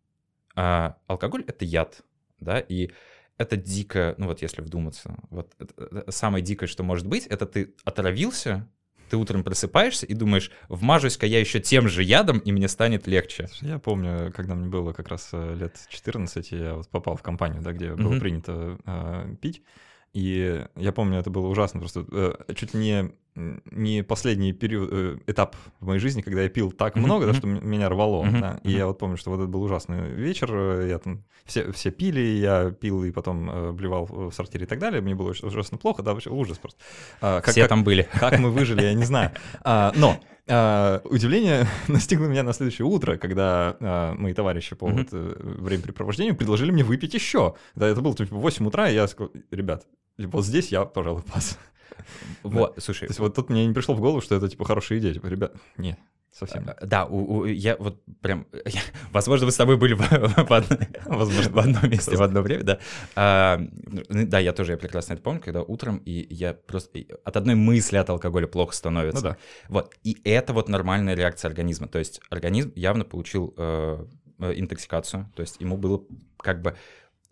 А 0.55 0.99
алкоголь— 1.07 1.45
это 1.47 1.65
яд, 1.65 2.03
да, 2.41 2.61
и 2.61 2.91
это 3.39 3.57
дико, 3.57 4.15
ну 4.19 4.27
вот 4.27 4.43
если 4.43 4.61
вдуматься, 4.61 5.17
вот 5.31 5.55
это, 5.59 5.83
это 5.83 6.11
самое 6.11 6.45
дикое, 6.45 6.67
что 6.67 6.83
может 6.83 7.07
быть, 7.07 7.27
это 7.27 7.47
ты 7.47 7.75
отравился, 7.85 8.69
ты 9.09 9.17
утром 9.17 9.43
просыпаешься 9.45 10.07
и 10.07 10.15
думаешь, 10.15 10.51
вмажусь-ка 10.69 11.27
я 11.27 11.41
еще 11.41 11.61
тем 11.61 11.89
же 11.89 12.03
ядом, 12.03 12.39
и 12.39 12.53
мне 12.53 12.69
станет 12.69 13.07
легче. 13.07 13.49
Я 13.61 13.79
помню, 13.79 14.33
когда 14.35 14.55
мне 14.55 14.69
было 14.69 14.93
как 14.93 15.09
раз 15.09 15.31
э, 15.33 15.55
лет 15.55 15.77
14, 15.89 16.53
я 16.53 16.75
вот 16.75 16.89
попал 16.89 17.17
в 17.17 17.23
компанию, 17.23 17.63
да, 17.63 17.73
где 17.73 17.87
mm-hmm. 17.87 17.97
было 17.97 18.19
принято 18.19 18.79
э, 18.85 19.35
пить, 19.41 19.63
и 20.13 20.65
я 20.77 20.93
помню, 20.93 21.19
это 21.19 21.31
было 21.31 21.47
ужасно, 21.47 21.81
просто 21.81 22.07
э, 22.11 22.55
чуть 22.55 22.75
ли 22.75 22.81
не, 22.81 23.13
не 23.37 24.03
последний 24.03 24.53
период, 24.53 24.89
э, 24.93 25.19
этап 25.27 25.57
в 25.81 25.87
моей 25.87 26.01
жизни, 26.01 26.23
когда 26.23 26.43
я 26.43 26.49
пил 26.49 26.73
так 26.73 26.97
много, 26.97 27.27
да, 27.27 27.35
что 27.35 27.47
меня 27.47 27.89
рвало. 27.89 28.27
Да, 28.31 28.61
и 28.63 28.73
я 28.73 28.87
вот 28.87 28.99
помню, 28.99 29.17
что 29.17 29.31
вот 29.31 29.41
это 29.41 29.49
был 29.49 29.63
ужасный 29.63 30.11
вечер, 30.11 30.51
э, 30.53 30.89
я 30.89 30.99
там, 30.99 31.23
все, 31.45 31.71
все 31.73 31.91
пили, 31.91 32.21
я 32.21 32.71
пил 32.71 33.05
и 33.05 33.11
потом 33.11 33.51
э, 33.51 33.73
блевал 33.73 34.07
в 34.07 34.33
сортире 34.33 34.65
и 34.65 34.67
так 34.67 34.79
далее, 34.79 35.01
мне 35.01 35.15
было 35.15 35.35
ужасно 35.43 35.79
плохо, 35.79 36.03
да, 36.03 36.15
вообще 36.15 36.31
ужас 36.31 36.59
просто. 36.59 36.81
А, 37.21 37.41
как, 37.41 37.53
все 37.53 37.63
как, 37.63 37.69
там 37.69 37.85
были. 37.85 38.09
Как 38.15 38.39
мы 38.39 38.51
выжили, 38.51 38.83
я 38.83 38.95
не 38.95 39.05
знаю. 39.05 39.33
А, 39.63 39.93
но 39.97 40.19
Uh, 40.49 41.05
удивление 41.09 41.67
настигло 41.89 42.27
меня 42.27 42.45
на 42.45 42.53
следующее 42.53 42.87
утро, 42.87 43.17
когда 43.17 43.77
uh, 43.81 44.15
мои 44.15 44.33
товарищи 44.33 44.77
по 44.77 44.85
mm-hmm. 44.85 45.33
вот, 45.43 45.61
времяпрепровождению 45.61 46.37
предложили 46.37 46.71
мне 46.71 46.85
выпить 46.85 47.15
еще. 47.15 47.57
Да, 47.75 47.89
это 47.89 48.01
было 48.01 48.15
типа 48.15 48.37
8 48.37 48.65
утра, 48.65 48.89
и 48.89 48.95
я 48.95 49.09
сказал, 49.09 49.33
ребят, 49.51 49.87
вот 50.19 50.45
здесь 50.45 50.73
я, 50.73 50.85
пожалуй, 50.85 51.23
пас. 51.23 51.59
Вот, 52.43 52.75
слушай. 52.79 53.07
То 53.07 53.11
есть 53.11 53.21
вот 53.21 53.35
тут 53.35 53.51
мне 53.51 53.67
не 53.67 53.75
пришло 53.75 53.95
в 53.95 54.01
голову, 54.01 54.21
что 54.21 54.35
это 54.35 54.49
типа 54.49 54.65
хорошая 54.65 54.99
идея. 54.99 55.15
Типа, 55.15 55.27
ребят, 55.27 55.55
нет, 55.77 55.99
совсем. 56.31 56.65
Нет. 56.65 56.79
Да, 56.83 57.07
у, 57.07 57.39
у, 57.39 57.45
я 57.45 57.77
вот 57.77 58.03
прям, 58.21 58.47
я, 58.67 58.81
возможно, 59.13 59.47
вы 59.47 59.53
с 59.53 59.57
тобой 59.57 59.77
были 59.77 59.95
в, 59.95 60.01
в, 60.01 60.53
одно, 60.53 60.77
возможно, 61.07 61.53
в 61.53 61.59
одном 61.59 61.91
месте 61.91 62.17
в 62.17 62.23
одно 62.23 62.43
время, 62.43 62.65
да. 62.65 62.79
А, 63.15 63.59
ну, 63.59 64.03
да, 64.09 64.39
я 64.39 64.53
тоже 64.53 64.73
я 64.73 64.79
прекрасно 64.79 65.15
это 65.15 65.23
помню, 65.23 65.41
когда 65.41 65.63
утром, 65.63 65.99
и 65.99 66.27
я 66.33 66.55
просто 66.55 67.01
от 67.25 67.37
одной 67.37 67.55
мысли 67.55 67.97
от 67.97 68.09
алкоголя 68.11 68.47
плохо 68.47 68.75
становится. 68.75 69.25
Ну 69.25 69.31
да. 69.31 69.37
Вот, 69.69 69.95
и 70.05 70.17
это 70.25 70.53
вот 70.53 70.69
нормальная 70.69 71.15
реакция 71.15 71.49
организма. 71.49 71.89
То 71.89 71.99
есть 71.99 72.21
организм 72.31 72.73
явно 72.75 73.05
получил 73.05 73.55
э 73.57 74.07
интоксикацию, 74.39 75.33
то 75.35 75.41
есть 75.41 75.59
ему 75.61 75.79
было 75.79 76.03
как 76.37 76.61
бы 76.61 76.77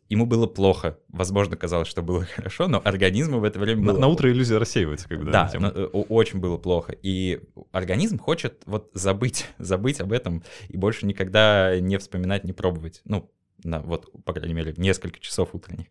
ему 0.08 0.26
было 0.26 0.46
плохо. 0.46 0.98
Возможно, 1.08 1.56
казалось, 1.56 1.88
что 1.88 2.02
было 2.02 2.24
хорошо, 2.36 2.68
но 2.68 2.80
организму 2.84 3.38
в 3.40 3.44
это 3.44 3.58
время 3.58 3.82
было... 3.82 3.94
На, 3.94 4.00
на 4.00 4.08
утро 4.08 4.30
иллюзия 4.30 4.58
рассеивается, 4.58 5.08
бы, 5.08 5.24
да? 5.24 5.50
Да, 5.52 5.58
но, 5.58 5.68
э, 5.68 5.84
очень 5.86 6.40
было 6.40 6.56
плохо. 6.56 6.94
И 7.02 7.40
организм 7.72 8.18
хочет 8.18 8.62
вот 8.66 8.90
забыть, 8.94 9.46
забыть 9.58 10.00
об 10.00 10.12
этом 10.12 10.42
и 10.68 10.76
больше 10.76 11.06
никогда 11.06 11.78
не 11.80 11.98
вспоминать, 11.98 12.44
не 12.44 12.52
пробовать. 12.52 13.00
Ну, 13.04 13.30
на 13.62 13.80
вот, 13.80 14.10
по 14.24 14.32
крайней 14.32 14.54
мере, 14.54 14.74
несколько 14.76 15.20
часов 15.20 15.50
утренних. 15.54 15.86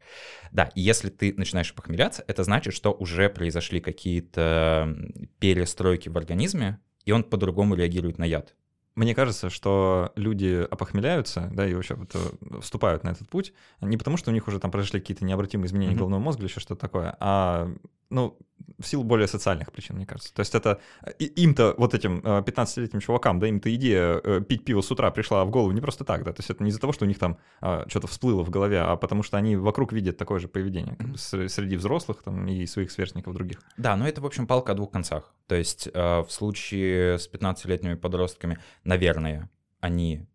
Да, 0.51 0.69
и 0.75 0.81
если 0.81 1.09
ты 1.09 1.33
начинаешь 1.35 1.73
похмеляться, 1.73 2.23
это 2.27 2.43
значит, 2.43 2.73
что 2.73 2.91
уже 2.91 3.29
произошли 3.29 3.79
какие-то 3.79 4.95
перестройки 5.39 6.09
в 6.09 6.17
организме, 6.17 6.79
и 7.05 7.11
он 7.11 7.23
по-другому 7.23 7.75
реагирует 7.75 8.17
на 8.17 8.25
яд. 8.25 8.53
Мне 8.95 9.15
кажется, 9.15 9.49
что 9.49 10.11
люди 10.15 10.67
опохмеляются, 10.69 11.49
да, 11.51 11.67
и 11.67 11.73
вообще 11.73 11.95
вот 11.95 12.11
э, 12.13 12.59
вступают 12.61 13.03
на 13.03 13.09
этот 13.09 13.27
путь 13.27 13.53
не 13.81 13.97
потому, 13.97 14.17
что 14.17 14.29
у 14.29 14.33
них 14.33 14.47
уже 14.47 14.59
там 14.59 14.69
произошли 14.69 14.99
какие-то 14.99 15.25
необратимые 15.25 15.67
изменения 15.67 15.93
mm-hmm. 15.93 15.97
головного 15.97 16.21
мозга 16.21 16.41
или 16.41 16.49
еще 16.49 16.59
что-то 16.59 16.81
такое, 16.81 17.15
а 17.19 17.73
ну, 18.09 18.37
в 18.79 18.85
силу 18.87 19.03
более 19.03 19.27
социальных 19.27 19.71
причин, 19.71 19.95
мне 19.95 20.05
кажется. 20.05 20.33
То 20.33 20.41
есть 20.41 20.55
это 20.55 20.79
им-то, 21.19 21.75
вот 21.77 21.93
этим 21.93 22.19
15-летним 22.19 22.99
э, 22.99 23.01
чувакам, 23.01 23.39
да, 23.39 23.47
им-то 23.47 23.73
идея 23.75 24.21
э, 24.23 24.41
пить 24.41 24.63
пиво 24.63 24.81
с 24.81 24.91
утра 24.91 25.11
пришла 25.11 25.43
в 25.45 25.49
голову 25.49 25.71
не 25.71 25.81
просто 25.81 26.03
так, 26.03 26.23
да, 26.23 26.31
то 26.33 26.39
есть 26.39 26.49
это 26.49 26.63
не 26.63 26.69
из-за 26.69 26.79
того, 26.79 26.93
что 26.93 27.05
у 27.05 27.07
них 27.07 27.19
там 27.19 27.37
а, 27.61 27.85
что-то 27.87 28.07
всплыло 28.07 28.43
в 28.43 28.49
голове, 28.49 28.79
а 28.81 28.95
потому 28.95 29.23
что 29.23 29.37
они 29.37 29.55
вокруг 29.55 29.93
видят 29.93 30.17
такое 30.17 30.39
же 30.39 30.47
поведение 30.47 30.95
как 30.95 31.09
бы, 31.09 31.17
среди 31.17 31.77
взрослых 31.77 32.23
там 32.23 32.47
и 32.47 32.65
своих 32.65 32.91
сверстников 32.91 33.33
других. 33.33 33.61
Да, 33.77 33.95
но 33.95 34.07
это, 34.07 34.21
в 34.21 34.25
общем, 34.25 34.47
палка 34.47 34.73
о 34.73 34.75
двух 34.75 34.91
концах. 34.91 35.33
То 35.47 35.55
есть 35.55 35.87
э, 35.93 36.19
в 36.21 36.29
случае 36.29 37.19
с 37.19 37.29
15-летними 37.29 37.95
подростками, 37.95 38.57
наверное, 38.83 39.49
они 39.79 40.27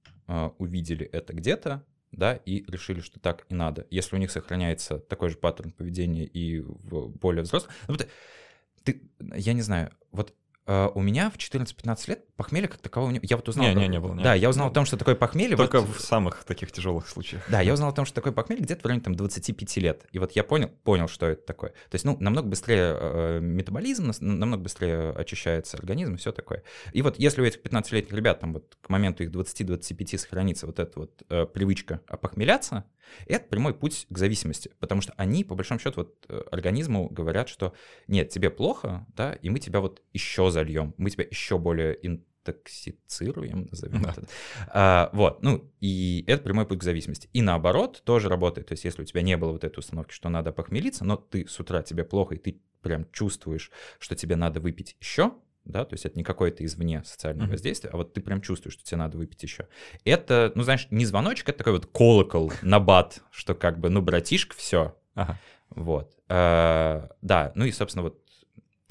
увидели 0.58 1.06
это 1.06 1.32
где-то, 1.32 1.82
да, 2.12 2.34
и 2.34 2.64
решили, 2.70 3.00
что 3.00 3.20
так 3.20 3.46
и 3.48 3.54
надо. 3.54 3.86
Если 3.90 4.16
у 4.16 4.18
них 4.18 4.30
сохраняется 4.30 4.98
такой 4.98 5.30
же 5.30 5.36
паттерн 5.36 5.72
поведения 5.72 6.24
и 6.24 6.60
в 6.60 7.08
более 7.08 7.42
взрослых... 7.42 7.72
Ну, 7.86 7.96
ты, 8.84 9.02
я 9.34 9.52
не 9.52 9.62
знаю, 9.62 9.90
вот 10.12 10.34
у 10.68 11.00
меня 11.00 11.30
в 11.30 11.36
14-15 11.36 12.08
лет 12.08 12.24
похмелья 12.36 12.68
как 12.68 12.80
такового 12.80 13.10
не... 13.10 13.20
Я 13.22 13.36
вот 13.36 13.48
узнал... 13.48 13.66
Не, 13.68 13.74
не, 13.74 13.88
не 13.88 14.00
было. 14.00 14.14
Не. 14.14 14.22
Да, 14.22 14.34
я 14.34 14.48
узнал 14.48 14.68
о 14.68 14.70
том, 14.70 14.84
что 14.84 14.96
такое 14.96 15.14
похмелье... 15.14 15.56
Только 15.56 15.80
вот... 15.80 15.96
в 15.96 16.00
самых 16.00 16.44
таких 16.44 16.70
тяжелых 16.72 17.08
случаях. 17.08 17.42
Да, 17.48 17.60
я 17.60 17.72
узнал 17.72 17.90
о 17.90 17.92
том, 17.94 18.04
что 18.04 18.14
такое 18.14 18.32
похмелье 18.32 18.62
где-то 18.64 18.82
в 18.82 18.86
районе 18.86 19.02
там 19.02 19.14
25 19.14 19.76
лет. 19.78 20.06
И 20.12 20.18
вот 20.18 20.32
я 20.32 20.44
понял, 20.44 20.68
понял, 20.84 21.08
что 21.08 21.26
это 21.26 21.44
такое. 21.44 21.70
То 21.70 21.94
есть, 21.94 22.04
ну, 22.04 22.16
намного 22.20 22.48
быстрее 22.48 22.96
э, 22.98 23.40
метаболизм, 23.40 24.12
намного 24.20 24.62
быстрее 24.62 25.10
очищается 25.10 25.76
организм 25.76 26.14
и 26.14 26.16
все 26.16 26.32
такое. 26.32 26.62
И 26.92 27.02
вот 27.02 27.18
если 27.18 27.42
у 27.42 27.44
этих 27.44 27.60
15-летних 27.62 28.12
ребят 28.12 28.40
там 28.40 28.52
вот 28.52 28.76
к 28.80 28.88
моменту 28.88 29.24
их 29.24 29.30
20-25 29.30 30.18
сохранится 30.18 30.66
вот 30.66 30.78
эта 30.78 31.00
вот 31.00 31.22
э, 31.28 31.46
привычка 31.46 32.00
опохмеляться, 32.06 32.84
это 33.26 33.48
прямой 33.48 33.74
путь 33.74 34.06
к 34.08 34.18
зависимости, 34.18 34.70
потому 34.78 35.00
что 35.00 35.12
они, 35.16 35.44
по 35.44 35.54
большому 35.54 35.80
счету, 35.80 36.02
вот 36.02 36.24
э, 36.28 36.42
организму 36.50 37.08
говорят, 37.08 37.48
что 37.48 37.72
нет, 38.06 38.28
тебе 38.30 38.50
плохо, 38.50 39.06
да, 39.16 39.32
и 39.34 39.50
мы 39.50 39.58
тебя 39.58 39.80
вот 39.80 40.02
еще 40.12 40.50
зальем, 40.58 40.94
мы 40.96 41.10
тебя 41.10 41.24
еще 41.24 41.56
более 41.56 41.96
интоксицируем, 42.04 43.68
назовем 43.70 44.02
да. 44.02 44.10
это. 44.10 44.26
А, 44.68 45.10
вот, 45.12 45.42
ну, 45.42 45.70
и 45.80 46.24
это 46.26 46.42
прямой 46.42 46.66
путь 46.66 46.80
к 46.80 46.82
зависимости. 46.82 47.28
И 47.32 47.42
наоборот, 47.42 48.02
тоже 48.04 48.28
работает. 48.28 48.66
То 48.66 48.72
есть, 48.72 48.84
если 48.84 49.02
у 49.02 49.04
тебя 49.04 49.22
не 49.22 49.36
было 49.36 49.52
вот 49.52 49.62
этой 49.62 49.78
установки, 49.78 50.12
что 50.12 50.28
надо 50.28 50.50
похмелиться, 50.50 51.04
но 51.04 51.16
ты 51.16 51.46
с 51.46 51.60
утра 51.60 51.82
тебе 51.82 52.02
плохо, 52.04 52.34
и 52.34 52.38
ты 52.38 52.60
прям 52.82 53.06
чувствуешь, 53.12 53.70
что 54.00 54.16
тебе 54.16 54.34
надо 54.34 54.60
выпить 54.60 54.96
еще, 55.00 55.32
да, 55.64 55.84
то 55.84 55.94
есть 55.94 56.06
это 56.06 56.16
не 56.16 56.24
какое-то 56.24 56.64
извне 56.64 57.04
социальное 57.04 57.46
mm-hmm. 57.46 57.50
воздействие, 57.50 57.90
а 57.92 57.96
вот 57.98 58.14
ты 58.14 58.20
прям 58.20 58.40
чувствуешь, 58.40 58.74
что 58.74 58.84
тебе 58.84 58.96
надо 58.96 59.18
выпить 59.18 59.42
еще. 59.42 59.68
Это, 60.04 60.50
ну, 60.54 60.62
знаешь, 60.62 60.88
не 60.90 61.04
звоночек, 61.04 61.50
это 61.50 61.58
такой 61.58 61.74
вот 61.74 61.86
колокол 61.86 62.52
на 62.62 62.80
бат, 62.80 63.22
что 63.30 63.54
как 63.54 63.78
бы, 63.78 63.90
ну, 63.90 64.00
братишка, 64.02 64.56
все. 64.56 64.96
Ага. 65.14 65.38
Вот. 65.70 66.16
А, 66.28 67.10
да, 67.22 67.52
ну 67.54 67.64
и, 67.64 67.72
собственно, 67.72 68.02
вот 68.02 68.22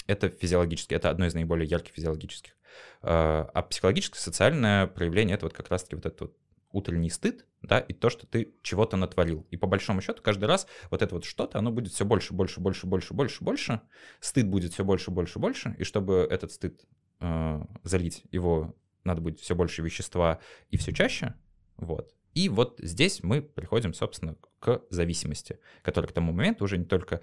это 0.08 0.30
физиологически, 0.30 0.94
это 0.94 1.10
одно 1.10 1.26
из 1.26 1.34
наиболее 1.34 1.68
ярких 1.68 1.94
физиологических. 1.94 2.54
А, 3.02 3.48
а 3.54 3.62
психологическое, 3.62 4.18
социальное 4.18 4.88
проявление, 4.88 5.34
это 5.34 5.46
вот 5.46 5.52
как 5.52 5.70
раз-таки 5.70 5.94
вот 5.94 6.06
этот 6.06 6.20
вот 6.20 6.36
утренний 6.72 7.10
стыд, 7.10 7.46
да, 7.62 7.78
и 7.78 7.92
то, 7.92 8.10
что 8.10 8.26
ты 8.26 8.54
чего-то 8.62 8.96
натворил. 8.96 9.46
И 9.50 9.56
по 9.56 9.66
большому 9.66 10.00
счету 10.00 10.22
каждый 10.22 10.46
раз 10.46 10.66
вот 10.90 11.02
это 11.02 11.14
вот 11.14 11.24
что-то, 11.24 11.58
оно 11.58 11.70
будет 11.70 11.92
все 11.92 12.04
больше, 12.04 12.34
больше, 12.34 12.60
больше, 12.60 12.86
больше, 12.86 13.14
больше, 13.14 13.44
больше. 13.44 13.80
Стыд 14.20 14.48
будет 14.48 14.72
все 14.72 14.84
больше, 14.84 15.10
больше, 15.10 15.38
больше. 15.38 15.76
И 15.78 15.84
чтобы 15.84 16.26
этот 16.30 16.52
стыд 16.52 16.84
э, 17.20 17.60
залить, 17.84 18.24
его 18.30 18.74
надо 19.04 19.20
будет 19.20 19.40
все 19.40 19.54
больше 19.54 19.82
вещества 19.82 20.40
и 20.70 20.76
все 20.76 20.92
чаще. 20.92 21.34
Вот. 21.76 22.14
И 22.34 22.48
вот 22.48 22.78
здесь 22.78 23.22
мы 23.22 23.42
приходим, 23.42 23.94
собственно, 23.94 24.36
к 24.60 24.82
зависимости, 24.90 25.58
которая 25.82 26.08
к 26.08 26.14
тому 26.14 26.32
моменту 26.32 26.64
уже 26.64 26.78
не 26.78 26.84
только 26.84 27.22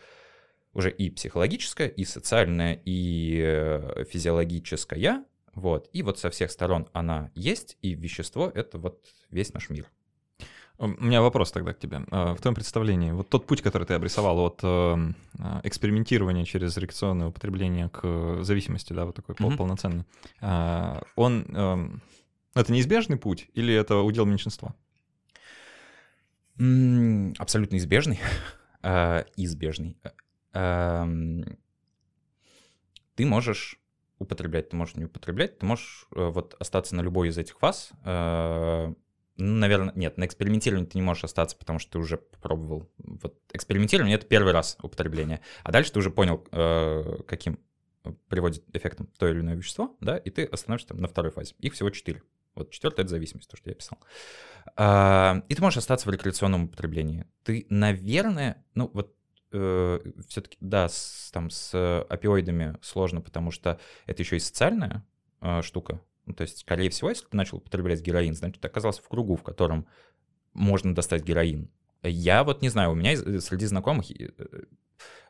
уже 0.76 0.92
и 0.92 1.10
психологическая, 1.10 1.88
и 1.88 2.06
социальная, 2.06 2.80
и 2.86 3.42
э, 3.44 4.04
физиологическая, 4.08 5.24
вот. 5.56 5.90
И 5.94 6.04
вот 6.04 6.20
со 6.20 6.30
всех 6.30 6.52
сторон 6.52 6.88
она 6.94 7.32
есть, 7.34 7.78
и 7.82 7.96
вещество— 7.96 8.52
это 8.54 8.78
вот 8.78 9.04
весь 9.32 9.54
наш 9.54 9.70
мир. 9.70 9.90
У 10.78 10.88
меня 10.88 11.22
вопрос 11.22 11.54
тогда 11.54 11.74
к 11.74 11.80
тебе. 11.80 12.02
А, 12.12 12.36
в 12.36 12.42
твоем 12.42 12.54
представлении, 12.54 13.12
вот 13.12 13.30
тот 13.30 13.48
путь, 13.48 13.62
который 13.62 13.86
ты 13.86 13.94
обрисовал 13.94 14.40
от 14.40 14.60
эм, 14.64 15.16
а, 15.40 15.62
экспериментирования 15.64 16.44
через 16.44 16.76
рекреационное 16.76 17.28
употребление 17.28 17.88
к 17.88 18.44
зависимости, 18.44 18.92
да, 18.92 19.06
вот 19.06 19.16
такой 19.16 19.36
mm-hmm. 19.36 19.56
полноценный, 19.56 20.04
а, 20.42 21.02
он 21.16 21.46
эм, 21.56 22.02
это 22.54 22.74
неизбежный 22.74 23.16
путь 23.16 23.48
или 23.54 23.74
это 23.74 24.00
удел 24.00 24.26
меньшинства? 24.26 24.76
Абсолютно 26.58 27.78
избежный. 27.78 28.20
Избежный. 29.38 29.98
Эм, 30.56 31.58
ты 33.16 33.26
можешь 33.26 33.80
употреблять, 34.20 34.70
ты 34.70 34.76
можешь 34.76 34.96
не 34.96 35.06
употреблять, 35.06 35.60
ты 35.60 35.66
можешь 35.66 36.08
э, 36.16 36.30
вот 36.30 36.56
остаться 36.60 36.96
на 36.96 37.02
любой 37.02 37.28
из 37.28 37.38
этих 37.38 37.60
фаз, 37.60 37.92
э, 38.06 38.94
ну, 39.38 39.54
наверное, 39.58 39.94
нет, 39.96 40.18
на 40.18 40.26
экспериментировании 40.26 40.88
ты 40.88 40.98
не 40.98 41.02
можешь 41.02 41.26
остаться, 41.26 41.58
потому 41.58 41.78
что 41.78 41.92
ты 41.92 42.00
уже 42.00 42.18
попробовал. 42.18 42.90
Вот 43.00 43.38
экспериментирование— 43.52 44.16
это 44.18 44.26
первый 44.26 44.54
раз 44.54 44.78
употребление. 44.82 45.42
А 45.64 45.74
дальше 45.74 45.92
ты 45.92 46.00
уже 46.00 46.10
понял, 46.10 46.48
э, 46.52 47.18
каким 47.28 47.60
приводит 48.30 48.64
эффектом 48.74 49.08
то 49.18 49.28
или 49.28 49.42
иное 49.42 49.56
вещество, 49.56 49.98
да, 50.00 50.16
и 50.16 50.30
ты 50.30 50.46
остановишься 50.46 50.90
там 50.90 51.00
на 51.00 51.10
второй 51.10 51.32
фазе. 51.32 51.54
Их 51.60 51.74
всего 51.74 51.90
четыре. 51.90 52.24
Вот 52.54 52.72
четвертая— 52.72 53.04
это 53.06 53.10
зависимость, 53.10 53.50
то, 53.50 53.58
что 53.58 53.70
я 53.70 53.76
писал. 53.76 53.98
И 55.50 55.56
ты 55.56 55.62
можешь 55.62 55.78
остаться 55.78 56.08
в 56.08 56.12
рекреационном 56.14 56.66
употреблении. 56.66 57.26
Ты, 57.44 57.66
наверное, 57.70 58.64
ну 58.76 58.90
вот 58.94 59.15
э, 59.56 60.12
все-таки, 60.28 60.58
да, 60.60 60.90
с, 60.90 61.30
там 61.32 61.50
с 61.50 62.02
опиоидами 62.10 62.78
сложно, 62.82 63.22
потому 63.22 63.52
что 63.52 63.80
это 64.06 64.22
еще 64.22 64.38
и 64.38 64.40
социальная 64.40 65.06
э, 65.42 65.62
штука, 65.62 66.02
ну, 66.26 66.34
то 66.34 66.42
есть, 66.42 66.60
скорее 66.60 66.90
всего, 66.90 67.10
если 67.10 67.26
ты 67.26 67.38
начал 67.38 67.58
употреблять 67.58 68.02
героин, 68.02 68.36
значит, 68.36 68.62
ты 68.62 68.68
оказался 68.68 69.02
в 69.02 69.08
кругу, 69.08 69.36
в 69.36 69.44
котором 69.44 69.88
можно 70.54 70.96
достать 70.96 71.24
героин. 71.24 71.70
Я 72.02 72.44
вот 72.44 72.62
не 72.62 72.70
знаю, 72.70 72.92
у 72.92 72.96
меня 72.96 73.16
среди 73.42 73.66
знакомых 73.66 74.10
э, 74.12 74.30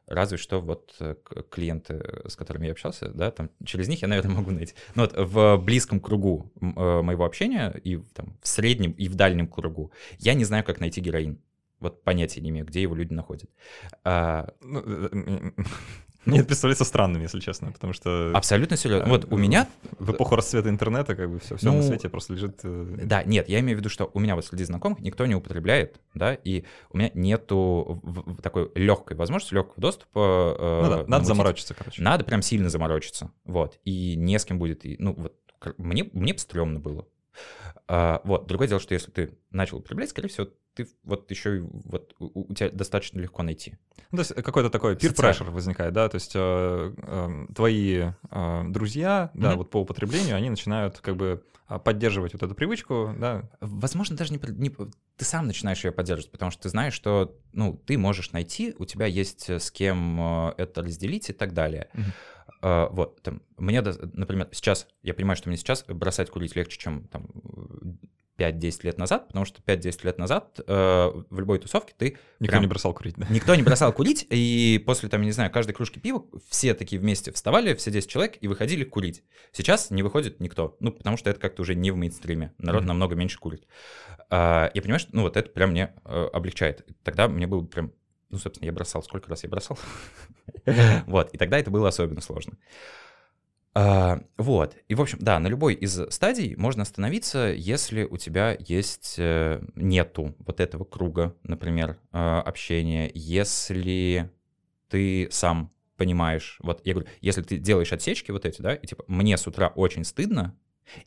разве 0.07 0.38
что 0.38 0.61
вот 0.61 0.95
э, 0.99 1.15
клиенты, 1.49 2.23
с 2.28 2.36
которыми 2.36 2.67
я 2.67 2.71
общался, 2.71 3.09
да, 3.09 3.32
там 3.32 3.49
через 3.65 3.88
них 3.88 4.01
я, 4.01 4.07
наверное, 4.07 4.36
могу 4.36 4.51
найти. 4.51 4.73
Но 4.93 5.03
вот 5.03 5.13
в 5.17 5.57
близком 5.57 5.99
кругу 5.99 6.51
э, 6.61 7.01
моего 7.01 7.26
общения 7.26 7.71
и 7.84 7.97
там, 8.13 8.38
в 8.41 8.47
среднем 8.47 8.91
и 8.91 9.07
в 9.07 9.15
дальнем 9.15 9.47
кругу 9.47 9.91
я 10.19 10.34
не 10.34 10.45
знаю, 10.45 10.63
как 10.63 10.80
найти 10.80 11.01
героин. 11.01 11.39
Вот 11.86 12.04
понятия 12.04 12.42
не 12.42 12.50
имею, 12.50 12.66
где 12.66 12.82
его 12.82 12.96
люди 12.96 13.14
находят. 13.14 13.48
А... 14.04 14.50
Ну, 14.60 14.82
мне 16.26 16.40
это 16.40 16.48
представляется 16.48 16.84
странным, 16.84 17.22
если 17.22 17.40
честно, 17.40 17.72
потому 17.72 17.94
что... 17.94 18.32
Абсолютно 18.34 18.76
серьезно. 18.76 19.08
Вот 19.08 19.32
у 19.32 19.38
меня... 19.38 19.70
В 20.00 20.14
эпоху 20.14 20.36
расцвета 20.36 20.70
интернета 20.70 21.16
как 21.16 21.30
бы 21.30 21.40
все, 21.40 21.58
все 21.58 21.68
ну, 21.68 21.78
на 21.78 21.84
свете 21.84 22.10
просто 22.10 22.34
лежит... 22.34 22.62
Э, 22.64 22.98
да, 23.04 23.24
нет, 23.24 23.48
я 23.50 23.60
имею 23.60 23.78
в 23.78 23.82
виду, 23.82 23.90
что 23.90 24.10
у 24.16 24.20
меня 24.20 24.36
вот 24.36 24.48
среди 24.48 24.64
знакомых 24.64 24.98
никто 24.98 25.28
не 25.28 25.36
употребляет, 25.36 26.02
да, 26.16 26.34
и 26.34 26.64
у 26.90 26.98
меня 26.98 27.12
нету 27.14 28.02
такой 28.42 28.72
легкой 28.74 29.16
возможности, 29.16 29.54
легкого 29.54 29.80
доступа... 29.80 30.58
Э, 30.60 30.82
ну 30.82 30.90
да, 30.90 31.06
надо 31.08 31.26
заморочиться, 31.26 31.76
короче. 31.76 32.02
Надо 32.02 32.24
прям 32.24 32.42
сильно 32.42 32.70
заморочиться, 32.70 33.30
вот, 33.44 33.80
и 33.86 34.16
не 34.16 34.40
с 34.40 34.46
кем 34.46 34.58
будет, 34.58 34.88
и, 34.88 34.96
ну 34.98 35.14
вот, 35.14 35.36
мне, 35.78 36.10
мне 36.14 36.34
бы 36.34 36.40
стрёмно 36.40 36.80
было. 36.80 37.06
А, 37.88 38.22
вот, 38.24 38.48
другое 38.48 38.68
дело, 38.68 38.80
что 38.80 38.94
если 38.94 39.12
ты 39.12 39.38
начал 39.52 39.78
употреблять, 39.78 40.10
скорее 40.10 40.30
всего, 40.30 40.48
ты 40.74 40.88
вот 41.04 41.30
еще 41.30 41.58
и 41.58 41.60
вот 41.62 42.16
у, 42.20 42.50
у 42.50 42.54
тебя 42.54 42.70
достаточно 42.70 43.20
легко 43.20 43.44
найти. 43.44 43.78
Ну, 44.12 44.18
то 44.18 44.22
есть 44.22 44.34
какой-то 44.36 44.70
такой 44.70 44.96
peer 44.96 45.16
pressure 45.16 45.50
возникает, 45.52 45.94
да, 45.94 46.10
то 46.10 46.16
есть 46.16 46.34
э, 46.36 46.94
э, 46.98 47.46
твои 47.56 48.12
э, 48.32 48.64
друзья, 48.68 49.32
mm-hmm. 49.34 49.42
да, 49.42 49.56
вот 49.56 49.70
по 49.70 49.82
употреблению, 49.82 50.36
они 50.36 50.50
начинают 50.50 51.00
как 51.00 51.16
бы 51.16 51.44
а, 51.68 51.80
поддерживать 51.80 52.34
вот 52.34 52.44
эту 52.44 52.54
привычку, 52.56 53.16
да. 53.18 53.50
Возможно, 53.62 54.16
даже 54.16 54.34
не, 54.34 54.40
не 54.54 54.70
ты 54.70 55.26
сам 55.26 55.48
начинаешь 55.48 55.84
ее 55.84 55.92
поддерживать, 55.92 56.32
потому 56.32 56.52
что 56.52 56.64
ты 56.64 56.70
знаешь, 56.70 56.94
что 56.94 57.38
ну 57.54 57.82
ты 57.86 57.98
можешь 57.98 58.32
найти, 58.32 58.76
у 58.78 58.86
тебя 58.86 59.06
есть 59.06 59.50
с 59.50 59.72
кем 59.72 60.50
э, 60.50 60.54
это 60.58 60.82
разделить 60.82 61.30
и 61.30 61.34
так 61.34 61.54
далее. 61.54 61.90
Mm-hmm. 61.94 62.12
Uh, 62.62 62.88
вот, 62.91 63.22
там, 63.22 63.41
мне, 63.58 63.82
например, 63.82 64.50
сейчас, 64.52 64.88
я 65.04 65.14
понимаю, 65.14 65.36
что 65.36 65.50
мне 65.50 65.58
сейчас 65.58 65.84
бросать 65.88 66.30
курить 66.30 66.56
легче, 66.56 66.80
чем 66.80 67.08
там 67.08 67.28
5-10 68.38 68.80
лет 68.84 68.98
назад, 68.98 69.28
потому 69.28 69.46
что 69.46 69.62
5-10 69.62 70.00
лет 70.04 70.18
назад 70.18 70.60
э, 70.66 71.12
в 71.30 71.39
любой 71.39 71.60
тусовке 71.60 71.93
ты... 71.98 72.18
Никто 72.39 72.54
прям, 72.54 72.64
не 72.64 72.68
бросал 72.68 72.93
курить, 72.93 73.16
да? 73.18 73.28
Никто 73.30 73.56
не 73.56 73.64
бросал 73.64 73.93
курить, 73.93 74.28
и 74.30 74.82
после, 74.86 75.10
там, 75.10 75.22
не 75.22 75.32
знаю, 75.32 75.52
каждой 75.52 75.74
кружки 75.74 76.00
пива 76.00 76.26
все 76.50 76.74
такие 76.74 77.00
вместе 77.00 77.32
вставали, 77.32 77.74
все 77.76 77.91
10 77.91 78.10
человек, 78.10 78.38
и 78.41 78.48
выходили 78.48 78.84
курить. 78.84 79.24
Сейчас 79.52 79.89
не 79.89 80.04
выходит 80.04 80.39
никто, 80.39 80.76
ну, 80.80 80.91
потому 80.91 81.18
что 81.18 81.30
это 81.30 81.39
как-то 81.39 81.62
уже 81.62 81.76
не 81.76 81.91
в 81.91 81.96
мейнстриме, 81.96 82.54
народ 82.58 82.84
mm-hmm. 82.84 82.88
намного 82.88 83.16
меньше 83.16 83.39
курит. 83.39 83.66
А, 84.30 84.70
я 84.74 84.82
понимаю, 84.82 85.00
что, 85.00 85.16
ну, 85.16 85.22
вот 85.22 85.38
это 85.38 85.50
прям 85.50 85.72
мне 85.72 85.93
э, 86.04 86.28
облегчает. 86.34 86.86
Тогда 87.04 87.28
мне 87.28 87.48
было 87.48 87.64
прям 87.64 87.93
ну, 88.36 88.40
собственно, 88.40 88.66
я 88.66 88.74
бросал. 88.74 89.02
Сколько 89.02 89.30
раз 89.30 89.44
я 89.44 89.50
бросал? 89.50 89.80
Вот, 91.08 91.34
и 91.34 91.38
тогда 91.38 91.58
это 91.58 91.72
было 91.72 91.88
особенно 91.88 92.22
сложно. 92.22 92.58
А, 93.74 94.20
вот. 94.38 94.76
И, 94.88 94.96
в 94.96 95.02
общем, 95.02 95.20
да, 95.22 95.40
на 95.40 95.48
любой 95.48 95.74
из 95.74 96.02
стадий 96.10 96.56
можно 96.56 96.84
остановиться, 96.84 97.54
если 97.56 98.04
у 98.04 98.18
тебя 98.18 98.58
есть 98.60 99.16
э, 99.18 99.62
нету 99.76 100.36
вот 100.40 100.60
этого 100.60 100.84
круга, 100.84 101.36
например, 101.44 101.98
а, 102.12 102.42
общения, 102.42 103.10
если 103.14 104.32
ты 104.90 105.30
сам 105.32 105.72
понимаешь, 105.98 106.58
вот 106.62 106.82
я 106.86 106.94
говорю, 106.94 107.10
если 107.22 107.42
ты 107.42 107.58
делаешь 107.58 107.94
отсечки 107.94 108.32
вот 108.32 108.46
эти, 108.46 108.62
да, 108.62 108.76
и 108.76 108.86
типа 108.86 109.06
мне 109.08 109.38
с 109.38 109.48
утра 109.48 109.68
очень 109.68 110.04
стыдно, 110.04 110.58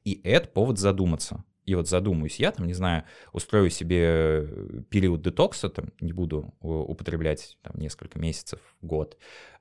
и 0.05 0.21
это 0.25 0.49
повод 0.49 0.79
задуматься. 0.79 1.45
И 1.69 1.75
вот 1.75 1.87
задумаюсь 1.87 2.41
я, 2.41 2.51
там, 2.51 2.67
не 2.67 2.73
знаю, 2.73 3.05
устрою 3.35 3.69
себе 3.69 4.49
период 4.89 5.21
детокса, 5.21 5.69
там, 5.69 5.93
не 6.01 6.15
буду 6.15 6.55
употреблять 6.61 7.59
там 7.61 7.75
несколько 7.77 8.19
месяцев, 8.19 8.59
год, 8.81 9.19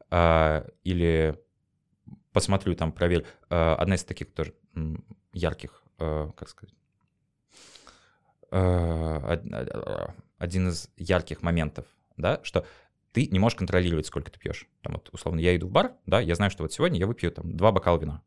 а, 0.09 0.65
или 0.85 1.37
посмотрю, 2.31 2.75
там, 2.75 2.93
проверь. 2.93 3.25
Э, 3.49 3.73
одна 3.73 3.95
из 3.95 4.05
таких 4.05 4.33
тоже 4.33 4.53
ярких, 5.33 5.83
э, 5.99 6.31
как 6.37 6.47
сказать, 6.47 6.73
э, 8.51 9.37
один 10.37 10.69
из 10.69 10.89
ярких 10.95 11.41
моментов, 11.41 11.85
да, 12.15 12.39
что 12.43 12.65
ты 13.11 13.27
не 13.27 13.39
можешь 13.39 13.57
контролировать, 13.57 14.05
сколько 14.05 14.31
ты 14.31 14.39
пьешь. 14.39 14.65
Там 14.81 14.93
вот, 14.93 15.09
условно, 15.11 15.39
я 15.41 15.53
иду 15.57 15.67
в 15.67 15.71
бар, 15.71 15.91
да, 16.05 16.21
я 16.21 16.35
знаю, 16.35 16.51
что 16.51 16.63
вот 16.63 16.71
сегодня 16.71 16.99
я 16.99 17.05
выпью 17.05 17.33
там 17.33 17.57
два 17.57 17.73
бокала 17.73 17.97
вина. 17.99 18.23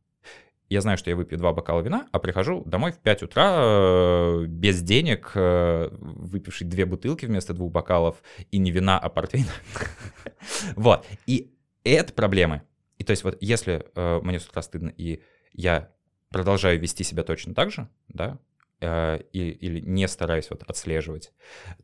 Я 0.70 0.80
знаю, 0.80 0.96
что 0.96 1.10
я 1.10 1.16
выпью 1.16 1.36
два 1.36 1.52
бокала 1.52 1.82
вина, 1.82 2.08
а 2.12 2.18
прихожу 2.18 2.62
домой 2.64 2.92
в 2.92 2.98
5 2.98 3.24
утра 3.24 4.44
без 4.46 4.80
денег, 4.82 5.32
выпивший 5.34 6.66
две 6.66 6.86
бутылки 6.86 7.26
вместо 7.26 7.52
двух 7.52 7.72
бокалов, 7.72 8.22
и 8.52 8.58
не 8.58 8.70
вина, 8.70 8.98
а 8.98 9.08
портвейн. 9.10 9.46
Вот. 10.76 11.04
И 11.26 11.52
это 11.84 12.12
проблемы. 12.12 12.62
И 12.98 13.04
то 13.04 13.10
есть 13.10 13.24
вот 13.24 13.36
если 13.40 13.86
э, 13.94 14.20
мне 14.22 14.38
с 14.38 14.46
утра 14.46 14.62
стыдно, 14.62 14.92
и 14.96 15.22
я 15.52 15.90
продолжаю 16.30 16.78
вести 16.78 17.02
себя 17.02 17.24
точно 17.24 17.54
так 17.54 17.70
же, 17.70 17.88
да, 18.08 18.38
э, 18.80 19.20
или, 19.32 19.50
или 19.50 19.80
не 19.80 20.08
стараюсь 20.08 20.50
вот 20.50 20.62
отслеживать, 20.64 21.32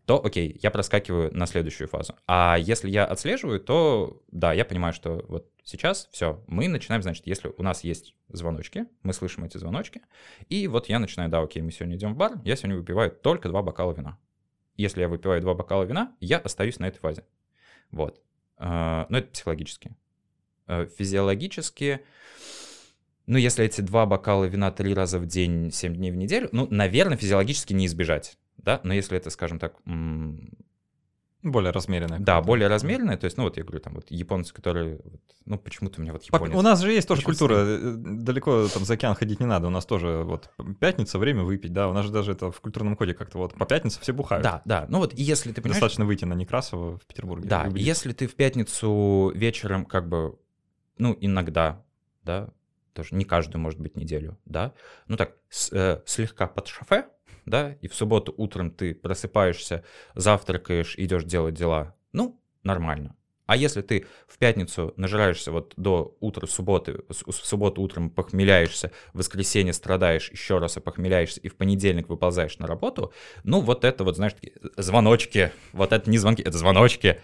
то 0.05 0.24
окей, 0.24 0.59
я 0.62 0.70
проскакиваю 0.70 1.34
на 1.36 1.47
следующую 1.47 1.88
фазу. 1.88 2.14
А 2.26 2.57
если 2.59 2.90
я 2.90 3.05
отслеживаю, 3.05 3.61
то 3.61 4.22
да, 4.30 4.53
я 4.53 4.64
понимаю, 4.64 4.92
что 4.92 5.24
вот 5.28 5.51
сейчас 5.64 6.09
все, 6.12 6.42
мы 6.47 6.68
начинаем, 6.68 7.03
значит, 7.03 7.26
если 7.26 7.53
у 7.57 7.62
нас 7.62 7.84
есть 7.84 8.14
звоночки, 8.28 8.86
мы 9.03 9.12
слышим 9.12 9.44
эти 9.44 9.59
звоночки, 9.59 10.03
и 10.49 10.68
вот 10.68 10.88
я 10.88 10.99
начинаю, 10.99 11.30
да, 11.30 11.40
окей, 11.40 11.62
мы 11.62 11.72
сегодня 11.72 11.97
идем 11.97 12.14
в 12.14 12.16
бар, 12.16 12.40
я 12.44 12.57
сегодня 12.57 12.76
выпиваю 12.76 13.11
только 13.11 13.49
два 13.49 13.62
бокала 13.62 13.92
вина. 13.92 14.18
Если 14.76 15.01
я 15.01 15.09
выпиваю 15.09 15.40
два 15.40 15.55
бокала 15.55 15.84
вина, 15.84 16.14
я 16.20 16.38
остаюсь 16.38 16.78
на 16.78 16.86
этой 16.86 16.99
фазе. 16.99 17.24
Вот. 17.90 18.20
Э, 18.59 19.07
но 19.09 19.18
это 19.18 19.28
психологически. 19.28 19.97
Э, 20.66 20.86
физиологически, 20.86 22.03
ну, 23.27 23.39
если 23.39 23.64
эти 23.64 23.81
два 23.81 24.07
бокала 24.07 24.45
вина 24.45 24.70
три 24.70 24.95
раза 24.95 25.18
в 25.18 25.27
день, 25.27 25.70
семь 25.72 25.95
дней 25.95 26.11
в 26.11 26.16
неделю, 26.16 26.49
ну, 26.53 26.66
наверное, 26.70 27.16
физиологически 27.16 27.72
не 27.72 27.87
избежать, 27.87 28.39
да, 28.57 28.81
но 28.85 28.95
если 28.95 29.16
это, 29.16 29.31
скажем 29.31 29.59
так, 29.59 29.74
более 31.43 31.70
размеренная. 31.70 32.18
Да, 32.18 32.41
более 32.41 32.68
размеренная. 32.68 33.16
То 33.16 33.27
есть, 33.27 33.37
ну 33.37 33.45
вот 33.45 33.57
я 33.57 33.62
говорю, 33.62 33.81
там 33.81 33.95
вот 33.95 34.07
японцы, 34.11 34.53
которые, 34.53 35.01
ну 35.45 35.59
почему-то 35.59 36.01
у 36.01 36.03
меня 36.03 36.12
вот 36.12 36.24
японец. 36.24 36.57
У 36.57 36.62
нас 36.62 36.81
же 36.81 36.91
есть 36.91 37.07
тоже 37.07 37.22
культура, 37.22 37.55
э, 37.59 37.95
далеко 37.97 38.66
там 38.66 38.85
за 38.85 38.95
океан 38.95 39.14
ходить 39.14 39.39
не 39.39 39.47
надо. 39.47 39.68
У 39.68 39.70
нас 39.70 39.87
тоже 39.87 40.22
вот 40.24 40.51
пятница, 40.81 41.18
время 41.18 41.45
выпить, 41.45 41.72
да. 41.72 41.89
У 41.89 41.93
нас 41.93 42.07
же 42.07 42.11
даже 42.11 42.33
это 42.33 42.51
в 42.51 42.61
культурном 42.61 42.97
коде 42.97 43.14
как-то 43.14 43.39
вот 43.39 43.55
по 43.55 43.64
пятнице 43.64 44.01
все 44.01 44.12
бухают. 44.12 44.43
Да, 44.43 44.62
да. 44.64 44.87
Ну 44.89 44.99
вот 44.99 45.14
и 45.14 45.22
если 45.22 45.53
ты 45.53 45.61
понимаешь... 45.61 45.81
Достаточно 45.81 46.05
выйти 46.05 46.24
на 46.24 46.35
Некрасово 46.35 46.99
в 46.99 47.07
Петербурге. 47.07 47.49
Да, 47.49 47.70
если 47.74 48.12
ты 48.12 48.27
в 48.27 48.35
пятницу 48.35 49.31
вечером 49.35 49.85
как 49.85 50.09
бы 50.09 50.37
ну, 50.99 51.16
иногда, 51.20 51.85
да, 52.24 52.49
тоже 52.97 53.14
не 53.14 53.24
каждую, 53.24 53.61
может 53.61 53.78
быть, 53.78 53.97
неделю, 53.97 54.38
да, 54.44 54.72
ну 55.07 55.16
так, 55.16 55.36
с, 55.49 55.72
э, 55.72 56.03
слегка 56.07 56.47
под 56.47 56.66
шофе, 56.66 57.07
да, 57.44 57.74
и 57.80 57.88
в 57.88 57.94
субботу 57.94 58.34
утром 58.36 58.70
ты 58.70 58.94
просыпаешься, 58.94 59.84
завтракаешь, 60.14 60.97
идешь 60.97 61.24
делать 61.24 61.55
дела, 61.55 61.94
ну, 62.12 62.40
нормально. 62.62 63.14
А 63.47 63.57
если 63.57 63.80
ты 63.80 64.07
в 64.26 64.38
пятницу 64.38 64.92
нажираешься 64.97 65.53
вот 65.53 65.72
до 65.76 66.16
утра 66.18 66.47
субботы, 66.49 67.03
в 67.09 67.32
субботу 67.32 67.80
утром 67.80 68.11
похмеляешься, 68.11 68.90
в 69.12 69.18
воскресенье 69.18 69.72
страдаешь, 69.72 70.30
еще 70.32 70.59
раз 70.59 70.76
опохмеляешься, 70.76 71.40
и 71.40 71.49
в 71.49 71.55
понедельник 71.55 72.09
выползаешь 72.09 72.59
на 72.59 72.66
работу, 72.66 73.12
ну 73.44 73.61
вот 73.61 73.84
это 73.84 74.03
вот, 74.03 74.16
знаешь, 74.16 74.32
такие 74.32 74.55
звоночки, 74.76 75.53
вот 75.72 75.92
это 75.92 76.11
не 76.11 76.18
звонки, 76.18 76.42
это 76.42 76.59
звоночки. 76.59 77.20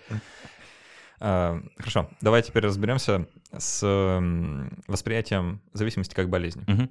А, 1.25 1.63
хорошо, 1.79 2.11
давай 2.21 2.43
теперь 2.43 2.65
разберемся 2.65 3.29
с 3.57 3.81
восприятием 4.89 5.63
зависимости 5.73 6.15
как 6.15 6.29
болезни. 6.29 6.65
Угу. 6.67 6.89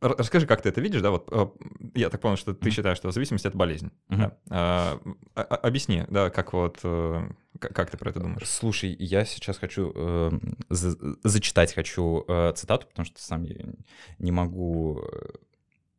Расскажи, 0.00 0.46
как 0.46 0.62
ты 0.62 0.68
это 0.68 0.80
видишь, 0.80 1.00
да, 1.00 1.10
вот 1.10 1.28
а, 1.30 1.52
я 1.94 2.08
так 2.08 2.20
понял, 2.20 2.36
что 2.36 2.54
ты 2.54 2.70
считаешь, 2.70 2.98
что 2.98 3.12
зависимость— 3.12 3.44
это 3.46 3.56
болезнь. 3.56 3.90
Uh-huh. 4.08 4.32
Да? 4.46 5.00
А, 5.34 5.42
объясни, 5.42 6.04
да, 6.08 6.30
как 6.30 6.52
вот, 6.52 6.78
э, 6.84 7.28
как 7.58 7.90
ты 7.90 7.96
про 7.96 8.10
это 8.10 8.20
думаешь? 8.20 8.48
Слушай, 8.48 8.94
я 8.98 9.24
сейчас 9.24 9.58
хочу, 9.58 9.92
э, 9.94 10.30
за, 10.68 10.96
зачитать 11.24 11.74
хочу 11.74 12.24
э, 12.28 12.52
цитату, 12.54 12.86
потому 12.86 13.06
что 13.06 13.20
сам 13.20 13.42
я 13.42 13.56
не 14.18 14.30
могу 14.30 15.02
э, 15.02 15.30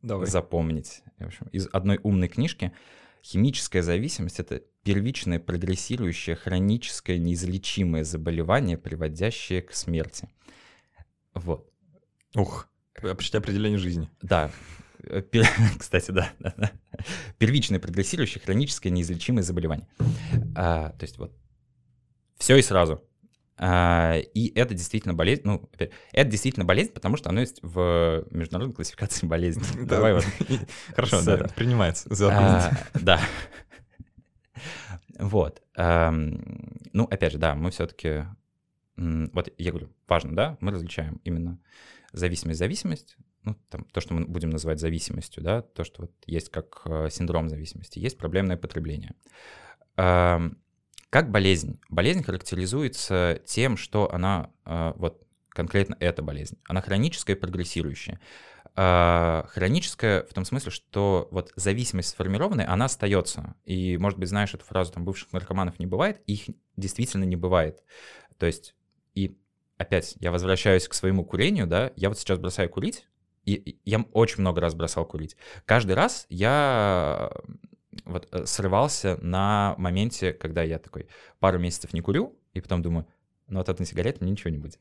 Давай. 0.02 0.26
запомнить. 0.26 1.02
В 1.18 1.26
общем, 1.26 1.46
из 1.52 1.68
одной 1.72 2.00
умной 2.02 2.28
книжки 2.28 2.72
«Химическая 3.22 3.82
зависимость— 3.82 4.38
это 4.40 4.62
первичное 4.82 5.38
прогрессирующее 5.38 6.36
хроническое 6.36 7.18
неизлечимое 7.18 8.04
заболевание, 8.04 8.76
приводящее 8.76 9.62
к 9.62 9.72
смерти». 9.72 10.28
Вот. 11.34 11.70
Ух. 12.34 12.68
Почти 13.00 13.36
определение 13.36 13.78
жизни. 13.78 14.10
Да. 14.20 14.50
Кстати, 15.78 16.10
да, 16.10 16.32
да, 16.38 16.54
да. 16.56 16.72
Первичное 17.38 17.80
прогрессирующее 17.80 18.42
хроническое 18.42 18.92
неизлечимое 18.92 19.42
заболевание. 19.42 19.88
А, 20.54 20.90
то 20.90 21.04
есть 21.04 21.18
вот 21.18 21.32
все 22.38 22.56
и 22.56 22.62
сразу. 22.62 23.02
А, 23.58 24.16
и 24.16 24.52
это 24.58 24.74
действительно 24.74 25.14
болезнь, 25.14 25.42
ну, 25.44 25.68
это 26.12 26.30
действительно 26.30 26.64
болезнь, 26.64 26.92
потому 26.92 27.16
что 27.16 27.30
оно 27.30 27.40
есть 27.40 27.60
в 27.62 28.26
международной 28.30 28.74
классификации 28.74 29.26
болезней. 29.26 29.84
Давай 29.86 30.14
вот. 30.14 30.24
Хорошо, 30.94 31.22
да, 31.24 31.48
принимается. 31.54 32.08
А, 32.30 32.70
да. 32.94 33.20
Вот. 35.18 35.62
Ну, 35.76 37.04
опять 37.04 37.32
же, 37.32 37.38
да, 37.38 37.54
мы 37.54 37.70
все-таки... 37.70 38.24
Вот 38.96 39.48
я 39.58 39.70
говорю, 39.70 39.90
важно, 40.06 40.34
да, 40.36 40.58
мы 40.60 40.70
различаем 40.70 41.20
именно 41.24 41.58
зависимость-зависимость, 42.12 43.16
ну, 43.42 43.56
там, 43.70 43.84
то, 43.86 44.00
что 44.00 44.14
мы 44.14 44.26
будем 44.26 44.50
называть 44.50 44.80
зависимостью, 44.80 45.42
да, 45.42 45.62
то, 45.62 45.84
что 45.84 46.02
вот 46.02 46.12
есть 46.26 46.50
как 46.50 46.82
э, 46.84 47.08
синдром 47.10 47.48
зависимости, 47.48 47.98
есть 47.98 48.18
проблемное 48.18 48.56
потребление. 48.56 49.14
Как 51.12 51.30
болезнь? 51.30 51.78
Болезнь 51.90 52.22
характеризуется 52.22 53.42
тем, 53.44 53.76
что 53.76 54.10
она, 54.10 54.48
э, 54.64 54.94
вот 54.96 55.22
конкретно 55.50 55.94
эта 56.00 56.22
болезнь, 56.22 56.56
она 56.66 56.80
хроническая 56.80 57.36
и 57.36 57.38
прогрессирующая. 57.38 58.18
А, 58.76 59.44
хроническая 59.50 60.22
в 60.22 60.32
том 60.32 60.46
смысле, 60.46 60.70
что 60.70 61.28
вот 61.30 61.52
зависимость 61.54 62.08
сформированная, 62.08 62.66
она 62.66 62.86
остается. 62.86 63.56
И, 63.66 63.98
может 63.98 64.18
быть, 64.18 64.30
знаешь 64.30 64.54
эту 64.54 64.64
фразу, 64.64 64.90
там, 64.90 65.04
бывших 65.04 65.34
наркоманов 65.34 65.78
не 65.78 65.84
бывает, 65.84 66.22
их 66.26 66.44
действительно 66.78 67.24
не 67.24 67.36
бывает. 67.36 67.84
То 68.38 68.46
есть, 68.46 68.74
и 69.12 69.36
опять 69.76 70.16
я 70.18 70.32
возвращаюсь 70.32 70.88
к 70.88 70.94
своему 70.94 71.26
курению, 71.26 71.66
да, 71.66 71.92
я 71.94 72.08
вот 72.08 72.18
сейчас 72.18 72.38
бросаю 72.38 72.70
курить, 72.70 73.06
и 73.44 73.78
я 73.84 74.00
очень 74.12 74.40
много 74.40 74.62
раз 74.62 74.74
бросал 74.74 75.04
курить. 75.04 75.36
Каждый 75.66 75.92
раз 75.92 76.24
я 76.30 77.30
вот 78.04 78.28
э, 78.32 78.46
срывался 78.46 79.18
на 79.22 79.74
моменте, 79.78 80.32
когда 80.32 80.62
я 80.62 80.78
такой 80.78 81.08
пару 81.40 81.58
месяцев 81.58 81.92
не 81.92 82.00
курю, 82.00 82.38
и 82.54 82.60
потом 82.60 82.82
думаю, 82.82 83.06
ну 83.48 83.60
от 83.60 83.68
одной 83.68 83.86
сигареты 83.86 84.18
мне 84.22 84.32
ничего 84.32 84.50
не 84.50 84.58
будет. 84.58 84.78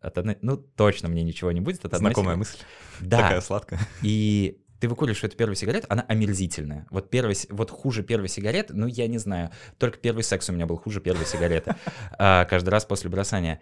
От 0.00 0.18
одной, 0.18 0.38
ну 0.40 0.56
точно 0.56 1.08
мне 1.08 1.22
ничего 1.22 1.52
не 1.52 1.60
будет. 1.60 1.84
От 1.84 1.96
Знакомая 1.96 2.36
мысль. 2.36 2.58
Да. 3.00 3.18
Такая 3.18 3.40
сладкая. 3.40 3.80
И 4.02 4.60
ты 4.80 4.88
выкуриваешь 4.88 5.22
эту 5.22 5.36
первую 5.36 5.56
сигарету, 5.56 5.86
она 5.90 6.02
омерзительная. 6.08 6.86
Вот, 6.90 7.10
первый, 7.10 7.36
вот 7.50 7.70
хуже 7.70 8.02
первой 8.02 8.28
сигареты, 8.28 8.72
ну, 8.72 8.86
я 8.86 9.06
не 9.08 9.18
знаю. 9.18 9.50
Только 9.78 9.98
первый 9.98 10.24
секс 10.24 10.48
у 10.48 10.54
меня 10.54 10.66
был 10.66 10.78
хуже 10.78 11.00
первой 11.00 11.26
сигареты. 11.26 11.76
А, 12.18 12.44
каждый 12.46 12.70
раз 12.70 12.84
после 12.84 13.10
бросания. 13.10 13.60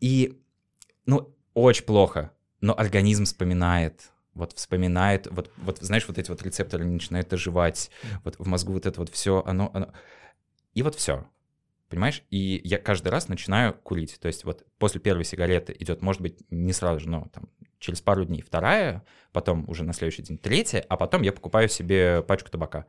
И, 0.00 0.40
ну, 1.06 1.34
очень 1.54 1.84
плохо, 1.84 2.32
но 2.60 2.78
организм 2.78 3.24
вспоминает, 3.24 4.10
вот 4.34 4.52
вспоминает, 4.52 5.26
вот, 5.30 5.50
вот 5.56 5.78
знаешь, 5.80 6.06
вот 6.08 6.18
эти 6.18 6.30
вот 6.30 6.42
рецепторы 6.42 6.84
начинают 6.84 7.32
оживать, 7.32 7.90
вот 8.24 8.36
в 8.38 8.46
мозгу 8.46 8.72
вот 8.72 8.86
это 8.86 9.00
вот 9.00 9.10
все, 9.10 9.42
оно, 9.44 9.70
оно... 9.74 9.92
И 10.74 10.82
вот 10.82 10.94
все, 10.94 11.26
понимаешь? 11.88 12.22
И 12.30 12.60
я 12.64 12.78
каждый 12.78 13.08
раз 13.08 13.28
начинаю 13.28 13.74
курить. 13.74 14.18
То 14.20 14.28
есть 14.28 14.44
вот 14.44 14.64
после 14.78 15.00
первой 15.00 15.24
сигареты 15.24 15.74
идет, 15.78 16.00
может 16.00 16.22
быть, 16.22 16.38
не 16.50 16.72
сразу 16.72 17.00
же, 17.00 17.08
но 17.08 17.28
там 17.32 17.48
через 17.78 18.00
пару 18.00 18.24
дней 18.24 18.42
вторая, 18.42 19.04
потом 19.32 19.68
уже 19.68 19.84
на 19.84 19.92
следующий 19.92 20.22
день 20.22 20.38
третья, 20.38 20.84
а 20.88 20.96
потом 20.96 21.22
я 21.22 21.32
покупаю 21.32 21.68
себе 21.68 22.22
пачку 22.22 22.50
табака. 22.50 22.86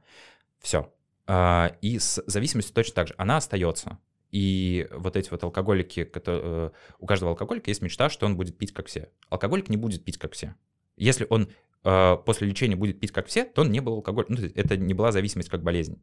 Все. 0.60 0.94
А, 1.26 1.76
и 1.82 1.98
с 1.98 2.24
зависимостью 2.28 2.76
точно 2.76 2.96
так 2.96 3.08
же. 3.08 3.16
Она 3.18 3.38
остается. 3.38 3.98
И 4.32 4.88
вот 4.92 5.18
эти 5.18 5.30
вот 5.30 5.44
алкоголики, 5.44 6.04
которые, 6.04 6.42
э, 6.44 6.72
у 7.00 7.06
каждого 7.06 7.32
алкоголика 7.32 7.70
есть 7.70 7.82
мечта, 7.82 8.10
что 8.10 8.26
он 8.26 8.38
будет 8.38 8.58
пить 8.58 8.74
как 8.74 8.88
все. 8.88 9.10
Алкоголик 9.30 9.70
не 9.70 9.78
будет 9.78 10.06
пить 10.06 10.18
как 10.18 10.34
все. 10.34 10.56
Если 11.02 11.26
он 11.30 11.50
э, 11.84 12.18
после 12.26 12.48
лечения 12.48 12.76
будет 12.76 13.00
пить 13.00 13.12
как 13.12 13.26
все, 13.26 13.44
то 13.44 13.62
он 13.62 13.72
не 13.72 13.80
был 13.80 13.94
алкоголиком. 13.94 14.36
Ну, 14.36 14.50
это 14.54 14.78
не 14.78 14.94
была 14.94 15.12
зависимость 15.12 15.50
как 15.50 15.64
болезнь. 15.64 16.00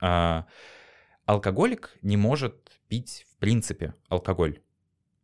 А, 0.00 0.46
алкоголик 1.26 1.96
не 2.00 2.16
может 2.16 2.70
пить 2.86 3.26
в 3.28 3.38
принципе 3.38 3.94
алкоголь, 4.08 4.60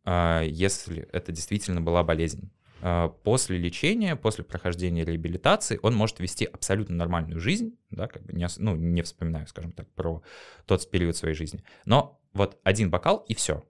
а, 0.03 0.41
если 0.41 1.07
это 1.13 1.31
действительно 1.31 1.79
была 1.79 2.03
болезнь. 2.03 2.51
А, 2.81 3.07
после 3.07 3.57
лечения, 3.57 4.17
после 4.17 4.43
прохождения 4.43 5.05
реабилитации 5.05 5.79
он 5.81 5.95
может 5.95 6.19
вести 6.19 6.43
абсолютно 6.43 6.97
нормальную 6.97 7.39
жизнь, 7.39 7.77
да, 7.91 8.07
как 8.07 8.23
бы 8.23 8.33
не, 8.33 8.45
ну, 8.57 8.75
не 8.75 9.03
вспоминаю, 9.03 9.47
скажем 9.47 9.71
так, 9.71 9.89
про 9.91 10.21
тот 10.65 10.89
период 10.91 11.15
своей 11.15 11.33
жизни. 11.33 11.63
Но 11.85 12.19
вот 12.33 12.59
один 12.63 12.89
бокал 12.89 13.23
и 13.29 13.35
все. 13.35 13.63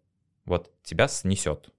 Вот 0.45 0.72
тебя 0.82 1.07
снесет. 1.07 1.69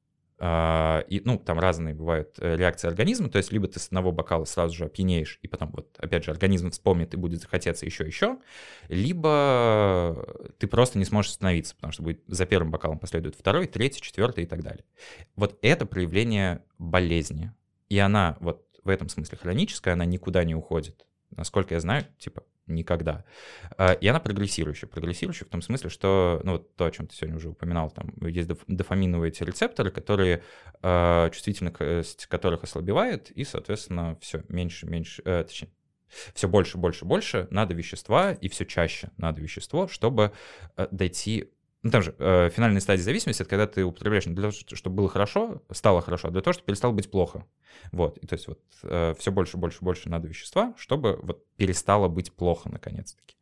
А, 0.45 1.05
и, 1.07 1.23
ну, 1.25 1.39
там 1.39 1.61
разные 1.61 1.95
бывают 1.95 2.35
э, 2.41 2.57
реакции 2.57 2.89
организма, 2.89 3.29
то 3.29 3.39
есть 3.39 3.53
либо 3.53 3.69
ты 3.69 3.79
с 3.79 3.87
одного 3.87 4.11
бокала 4.11 4.45
сразу 4.45 4.75
же 4.75 4.87
опьянеешь, 4.87 5.39
и 5.41 5.47
потом 5.47 5.71
вот, 5.71 5.97
опять 5.99 6.25
же, 6.25 6.33
организм 6.33 6.73
вспомнит 6.73 7.15
и 7.15 7.17
будет 7.17 7.41
захотеться 7.41 7.87
еще-еще, 7.87 8.39
либо 8.89 10.27
ты 10.59 10.67
просто 10.67 10.99
не 10.99 11.05
сможешь 11.05 11.31
остановиться, 11.31 11.77
потому 11.77 11.93
что 11.93 12.03
будет 12.03 12.25
за 12.27 12.45
первым 12.45 12.73
бокалом 12.73 12.99
последует 12.99 13.37
второй, 13.37 13.69
третий, 13.69 14.01
четвертый 14.01 14.43
и 14.43 14.47
так 14.49 14.65
далее. 14.65 14.85
Вот 15.37 15.61
это 15.63 15.87
проявление 15.87 16.65
болезни, 16.77 17.53
и 17.89 18.01
она 18.01 18.37
вот 18.41 18.67
в 18.83 18.89
этом 18.89 19.09
смысле 19.09 19.39
хроническая, 19.41 19.95
она 19.95 20.07
никуда 20.07 20.43
не 20.43 20.57
уходит. 20.57 21.07
Насколько 21.31 21.75
я 21.75 21.81
знаю, 21.81 22.05
типа, 22.19 22.43
никогда. 22.75 23.25
А, 23.77 23.93
и 23.93 24.07
она 24.07 24.21
прогрессирующая. 24.21 24.89
Прогрессирующая 24.89 25.47
в 25.47 25.51
том 25.51 25.63
смысле, 25.63 25.91
что, 25.91 26.41
ну, 26.45 26.53
вот 26.53 26.75
то, 26.77 26.87
о 26.87 26.91
чем 26.91 27.07
ты 27.07 27.15
сегодня 27.15 27.37
уже 27.37 27.51
упоминал, 27.51 27.91
там 27.91 28.13
есть 28.27 28.49
дофаминовые 28.67 29.31
эти 29.31 29.43
рецепторы, 29.43 29.91
которые, 29.91 30.43
э, 30.83 31.31
чувствительность 31.33 32.27
которых 32.27 32.65
ослабевает, 32.65 33.31
и, 33.31 33.45
соответственно, 33.45 34.17
все 34.21 34.43
меньше, 34.49 34.87
меньше, 34.87 35.23
э, 35.25 35.45
точнее, 35.45 35.71
все 36.35 36.49
больше, 36.49 36.79
больше, 36.79 37.05
больше 37.05 37.49
надо 37.51 37.75
вещества, 37.75 38.33
и 38.33 38.49
все 38.49 38.67
чаще 38.67 39.11
надо 39.17 39.41
вещество, 39.41 39.89
чтобы 39.89 40.33
э, 40.77 40.87
дойти 40.91 41.51
ну, 41.83 41.91
там 41.91 42.03
же 42.03 42.15
э, 42.19 42.51
финальная 42.51 42.81
стадия 42.81 43.05
зависимости, 43.05 43.43
это 43.43 43.51
когда 43.51 43.67
ты 43.67 43.85
употребляешь 43.85 44.27
не 44.27 44.35
для 44.35 44.51
того, 44.51 44.53
чтобы 44.53 44.97
было 44.97 45.09
хорошо, 45.09 45.63
стало 45.73 46.01
хорошо, 46.01 46.29
а 46.29 46.31
для 46.31 46.41
того, 46.41 46.53
чтобы 46.53 46.67
перестало 46.67 46.93
быть 46.93 47.11
плохо. 47.11 47.45
Вот, 47.91 48.19
и 48.19 48.27
то 48.27 48.35
есть 48.35 48.47
вот 48.47 48.61
э, 48.85 49.15
все 49.19 49.33
больше, 49.33 49.57
больше, 49.57 49.79
больше 49.81 50.09
надо 50.09 50.29
вещества, 50.29 50.75
чтобы 50.77 51.19
вот 51.23 51.45
перестало 51.57 52.09
быть 52.09 52.33
плохо 52.33 52.69
наконец-таки. 52.69 53.37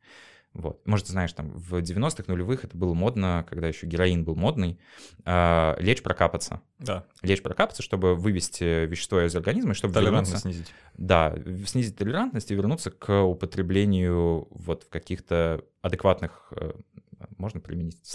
Вот. 0.53 0.85
Может, 0.85 1.07
ты 1.07 1.13
знаешь, 1.13 1.33
там 1.33 1.51
в 1.51 1.75
90-х, 1.77 2.25
нулевых 2.27 2.65
это 2.65 2.77
было 2.77 2.93
модно, 2.93 3.47
когда 3.49 3.69
еще 3.69 3.87
героин 3.87 4.25
был 4.25 4.35
модный, 4.35 4.81
э, 5.25 5.77
лечь 5.79 6.03
прокапаться. 6.03 6.61
Да. 6.79 7.07
Лечь 7.23 7.43
прокапаться, 7.43 7.83
чтобы 7.83 8.17
вывести 8.17 8.87
вещество 8.87 9.21
из 9.21 9.37
организма, 9.37 9.75
чтобы 9.75 9.95
Толерантность 9.95 10.45
вернуться, 10.45 10.61
снизить. 10.65 10.75
Да, 10.95 11.37
снизить 11.67 11.97
толерантность 11.97 12.51
и 12.51 12.55
вернуться 12.55 12.91
к 12.91 13.23
употреблению 13.23 14.49
вот 14.51 14.85
в 14.85 14.89
каких-то 14.89 15.65
адекватных 15.83 16.53
э, 16.57 16.73
можно 17.41 17.61
применить 17.61 17.99
это 18.01 18.09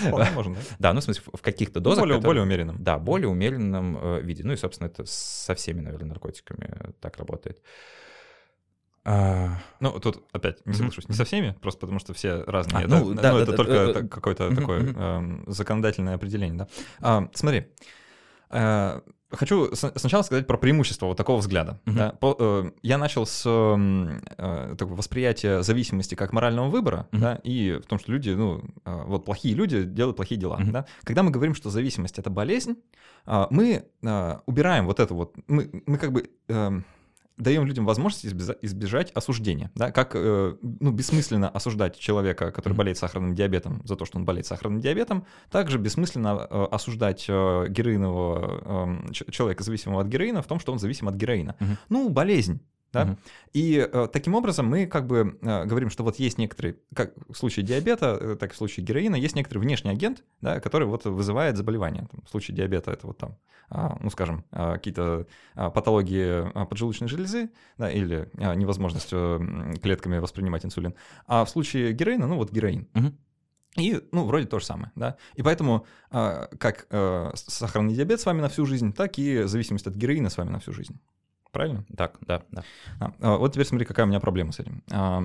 слово? 0.00 0.28
можно, 0.34 0.54
да? 0.54 0.60
Да, 0.78 0.92
ну, 0.92 1.00
в 1.00 1.04
смысле, 1.04 1.22
в 1.32 1.40
каких-то 1.40 1.80
ну, 1.80 1.84
дозах. 1.84 2.02
Более, 2.02 2.16
которые, 2.16 2.42
более 2.42 2.42
умеренном. 2.42 2.82
Да, 2.82 2.98
более 2.98 3.28
умеренном 3.28 3.98
э, 4.00 4.20
виде. 4.22 4.44
Ну 4.44 4.52
и, 4.52 4.56
собственно, 4.56 4.88
это 4.88 5.04
со 5.06 5.54
всеми, 5.54 5.80
наверное, 5.80 6.08
наркотиками 6.08 6.94
так 7.00 7.16
работает. 7.16 7.62
А... 9.04 9.58
Ну, 9.80 9.98
тут 9.98 10.24
опять 10.32 10.64
не 10.64 10.74
соглашусь. 10.74 11.04
Mm-hmm. 11.04 11.10
Не 11.10 11.16
со 11.16 11.24
всеми, 11.24 11.56
просто 11.60 11.80
потому 11.80 11.98
что 11.98 12.14
все 12.14 12.42
разные. 12.44 12.84
А, 12.84 12.88
ну, 12.88 13.14
да, 13.14 13.32
ну, 13.32 13.38
да, 13.38 13.42
это 13.42 13.50
да, 13.50 13.56
только 13.56 13.92
да, 13.92 14.08
какое-то 14.08 14.44
mm-hmm. 14.44 14.54
такое 14.54 14.94
э, 14.94 15.50
законодательное 15.50 16.14
определение, 16.14 16.58
да. 16.58 16.68
А, 17.00 17.28
смотри, 17.34 17.66
э, 18.50 19.00
хочу 19.32 19.74
сначала 19.74 20.22
сказать 20.22 20.46
про 20.46 20.56
преимущество 20.56 21.06
вот 21.06 21.16
такого 21.16 21.38
взгляда. 21.38 21.80
Uh-huh. 21.84 21.92
Да? 21.94 22.10
По, 22.12 22.36
э, 22.38 22.70
я 22.82 22.98
начал 22.98 23.26
с 23.26 23.42
э, 23.46 24.74
такого 24.76 24.96
восприятия 24.96 25.62
зависимости 25.62 26.14
как 26.14 26.32
морального 26.32 26.68
выбора, 26.68 27.08
uh-huh. 27.12 27.18
да, 27.18 27.40
и 27.42 27.80
в 27.82 27.86
том, 27.86 27.98
что 27.98 28.12
люди, 28.12 28.30
ну, 28.30 28.62
э, 28.84 29.02
вот 29.06 29.24
плохие 29.24 29.54
люди 29.54 29.82
делают 29.82 30.16
плохие 30.16 30.40
дела. 30.40 30.58
Uh-huh. 30.60 30.70
Да? 30.70 30.86
Когда 31.04 31.22
мы 31.22 31.30
говорим, 31.30 31.54
что 31.54 31.70
зависимость 31.70 32.18
это 32.18 32.30
болезнь, 32.30 32.76
э, 33.26 33.46
мы 33.50 33.84
э, 34.02 34.36
убираем 34.46 34.86
вот 34.86 35.00
это 35.00 35.14
вот, 35.14 35.34
мы, 35.46 35.82
мы 35.86 35.98
как 35.98 36.12
бы 36.12 36.30
э, 36.48 36.80
даем 37.36 37.66
людям 37.66 37.84
возможность 37.84 38.26
избежать 38.26 39.10
осуждения. 39.12 39.70
Да? 39.74 39.90
Как 39.90 40.12
э, 40.14 40.56
ну, 40.60 40.90
бессмысленно 40.90 41.48
осуждать 41.48 41.98
человека, 41.98 42.50
который 42.50 42.74
болеет 42.74 42.98
сахарным 42.98 43.34
диабетом, 43.34 43.82
за 43.84 43.96
то, 43.96 44.04
что 44.04 44.18
он 44.18 44.24
болеет 44.24 44.46
сахарным 44.46 44.80
диабетом, 44.80 45.26
также 45.50 45.78
бессмысленно 45.78 46.46
э, 46.48 46.64
осуждать 46.70 47.26
э, 47.28 47.66
героинового 47.68 49.12
человека, 49.12 49.62
зависимого 49.64 50.00
от 50.02 50.08
героина, 50.08 50.42
в 50.42 50.46
том, 50.46 50.60
что 50.60 50.72
он 50.72 50.78
зависим 50.78 51.08
от 51.08 51.14
героина. 51.14 51.56
Угу. 51.60 51.70
Ну, 51.88 52.08
болезнь. 52.08 52.60
Да? 52.92 53.04
Угу. 53.04 53.16
И 53.54 53.88
э, 53.90 54.08
таким 54.12 54.34
образом 54.34 54.66
мы 54.66 54.86
как 54.86 55.06
бы 55.06 55.38
э, 55.40 55.64
говорим, 55.64 55.90
что 55.90 56.04
вот 56.04 56.16
есть 56.16 56.38
некоторые, 56.38 56.76
как 56.94 57.14
в 57.28 57.34
случае 57.34 57.64
диабета, 57.64 58.18
э, 58.20 58.36
так 58.38 58.50
и 58.50 58.54
в 58.54 58.56
случае 58.56 58.84
героина, 58.84 59.16
есть 59.16 59.34
некоторый 59.34 59.60
внешний 59.60 59.90
агент, 59.90 60.22
да, 60.40 60.60
который 60.60 60.86
вот 60.86 61.04
вызывает 61.04 61.56
заболевание. 61.56 62.06
Там, 62.10 62.22
в 62.24 62.30
случае 62.30 62.56
диабета 62.56 62.90
это 62.90 63.06
вот 63.06 63.18
там, 63.18 63.36
э, 63.70 63.88
ну 64.00 64.10
скажем, 64.10 64.44
э, 64.52 64.74
какие-то 64.74 65.26
э, 65.54 65.70
патологии 65.70 66.66
поджелудочной 66.66 67.08
железы, 67.08 67.50
да, 67.78 67.90
или 67.90 68.28
э, 68.34 68.54
невозможность 68.54 69.08
э, 69.12 69.74
клетками 69.82 70.18
воспринимать 70.18 70.64
инсулин. 70.64 70.94
А 71.26 71.44
в 71.44 71.50
случае 71.50 71.92
героина, 71.92 72.26
ну 72.26 72.36
вот 72.36 72.52
героин. 72.52 72.88
Угу. 72.94 73.12
И, 73.78 74.06
ну, 74.12 74.26
вроде 74.26 74.46
то 74.46 74.58
же 74.58 74.66
самое, 74.66 74.92
да. 74.96 75.16
И 75.34 75.42
поэтому 75.42 75.86
э, 76.10 76.46
как 76.58 76.86
э, 76.90 77.30
сахарный 77.34 77.94
диабет 77.94 78.20
с 78.20 78.26
вами 78.26 78.42
на 78.42 78.50
всю 78.50 78.66
жизнь, 78.66 78.92
так 78.92 79.18
и 79.18 79.44
зависимость 79.44 79.86
от 79.86 79.94
героина 79.94 80.28
с 80.28 80.36
вами 80.36 80.50
на 80.50 80.58
всю 80.58 80.72
жизнь. 80.72 81.00
Правильно? 81.52 81.84
Так, 81.96 82.16
да, 82.22 82.42
да. 82.50 82.64
А, 82.98 83.12
а, 83.20 83.36
вот 83.36 83.52
теперь 83.52 83.66
смотри, 83.66 83.86
какая 83.86 84.06
у 84.06 84.08
меня 84.08 84.20
проблема 84.20 84.52
с 84.52 84.60
этим. 84.60 84.82
А, 84.90 85.22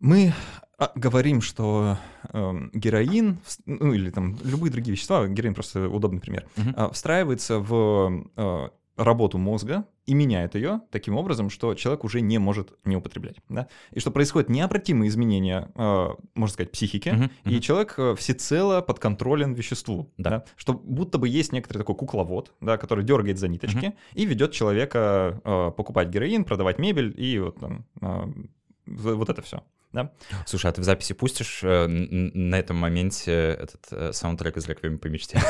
мы 0.00 0.34
а, 0.78 0.92
говорим, 0.94 1.40
что 1.40 1.96
э, 2.32 2.68
героин, 2.72 3.38
ну 3.66 3.92
или 3.92 4.10
там 4.10 4.36
любые 4.44 4.70
другие 4.70 4.92
вещества, 4.92 5.26
героин 5.26 5.54
просто 5.54 5.88
удобный 5.88 6.20
пример, 6.20 6.46
угу. 6.56 6.92
встраивается 6.92 7.58
в 7.58 8.26
э, 8.36 8.68
работу 8.98 9.38
мозга 9.38 9.86
и 10.06 10.14
меняет 10.14 10.54
ее 10.54 10.82
таким 10.90 11.16
образом, 11.16 11.48
что 11.48 11.74
человек 11.74 12.04
уже 12.04 12.20
не 12.20 12.38
может 12.38 12.74
не 12.84 12.96
употреблять. 12.96 13.36
Да? 13.48 13.68
И 13.92 14.00
что 14.00 14.10
происходят 14.10 14.50
необратимые 14.50 15.08
изменения, 15.08 15.70
э, 15.74 16.08
можно 16.34 16.52
сказать, 16.52 16.72
психики, 16.72 17.08
uh-huh, 17.08 17.30
uh-huh. 17.44 17.50
и 17.50 17.60
человек 17.60 17.94
э, 17.96 18.14
всецело 18.16 18.80
подконтролен 18.80 19.54
веществу. 19.54 20.10
Да. 20.18 20.30
Да? 20.30 20.44
Что 20.56 20.74
будто 20.74 21.18
бы 21.18 21.28
есть 21.28 21.52
некоторый 21.52 21.78
такой 21.78 21.94
кукловод, 21.94 22.52
да, 22.60 22.76
который 22.76 23.04
дергает 23.04 23.38
за 23.38 23.48
ниточки 23.48 23.86
uh-huh. 23.86 23.96
и 24.14 24.24
ведет 24.26 24.52
человека 24.52 25.40
э, 25.44 25.70
покупать 25.76 26.08
героин, 26.08 26.44
продавать 26.44 26.78
мебель 26.78 27.14
и 27.16 27.38
вот, 27.38 27.60
там, 27.60 27.86
э, 28.00 28.26
вот 28.86 29.28
это 29.30 29.42
все 29.42 29.62
да. 29.92 30.12
Слушай, 30.46 30.70
а 30.70 30.72
ты 30.74 30.80
в 30.80 30.84
записи 30.84 31.12
пустишь 31.14 31.60
э, 31.62 31.86
на 31.86 32.58
этом 32.58 32.76
моменте 32.76 33.32
этот 33.32 33.86
э, 33.90 34.12
саундтрек 34.12 34.56
из 34.56 34.66
«Реквиема 34.66 34.98
по 34.98 35.06
мечте»? 35.06 35.40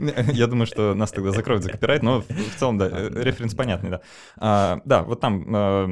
Я 0.32 0.46
думаю, 0.46 0.66
что 0.66 0.94
нас 0.94 1.12
тогда 1.12 1.30
закроют 1.30 1.62
за 1.62 1.70
копирайт, 1.70 2.02
но 2.02 2.22
в 2.22 2.58
целом, 2.58 2.78
да, 2.78 2.88
референс 2.88 3.54
понятный, 3.54 3.90
да. 3.90 4.00
А, 4.36 4.80
да, 4.84 5.02
вот 5.02 5.20
там 5.20 5.44
а, 5.54 5.88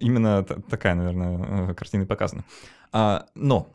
именно 0.00 0.42
такая, 0.42 0.94
наверное, 0.94 1.70
э, 1.70 1.74
картина 1.74 2.06
показана. 2.06 2.44
А, 2.92 3.26
но 3.34 3.74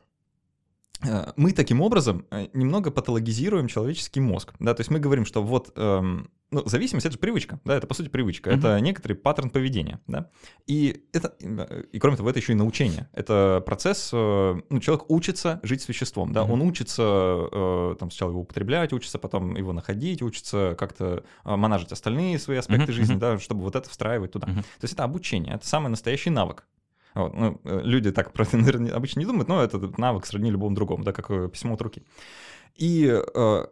Э, 1.05 1.31
мы 1.35 1.51
таким 1.51 1.81
образом 1.81 2.25
э, 2.31 2.47
немного 2.53 2.91
патологизируем 2.91 3.67
человеческий 3.67 4.19
мозг. 4.19 4.53
Да? 4.59 4.73
То 4.73 4.81
есть 4.81 4.89
мы 4.89 4.99
говорим, 4.99 5.25
что 5.25 5.43
вот 5.43 5.71
эм, 5.75 6.29
ну, 6.51 6.63
зависимость 6.65 7.05
это 7.05 7.13
же 7.13 7.19
привычка, 7.19 7.59
да, 7.65 7.75
это 7.75 7.87
по 7.87 7.93
сути 7.93 8.09
привычка, 8.09 8.49
uh-huh. 8.49 8.57
это 8.57 8.79
некоторый 8.79 9.13
паттерн 9.13 9.49
поведения, 9.49 9.99
да. 10.07 10.29
И 10.65 11.03
это, 11.13 11.35
э, 11.39 11.83
и 11.91 11.99
кроме 11.99 12.17
того, 12.17 12.29
это 12.29 12.39
еще 12.39 12.53
и 12.53 12.55
научение. 12.55 13.09
Это 13.13 13.61
процесс, 13.65 14.11
ну, 14.11 14.79
человек 14.81 15.09
учится 15.09 15.59
жить 15.63 15.81
с 15.81 15.89
веществом, 15.89 16.33
да, 16.33 16.41
uh-huh. 16.41 16.51
он 16.51 16.61
учится 16.61 17.95
там 17.99 18.11
сначала 18.11 18.31
его 18.31 18.41
употреблять, 18.41 18.93
учится 18.93 19.19
потом 19.19 19.55
его 19.55 19.73
находить, 19.73 20.21
учится 20.21 20.75
как-то 20.77 21.23
манажить 21.43 21.91
остальные 21.91 22.39
свои 22.39 22.57
аспекты 22.57 22.91
uh-huh. 22.91 22.95
жизни, 22.95 23.15
да, 23.15 23.37
чтобы 23.39 23.63
вот 23.63 23.75
это 23.75 23.89
встраивать 23.89 24.31
туда. 24.31 24.47
Uh-huh. 24.47 24.61
То 24.61 24.83
есть 24.83 24.93
это 24.93 25.03
обучение, 25.03 25.55
это 25.55 25.67
самый 25.67 25.89
настоящий 25.89 26.29
навык. 26.29 26.65
Вот. 27.17 27.33
Ну, 27.33 27.59
э, 27.63 27.81
люди 27.83 28.11
так 28.11 28.31
про 28.31 28.43
это, 28.43 28.57
наверное, 28.57 28.93
обычно 28.93 29.19
не 29.19 29.25
думают, 29.25 29.47
но 29.47 29.63
это 29.63 29.79
навык 29.99 30.25
сродни 30.25 30.51
любому 30.51 30.75
другому, 30.75 31.03
да, 31.03 31.11
как 31.11 31.29
э, 31.31 31.49
письмо 31.49 31.73
от 31.73 31.81
руки. 31.81 32.03
И 32.75 33.07
э, 33.11 33.65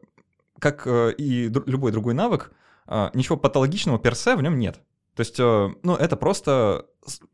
как 0.60 0.88
и 0.88 1.52
любой 1.66 1.92
другой 1.92 2.14
навык, 2.14 2.52
ничего 2.88 3.38
патологичного 3.38 4.00
персе 4.00 4.36
в 4.36 4.42
нем 4.42 4.60
нет. 4.60 4.80
То 5.16 5.22
есть, 5.22 5.40
ну, 5.40 5.96
это 5.96 6.18
просто 6.18 6.88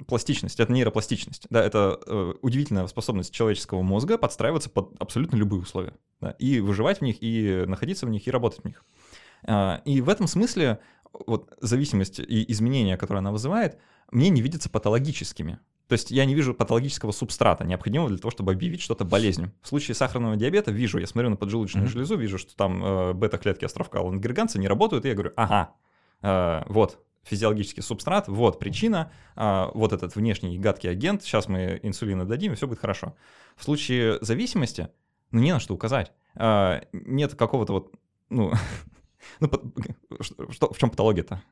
пластичность, 0.08 0.60
это 0.60 0.72
нейропластичность, 0.72 1.48
да, 1.50 1.64
это 1.64 2.00
э, 2.06 2.34
удивительная 2.42 2.86
способность 2.88 3.34
человеческого 3.34 3.82
мозга 3.82 4.18
подстраиваться 4.18 4.70
под 4.70 4.94
абсолютно 5.00 5.38
любые 5.38 5.62
условия, 5.62 5.94
да, 6.20 6.32
и 6.32 6.60
выживать 6.60 7.00
в 7.00 7.02
них, 7.02 7.18
и 7.22 7.64
находиться 7.68 8.06
в 8.06 8.10
них, 8.10 8.28
и 8.28 8.32
работать 8.32 8.62
в 8.62 8.66
них. 8.66 8.84
Э, 9.48 9.80
и 9.86 10.02
в 10.02 10.10
этом 10.10 10.28
смысле 10.28 10.80
вот 11.14 11.54
зависимость 11.62 12.20
и 12.20 12.50
изменения, 12.52 12.98
которые 12.98 13.20
она 13.20 13.32
вызывает, 13.32 13.78
мне 14.12 14.30
не 14.30 14.42
видятся 14.42 14.70
патологическими. 14.70 15.60
То 15.92 15.96
есть 15.96 16.10
я 16.10 16.24
не 16.24 16.34
вижу 16.34 16.54
патологического 16.54 17.12
субстрата, 17.12 17.66
необходимого 17.66 18.08
для 18.08 18.18
того, 18.18 18.32
чтобы 18.32 18.54
объявить 18.54 18.80
что-то 18.80 19.04
болезнью. 19.04 19.52
В 19.62 19.68
случае 19.68 19.94
сахарного 19.94 20.38
диабета 20.38 20.72
вижу, 20.72 21.00
я 21.00 21.06
смотрю 21.06 21.32
на 21.32 21.36
поджелудочную 21.36 21.86
mm-hmm. 21.86 21.90
железу, 21.90 22.16
вижу, 22.16 22.38
что 22.38 22.56
там 22.56 22.82
э, 22.82 23.14
бета-клетки 23.14 23.66
островка 23.66 24.00
лангерганца 24.00 24.58
не 24.58 24.70
работают, 24.70 25.04
и 25.04 25.10
я 25.10 25.16
говорю, 25.16 25.34
ага, 25.36 25.72
э, 26.22 26.64
вот 26.68 27.04
физиологический 27.24 27.84
субстрат, 27.84 28.30
вот 28.30 28.58
причина, 28.58 29.12
э, 29.36 29.68
вот 29.74 29.92
этот 29.92 30.16
внешний 30.16 30.58
гадкий 30.58 30.90
агент, 30.90 31.24
сейчас 31.24 31.50
мы 31.50 31.78
инсулина 31.84 32.26
дадим, 32.26 32.54
и 32.54 32.56
все 32.56 32.68
будет 32.68 32.80
хорошо. 32.80 33.14
В 33.58 33.66
случае 33.66 34.18
зависимости, 34.22 34.88
ну 35.32 35.42
не 35.42 35.52
на 35.52 35.60
что 35.60 35.74
указать. 35.74 36.14
Э, 36.36 36.84
нет 36.94 37.36
какого-то 37.36 37.74
вот, 37.74 37.94
ну, 38.30 38.54
ну, 39.42 39.50
что, 40.22 40.72
в 40.72 40.78
чем 40.78 40.90
патология-то? 40.90 41.44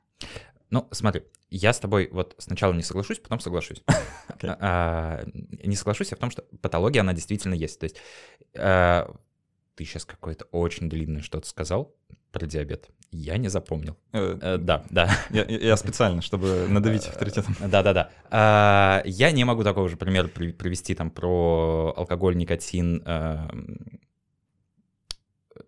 Ну, 0.69 0.87
смотри, 0.91 1.23
я 1.49 1.73
с 1.73 1.79
тобой 1.79 2.09
вот 2.11 2.35
сначала 2.37 2.73
не 2.73 2.83
соглашусь, 2.83 3.19
потом 3.19 3.39
соглашусь. 3.39 3.83
Okay. 4.39 4.55
А, 4.61 5.25
не 5.33 5.75
соглашусь 5.75 6.11
я 6.11 6.15
в 6.15 6.19
том, 6.19 6.31
что 6.31 6.43
патология, 6.61 7.01
она 7.01 7.11
действительно 7.11 7.55
есть. 7.55 7.77
То 7.77 7.83
есть 7.85 7.97
а, 8.55 9.13
ты 9.75 9.83
сейчас 9.83 10.05
какое-то 10.05 10.45
очень 10.51 10.87
длинное 10.87 11.21
что-то 11.21 11.45
сказал 11.45 11.93
про 12.31 12.45
диабет. 12.45 12.89
Я 13.11 13.37
не 13.37 13.47
запомнил. 13.47 13.97
Э, 14.13 14.37
э, 14.39 14.57
да, 14.57 14.85
да. 14.89 15.09
Я, 15.29 15.77
специально, 15.77 16.21
чтобы 16.21 16.67
надавить 16.69 17.07
э, 17.07 17.09
авторитетом. 17.09 17.55
Да-да-да. 17.69 18.11
А, 18.29 19.01
я 19.05 19.31
не 19.31 19.43
могу 19.45 19.63
такого 19.63 19.89
же 19.89 19.97
примера 19.97 20.27
привести 20.27 20.93
там 20.95 21.09
про 21.09 21.93
алкоголь, 21.97 22.37
никотин, 22.37 23.01
а, 23.05 23.49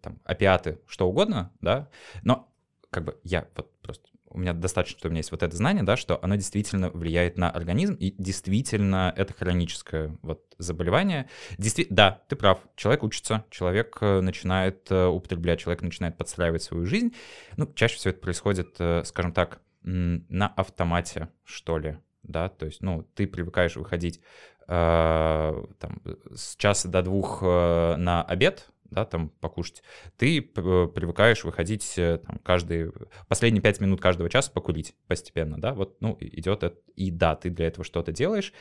там, 0.01 0.19
опиаты, 0.23 0.79
что 0.87 1.07
угодно, 1.09 1.51
да, 1.61 1.89
но 2.23 2.47
как 2.89 3.05
бы 3.05 3.19
я 3.23 3.47
вот 3.55 3.71
просто 3.81 4.10
у 4.33 4.39
меня 4.39 4.53
достаточно, 4.53 4.97
что 4.97 5.07
у 5.07 5.11
меня 5.11 5.19
есть 5.19 5.31
вот 5.31 5.43
это 5.43 5.55
знание, 5.55 5.83
да, 5.83 5.95
что 5.95 6.19
оно 6.21 6.35
действительно 6.35 6.89
влияет 6.89 7.37
на 7.37 7.49
организм, 7.49 7.93
и 7.95 8.13
действительно 8.17 9.13
это 9.15 9.33
хроническое 9.33 10.17
вот 10.21 10.43
заболевание. 10.57 11.29
Действи... 11.57 11.87
Да, 11.89 12.21
ты 12.27 12.35
прав, 12.35 12.59
человек 12.75 13.03
учится, 13.03 13.45
человек 13.49 13.97
э, 14.01 14.21
начинает 14.21 14.91
э, 14.91 15.05
употреблять, 15.05 15.59
человек 15.59 15.81
начинает 15.81 16.17
подстраивать 16.17 16.63
свою 16.63 16.85
жизнь. 16.85 17.13
Ну, 17.57 17.71
чаще 17.73 17.95
всего 17.95 18.11
это 18.11 18.21
происходит, 18.21 18.75
э, 18.79 19.03
скажем 19.05 19.33
так, 19.33 19.61
на 19.83 20.47
автомате, 20.47 21.29
что 21.43 21.79
ли, 21.79 21.97
да, 22.21 22.49
то 22.49 22.67
есть, 22.67 22.83
ну, 22.83 23.03
ты 23.15 23.25
привыкаешь 23.25 23.75
выходить 23.75 24.21
э, 24.67 25.63
там, 25.79 26.01
с 26.35 26.55
часа 26.55 26.87
до 26.87 27.01
двух 27.01 27.41
на 27.41 28.23
обед, 28.23 28.69
да, 28.91 29.05
там 29.05 29.29
покушать, 29.29 29.81
ты 30.17 30.39
э, 30.39 30.41
привыкаешь 30.43 31.43
выходить 31.43 31.97
э, 31.97 32.19
там 32.19 32.37
каждый, 32.39 32.91
последние 33.27 33.61
пять 33.61 33.79
минут 33.79 34.01
каждого 34.01 34.29
часа 34.29 34.51
покурить 34.51 34.93
постепенно, 35.07 35.59
да, 35.59 35.73
вот, 35.73 35.99
ну, 36.01 36.17
идет 36.19 36.63
это, 36.63 36.77
и 36.95 37.09
да, 37.09 37.35
ты 37.35 37.49
для 37.49 37.67
этого 37.67 37.83
что-то 37.83 38.11
делаешь, 38.11 38.53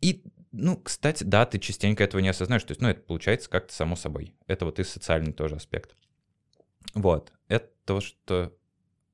и, 0.00 0.24
ну, 0.52 0.76
кстати, 0.76 1.24
да, 1.24 1.46
ты 1.46 1.58
частенько 1.58 2.04
этого 2.04 2.20
не 2.20 2.28
осознаешь, 2.28 2.64
то 2.64 2.72
есть, 2.72 2.80
ну, 2.80 2.88
это 2.88 3.00
получается 3.00 3.48
как-то 3.48 3.72
само 3.72 3.96
собой, 3.96 4.34
это 4.46 4.64
вот 4.64 4.78
и 4.80 4.84
социальный 4.84 5.32
тоже 5.32 5.56
аспект. 5.56 5.96
Вот, 6.94 7.32
это 7.48 7.70
то, 7.84 8.00
что... 8.00 8.52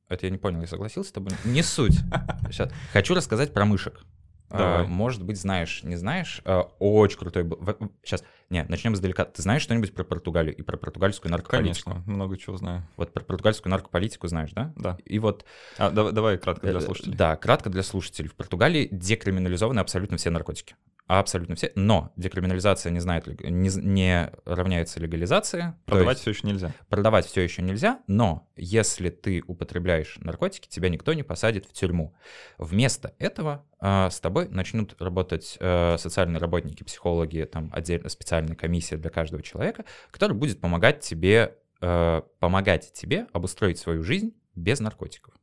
Это 0.08 0.26
я 0.26 0.30
не 0.30 0.38
понял, 0.38 0.60
я 0.60 0.68
согласился 0.68 1.10
с 1.10 1.12
тобой? 1.12 1.32
Не 1.44 1.64
суть. 1.64 1.96
Сейчас. 2.50 2.72
Хочу 2.92 3.12
рассказать 3.12 3.52
про 3.52 3.64
мышек. 3.64 4.04
Давай. 4.50 4.84
А, 4.84 4.86
может 4.86 5.22
быть, 5.22 5.38
знаешь, 5.38 5.82
не 5.82 5.96
знаешь. 5.96 6.40
А, 6.44 6.62
очень 6.78 7.18
крутой 7.18 7.44
был. 7.44 7.58
Сейчас, 8.02 8.22
нет, 8.48 8.68
начнем 8.68 8.94
издалека. 8.94 9.24
Ты 9.24 9.42
знаешь 9.42 9.62
что-нибудь 9.62 9.92
про 9.92 10.04
Португалию 10.04 10.54
и 10.54 10.62
про 10.62 10.76
португальскую 10.76 11.32
наркополитику? 11.32 11.90
Конечно, 11.90 12.12
много 12.12 12.36
чего 12.36 12.56
знаю. 12.56 12.86
Вот 12.96 13.12
про 13.12 13.24
португальскую 13.24 13.70
наркополитику 13.70 14.28
знаешь, 14.28 14.52
да? 14.52 14.72
Да. 14.76 14.98
И 15.04 15.18
вот... 15.18 15.44
А, 15.78 15.90
давай, 15.90 16.12
давай 16.12 16.38
кратко 16.38 16.66
для 16.66 16.78
э, 16.78 16.82
слушателей. 16.82 17.16
Да, 17.16 17.36
кратко 17.36 17.70
для 17.70 17.82
слушателей. 17.82 18.28
В 18.28 18.34
Португалии 18.34 18.88
декриминализованы 18.90 19.80
абсолютно 19.80 20.16
все 20.16 20.30
наркотики. 20.30 20.76
Абсолютно 21.06 21.54
все. 21.54 21.70
Но 21.76 22.12
декриминализация 22.16 22.90
не 22.90 22.98
знает, 22.98 23.26
не, 23.40 23.70
не 23.80 24.30
равняется 24.44 24.98
легализации. 24.98 25.74
Продавать 25.84 26.18
все 26.18 26.30
еще 26.30 26.46
нельзя. 26.46 26.74
Продавать 26.88 27.26
все 27.26 27.42
еще 27.42 27.62
нельзя, 27.62 28.00
но 28.08 28.48
если 28.56 29.10
ты 29.10 29.42
употребляешь 29.46 30.16
наркотики, 30.18 30.68
тебя 30.68 30.88
никто 30.88 31.12
не 31.12 31.22
посадит 31.22 31.64
в 31.66 31.72
тюрьму. 31.72 32.14
Вместо 32.58 33.14
этого 33.20 33.64
э, 33.80 34.08
с 34.10 34.18
тобой 34.18 34.48
начнут 34.48 35.00
работать 35.00 35.56
э, 35.60 35.96
социальные 35.96 36.40
работники, 36.40 36.82
психологи, 36.82 37.48
там 37.50 37.70
отдельно 37.72 38.08
специальная 38.08 38.56
комиссия 38.56 38.96
для 38.96 39.10
каждого 39.10 39.44
человека, 39.44 39.84
которая 40.10 40.36
будет 40.36 40.60
помогать 40.60 41.00
тебе, 41.00 41.56
э, 41.80 42.22
помогать 42.40 42.92
тебе 42.92 43.28
обустроить 43.32 43.78
свою 43.78 44.02
жизнь 44.02 44.34
без 44.56 44.80
наркотиков. 44.80 45.34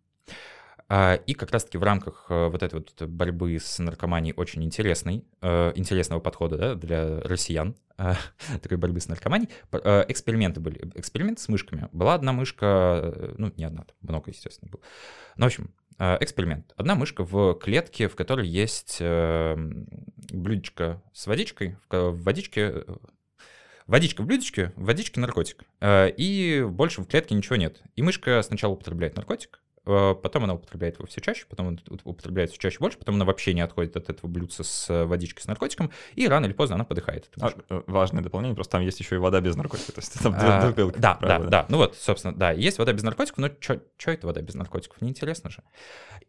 А, 0.90 1.16
и 1.16 1.34
как 1.34 1.52
раз-таки 1.52 1.78
в 1.78 1.84
рамках 1.84 2.26
э, 2.30 2.48
вот 2.48 2.62
этой 2.62 2.76
вот 2.76 3.10
борьбы 3.10 3.58
с 3.60 3.80
наркоманией 3.80 4.34
очень 4.36 4.64
интересной, 4.64 5.24
э, 5.42 5.72
интересного 5.76 6.20
подхода 6.20 6.58
да, 6.58 6.76
для 6.76 7.22
россиян, 7.22 7.76
э, 7.98 8.14
такой 8.62 8.78
борьбы 8.78 9.00
с 9.00 9.08
наркоманией, 9.08 9.50
эксперименты 9.72 10.60
были. 10.60 10.92
Эксперимент 10.96 11.40
с 11.40 11.48
мышками. 11.48 11.90
Была 11.94 12.16
одна 12.16 12.34
мышка, 12.34 13.34
ну, 13.38 13.52
не 13.56 13.64
одна, 13.64 13.86
много, 14.02 14.32
естественно, 14.32 14.70
было. 14.70 14.82
Ну, 15.38 15.46
в 15.46 15.48
общем, 15.48 15.72
эксперимент. 16.00 16.74
Одна 16.76 16.96
мышка 16.96 17.24
в 17.24 17.54
клетке, 17.56 18.08
в 18.08 18.16
которой 18.16 18.48
есть 18.48 19.00
блюдечко 19.00 21.02
с 21.14 21.28
водичкой, 21.28 21.78
в 21.90 22.24
водичке 22.24 22.84
водичка 23.86 24.24
в 24.24 24.26
блюдечке, 24.26 24.74
в 24.76 24.86
водичке 24.86 25.20
наркотик. 25.20 25.64
И 25.84 26.66
больше 26.68 27.02
в 27.02 27.06
клетке 27.06 27.36
ничего 27.36 27.58
нет. 27.58 27.82
И 27.96 28.02
мышка 28.02 28.42
сначала 28.42 28.74
употребляет 28.74 29.16
наркотик, 29.16 29.60
потом 29.84 30.46
она 30.46 30.54
употребляет 30.54 30.96
его 30.96 31.08
все 31.08 31.20
чаще, 31.20 31.46
потом 31.50 31.68
она 31.68 31.78
употребляет 32.04 32.52
все 32.52 32.60
чаще 32.60 32.80
больше, 32.80 32.98
потом 32.98 33.16
она 33.16 33.26
вообще 33.26 33.54
не 33.54 33.62
отходит 33.62 33.98
от 33.98 34.10
этого 34.10 34.30
блюдца 34.30 34.64
с 34.64 34.90
э, 34.90 35.06
водичкой 35.06 35.44
с 35.44 35.48
наркотиком, 35.48 35.92
и 36.16 36.28
рано 36.28 36.46
или 36.46 36.54
поздно 36.54 36.76
она 36.76 36.86
подыхает. 36.86 37.30
А, 37.42 37.52
э, 37.70 37.82
важное 37.88 38.24
дополнение, 38.24 38.56
просто 38.56 38.74
там 38.74 38.82
есть 38.82 39.00
еще 39.00 39.16
и 39.16 39.18
вода 39.18 39.42
без 39.42 39.56
наркотика. 39.56 39.92
То 39.92 40.00
есть 40.00 40.22
там 40.22 40.36
а, 40.38 40.72
две, 40.72 40.86
две 40.86 41.00
да, 41.00 41.18
да, 41.22 41.40
да, 41.40 41.40
да. 41.40 41.66
Ну 41.70 41.78
вот, 41.78 41.96
собственно, 41.98 42.34
да, 42.34 42.52
есть 42.52 42.78
вода 42.78 42.94
без 42.94 43.04
наркотиков, 43.04 43.40
но 43.40 43.50
что 43.60 43.82
это 44.12 44.28
вода 44.28 44.42
без 44.42 44.54
наркотиков? 44.54 45.02
Неинтересно 45.02 45.50
же. 45.50 45.64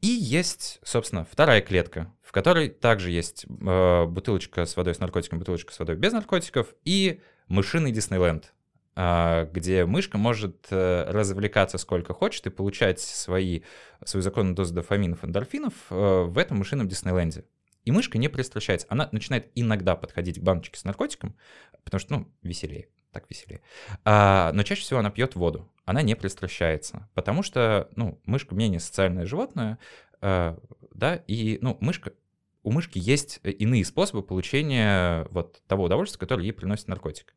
И 0.00 0.08
есть, 0.08 0.80
собственно, 0.82 1.24
вторая 1.30 1.60
клетка, 1.60 2.12
в 2.22 2.32
которой 2.32 2.68
также 2.68 3.10
есть 3.10 3.46
э, 3.46 4.04
бутылочка 4.06 4.66
с 4.66 4.76
водой 4.76 4.94
с 4.94 4.98
наркотиком, 4.98 5.38
бутылочка 5.38 5.72
с 5.72 5.78
водой 5.78 5.96
без 5.96 6.12
наркотиков 6.12 6.74
и 6.84 7.20
мышиный 7.48 7.92
Диснейленд. 7.92 8.53
А, 8.96 9.46
где 9.46 9.86
мышка 9.86 10.18
может 10.18 10.68
э, 10.70 11.10
развлекаться 11.10 11.78
сколько 11.78 12.14
хочет 12.14 12.46
и 12.46 12.50
получать 12.50 13.00
свои, 13.00 13.62
свою 14.04 14.22
законную 14.22 14.54
дозу 14.54 14.72
дофаминов 14.72 15.24
и 15.24 15.26
эндорфинов 15.26 15.74
э, 15.90 16.22
в 16.22 16.38
этом 16.38 16.58
мышином 16.58 16.86
Диснейленде. 16.86 17.44
И 17.84 17.90
мышка 17.90 18.18
не 18.18 18.28
пристращается. 18.28 18.86
Она 18.90 19.08
начинает 19.10 19.50
иногда 19.56 19.96
подходить 19.96 20.38
к 20.38 20.42
баночке 20.42 20.78
с 20.78 20.84
наркотиком, 20.84 21.36
потому 21.82 21.98
что, 21.98 22.14
ну, 22.14 22.32
веселее, 22.42 22.88
так 23.12 23.24
веселее. 23.28 23.62
А, 24.04 24.52
но 24.52 24.62
чаще 24.62 24.82
всего 24.82 25.00
она 25.00 25.10
пьет 25.10 25.34
воду. 25.34 25.70
Она 25.84 26.00
не 26.02 26.14
пристращается, 26.14 27.08
потому 27.14 27.42
что, 27.42 27.88
ну, 27.96 28.20
мышка 28.24 28.54
менее 28.54 28.78
социальное 28.78 29.26
животное, 29.26 29.78
а, 30.20 30.56
да, 30.92 31.16
и, 31.26 31.58
ну, 31.60 31.76
мышка 31.80 32.12
у 32.64 32.72
мышки 32.72 32.98
есть 32.98 33.40
иные 33.42 33.84
способы 33.84 34.22
получения 34.22 35.26
вот 35.30 35.62
того 35.66 35.84
удовольствия, 35.84 36.18
которое 36.18 36.44
ей 36.44 36.52
приносит 36.52 36.88
наркотик. 36.88 37.34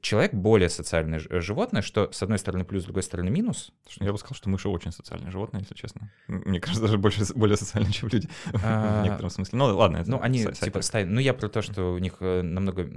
Человек 0.00 0.32
более 0.32 0.68
социальное 0.68 1.20
животное, 1.28 1.82
что 1.82 2.10
с 2.12 2.22
одной 2.22 2.38
стороны 2.38 2.64
плюс, 2.64 2.82
с 2.82 2.84
другой 2.84 3.02
стороны 3.02 3.30
минус. 3.30 3.72
Я 3.98 4.12
бы 4.12 4.18
сказал, 4.18 4.36
что 4.36 4.48
мыши 4.48 4.68
очень 4.68 4.92
социальное 4.92 5.30
животное, 5.30 5.60
если 5.60 5.74
честно. 5.74 6.12
Мне 6.28 6.60
кажется, 6.60 6.82
даже 6.82 6.98
больше, 6.98 7.24
более 7.34 7.56
социальное, 7.56 7.92
чем 7.92 8.08
люди 8.08 8.28
в 8.46 9.02
некотором 9.02 9.30
смысле. 9.30 9.58
Ну 9.58 9.76
ладно, 9.76 9.98
это 9.98 10.10
Ну 10.10 10.20
они 10.20 10.44
типа 10.46 10.82
стайные. 10.82 11.14
Ну 11.14 11.20
я 11.20 11.34
про 11.34 11.48
то, 11.48 11.62
что 11.62 11.94
у 11.94 11.98
них 11.98 12.16
э, 12.20 12.42
намного 12.42 12.88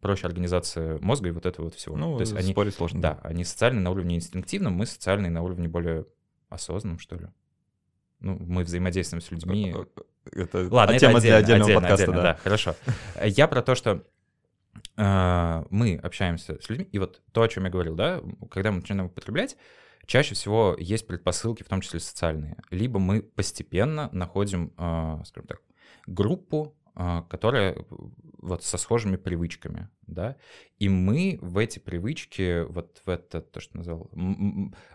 проще 0.00 0.26
организация 0.26 0.98
мозга 1.00 1.28
и 1.28 1.32
вот 1.32 1.46
этого 1.46 1.66
вот 1.66 1.74
всего. 1.74 1.96
Ну, 1.96 2.16
то 2.16 2.20
есть 2.22 2.34
они, 2.34 2.54
сложно. 2.70 3.00
Да, 3.00 3.18
они 3.22 3.44
социальные 3.44 3.82
на 3.82 3.90
уровне 3.90 4.16
инстинктивном, 4.16 4.72
мы 4.72 4.86
социальные 4.86 5.30
на 5.30 5.42
уровне 5.42 5.68
более 5.68 6.06
осознанном, 6.48 6.98
что 6.98 7.16
ли. 7.16 7.26
Ну, 8.20 8.36
мы 8.38 8.64
взаимодействуем 8.64 9.22
с 9.22 9.30
людьми. 9.30 9.74
Э, 9.74 9.84
э, 10.32 10.42
это 10.42 10.68
Ладно, 10.70 10.92
это 10.92 11.00
тема 11.00 11.18
отдельно, 11.18 11.20
для 11.20 11.36
отдельного 11.38 11.64
отдельно, 11.64 11.80
подкаста, 11.80 12.04
отдельно, 12.04 12.22
да. 12.22 12.32
да. 12.34 12.38
Хорошо. 12.42 12.76
Я 13.24 13.48
про 13.48 13.62
то, 13.62 13.74
что 13.74 14.04
мы 14.96 15.98
общаемся 16.02 16.60
с 16.60 16.68
людьми, 16.68 16.88
и 16.92 16.98
вот 16.98 17.22
то, 17.32 17.42
о 17.42 17.48
чем 17.48 17.64
я 17.64 17.70
говорил, 17.70 17.96
да, 17.96 18.20
когда 18.50 18.70
мы 18.70 18.78
начинаем 18.80 19.06
употреблять, 19.06 19.56
чаще 20.10 20.34
всего 20.34 20.76
есть 20.78 21.06
предпосылки, 21.06 21.62
в 21.62 21.68
том 21.68 21.80
числе 21.80 22.00
социальные. 22.00 22.56
Либо 22.70 22.98
мы 22.98 23.22
постепенно 23.22 24.08
находим, 24.12 24.72
э, 24.76 25.22
скажем 25.24 25.46
так, 25.46 25.60
группу, 26.08 26.74
э, 26.96 27.22
которая 27.30 27.76
вот 28.38 28.64
со 28.64 28.76
схожими 28.76 29.16
привычками, 29.16 29.88
да, 30.08 30.36
и 30.80 30.88
мы 30.88 31.38
в 31.40 31.58
эти 31.58 31.78
привычки, 31.78 32.64
вот 32.64 33.02
в 33.04 33.08
это, 33.08 33.40
то, 33.40 33.60
что 33.60 33.76
назвал, 33.76 34.10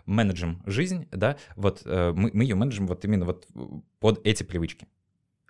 менеджем 0.04 0.62
жизнь, 0.66 1.08
да, 1.10 1.38
вот 1.54 1.82
э, 1.86 2.12
мы, 2.14 2.30
мы 2.34 2.42
ее 2.44 2.54
менеджем 2.54 2.86
вот 2.86 3.02
именно 3.06 3.24
вот 3.24 3.46
под 4.00 4.20
эти 4.26 4.42
привычки. 4.42 4.86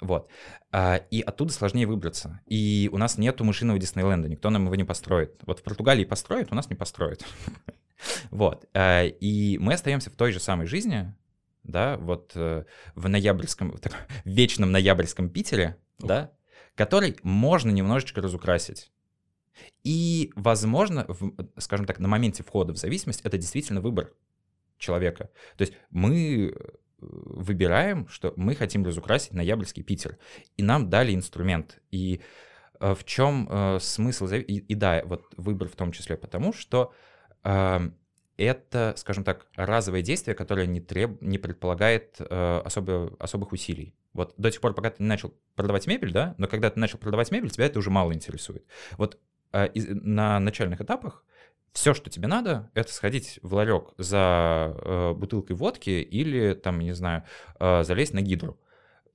Вот. 0.01 0.31
А, 0.73 0.97
и 1.11 1.21
оттуда 1.21 1.53
сложнее 1.53 1.87
выбраться. 1.87 2.41
И 2.47 2.91
у 2.93 2.99
нас 2.99 3.19
нету 3.19 3.45
мышиного 3.45 3.79
Диснейленда, 3.79 4.29
никто 4.29 4.51
нам 4.51 4.67
его 4.67 4.75
не 4.75 4.85
построит. 4.85 5.41
Вот 5.47 5.61
в 5.61 5.63
Португалии 5.63 6.05
построит, 6.05 6.53
у 6.53 6.55
нас 6.55 6.69
не 6.71 6.77
построит. 6.77 7.25
Вот. 8.31 8.69
А, 8.75 9.05
и 9.05 9.57
мы 9.57 9.73
остаемся 9.73 10.11
в 10.11 10.17
той 10.17 10.31
же 10.31 10.39
самой 10.39 10.67
жизни, 10.67 11.15
да, 11.63 11.97
вот 11.97 12.33
э, 12.35 12.65
в 12.95 13.09
ноябрьском, 13.09 13.73
в 13.73 13.81
вечном 14.25 14.71
ноябрьском 14.71 15.31
Питере, 15.31 15.79
да, 15.99 16.31
который 16.75 17.17
можно 17.23 17.71
немножечко 17.71 18.21
разукрасить. 18.21 18.93
И, 19.83 20.31
возможно, 20.37 21.07
в, 21.09 21.33
скажем 21.59 21.87
так, 21.87 21.99
на 21.99 22.07
моменте 22.07 22.43
входа 22.43 22.75
в 22.75 22.77
зависимость 22.77 23.23
это 23.23 23.39
действительно 23.39 23.81
выбор 23.81 24.13
человека. 24.79 25.31
То 25.57 25.63
есть 25.63 25.73
мы 25.91 26.55
выбираем, 26.99 28.09
что 28.09 28.33
мы 28.37 28.55
хотим 28.55 28.85
разукрасить 28.85 29.33
ноябрьский 29.33 29.83
Питер, 29.83 30.19
и 30.57 30.63
нам 30.63 30.89
дали 30.89 31.15
инструмент. 31.15 31.81
И 31.91 32.21
э, 32.81 32.95
в 32.95 33.05
чем 33.05 33.49
э, 33.51 33.79
смысл? 33.81 34.27
И, 34.27 34.39
и 34.41 34.75
да, 34.75 35.03
вот 35.05 35.25
выбор 35.37 35.69
в 35.69 35.77
том 35.77 35.93
числе 35.93 36.17
потому, 36.17 36.53
что 36.53 36.93
э, 37.45 37.91
это, 38.37 38.95
скажем 38.97 39.25
так, 39.25 39.47
разовое 39.57 40.03
действие, 40.03 40.35
которое 40.35 40.67
не, 40.67 40.81
треб... 40.81 41.21
не 41.21 41.39
предполагает 41.39 42.17
э, 42.19 42.61
особо... 42.65 43.15
особых 43.19 43.53
усилий. 43.53 43.95
Вот 44.13 44.35
до 44.37 44.51
тех 44.51 44.61
пор, 44.61 44.75
пока 44.75 44.91
ты 44.91 45.03
не 45.03 45.09
начал 45.09 45.35
продавать 45.55 45.87
мебель, 45.87 46.13
да, 46.13 46.35
но 46.39 46.47
когда 46.47 46.71
ты 46.71 46.79
начал 46.81 46.99
продавать 46.99 47.31
мебель, 47.31 47.51
тебя 47.51 47.67
это 47.67 47.79
уже 47.79 47.91
мало 47.91 48.13
интересует. 48.13 48.65
Вот 48.99 49.19
э, 49.53 49.69
из... 49.75 49.87
на 49.89 50.41
начальных 50.41 50.81
этапах 50.81 51.25
все, 51.77 51.93
что 51.93 52.09
тебе 52.09 52.27
надо, 52.27 52.71
это 52.73 52.91
сходить 52.91 53.39
в 53.43 53.53
ларек 53.53 53.91
за 53.99 54.75
э, 54.79 55.13
бутылкой 55.13 55.57
водки 55.57 55.91
или, 55.91 56.55
там, 56.55 56.79
не 56.81 56.93
знаю, 56.93 57.25
э, 57.61 57.83
залезть 57.85 58.15
на 58.15 58.23
гидру. 58.23 58.59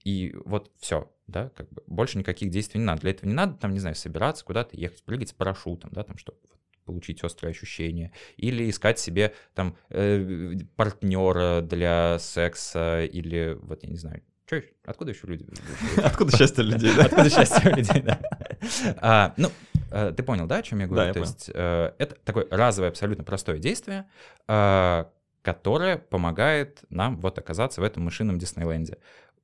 И 0.03 0.35
вот 0.45 0.69
все, 0.79 1.11
да, 1.25 1.49
как 1.55 1.71
бы 1.71 1.81
больше 1.87 2.19
никаких 2.19 2.51
действий 2.51 2.79
не 2.79 2.85
надо. 2.85 3.01
Для 3.01 3.11
этого 3.11 3.27
не 3.27 3.33
надо, 3.33 3.55
там, 3.55 3.73
не 3.73 3.79
знаю, 3.79 3.95
собираться 3.95 4.45
куда-то, 4.45 4.77
ехать, 4.77 5.03
прыгать 5.03 5.29
с 5.29 5.33
парашютом, 5.33 5.89
да, 5.91 6.03
там, 6.03 6.19
чтобы 6.19 6.37
получить 6.85 7.23
острые 7.23 7.49
ощущения, 7.49 8.11
или 8.37 8.69
искать 8.69 8.99
себе 8.99 9.33
там 9.55 9.75
э, 9.89 10.53
партнера 10.75 11.61
для 11.61 12.19
секса, 12.19 13.03
или 13.05 13.57
вот 13.59 13.81
я 13.81 13.89
не 13.89 13.97
знаю, 13.97 14.21
что 14.45 14.57
еще? 14.57 14.69
Откуда 14.85 15.11
еще 15.11 15.25
люди? 15.25 15.47
Откуда 16.03 16.37
счастье 16.37 16.63
людей, 16.63 16.93
да? 16.95 17.05
Откуда 17.05 17.27
счастье 17.27 17.71
людей, 17.71 18.01
да. 18.03 18.19
А, 18.97 19.33
ну, 19.37 19.49
ты 19.91 20.23
понял, 20.23 20.47
да, 20.47 20.57
о 20.57 20.63
чем 20.63 20.79
я 20.79 20.87
говорю? 20.87 21.07
Да, 21.07 21.13
То 21.13 21.19
я 21.19 21.25
есть 21.25 21.51
э, 21.53 21.93
это 21.97 22.15
такое 22.23 22.47
разовое, 22.49 22.89
абсолютно 22.89 23.23
простое 23.23 23.59
действие, 23.59 24.09
э, 24.47 25.05
которое 25.41 25.97
помогает 25.97 26.83
нам 26.89 27.19
вот 27.19 27.37
оказаться 27.37 27.81
в 27.81 27.83
этом 27.83 28.03
мышином 28.03 28.39
Диснейленде. 28.39 28.97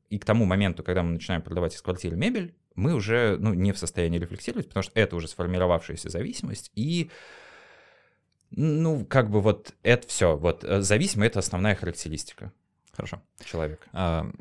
И 0.09 0.19
к 0.19 0.25
тому 0.25 0.45
моменту, 0.45 0.83
когда 0.83 1.03
мы 1.03 1.11
начинаем 1.11 1.41
продавать 1.41 1.75
из 1.75 1.81
квартиры 1.81 2.15
мебель, 2.15 2.55
мы 2.75 2.93
уже 2.93 3.37
ну, 3.39 3.53
не 3.53 3.73
в 3.73 3.77
состоянии 3.77 4.19
рефлексировать, 4.19 4.67
потому 4.67 4.83
что 4.83 4.97
это 4.97 5.15
уже 5.15 5.27
сформировавшаяся 5.27 6.09
зависимость, 6.09 6.71
и 6.75 7.11
ну, 8.51 9.05
как 9.05 9.29
бы 9.29 9.41
вот 9.41 9.73
это 9.83 10.07
все. 10.07 10.37
Вот 10.37 10.63
э, 10.63 10.81
зависимый— 10.81 11.27
это 11.27 11.39
основная 11.39 11.75
характеристика. 11.75 12.53
Хорошо. 12.93 13.21
Человека. 13.43 13.85
А, 13.91 14.31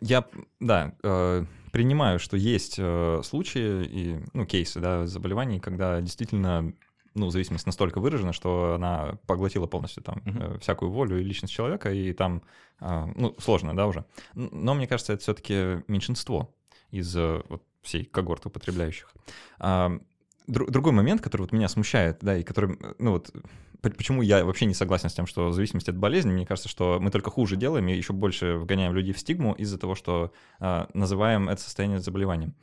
я, 0.00 0.26
да, 0.60 0.94
э, 1.02 1.44
принимаю, 1.74 2.20
что 2.20 2.36
есть 2.36 2.76
э, 2.78 3.20
случаи 3.24 3.84
и, 3.84 4.20
ну, 4.32 4.46
кейсы, 4.46 4.78
да, 4.78 5.06
заболеваний, 5.06 5.58
когда 5.58 6.00
действительно 6.00 6.72
ну, 7.14 7.30
зависимость 7.30 7.66
настолько 7.66 7.98
выражена, 7.98 8.32
что 8.32 8.74
она 8.74 9.18
поглотила 9.26 9.66
полностью 9.66 10.04
там 10.04 10.22
uh-huh. 10.24 10.60
всякую 10.60 10.92
волю 10.92 11.20
и 11.20 11.24
личность 11.24 11.52
человека, 11.52 11.92
и 11.92 12.12
там, 12.12 12.42
ну, 12.80 13.34
сложно, 13.38 13.74
да, 13.76 13.86
уже. 13.86 14.04
Но 14.34 14.74
мне 14.74 14.86
кажется, 14.86 15.12
это 15.12 15.22
все-таки 15.22 15.82
меньшинство 15.88 16.54
из 16.90 17.14
вот, 17.14 17.62
всей 17.82 18.04
когорты 18.04 18.48
употребляющих. 18.48 19.12
А, 19.58 19.98
другой 20.46 20.92
момент, 20.92 21.20
который 21.22 21.42
вот 21.42 21.52
меня 21.52 21.68
смущает, 21.68 22.18
да, 22.20 22.36
и 22.36 22.42
который, 22.42 22.78
ну 22.98 23.12
вот, 23.12 23.30
почему 23.90 24.22
я 24.22 24.44
вообще 24.44 24.66
не 24.66 24.74
согласен 24.74 25.08
с 25.08 25.14
тем, 25.14 25.26
что 25.26 25.52
зависимость 25.52 25.88
от 25.88 25.96
болезни, 25.96 26.32
мне 26.32 26.46
кажется, 26.46 26.68
что 26.68 26.98
мы 27.00 27.10
только 27.10 27.30
хуже 27.30 27.56
делаем 27.56 27.88
и 27.88 27.94
еще 27.94 28.12
больше 28.12 28.54
вгоняем 28.56 28.94
людей 28.94 29.12
в 29.12 29.18
стигму 29.18 29.52
из-за 29.54 29.78
того, 29.78 29.94
что 29.94 30.32
э, 30.60 30.86
называем 30.94 31.48
это 31.48 31.60
состояние 31.60 32.00
заболеванием. 32.00 32.54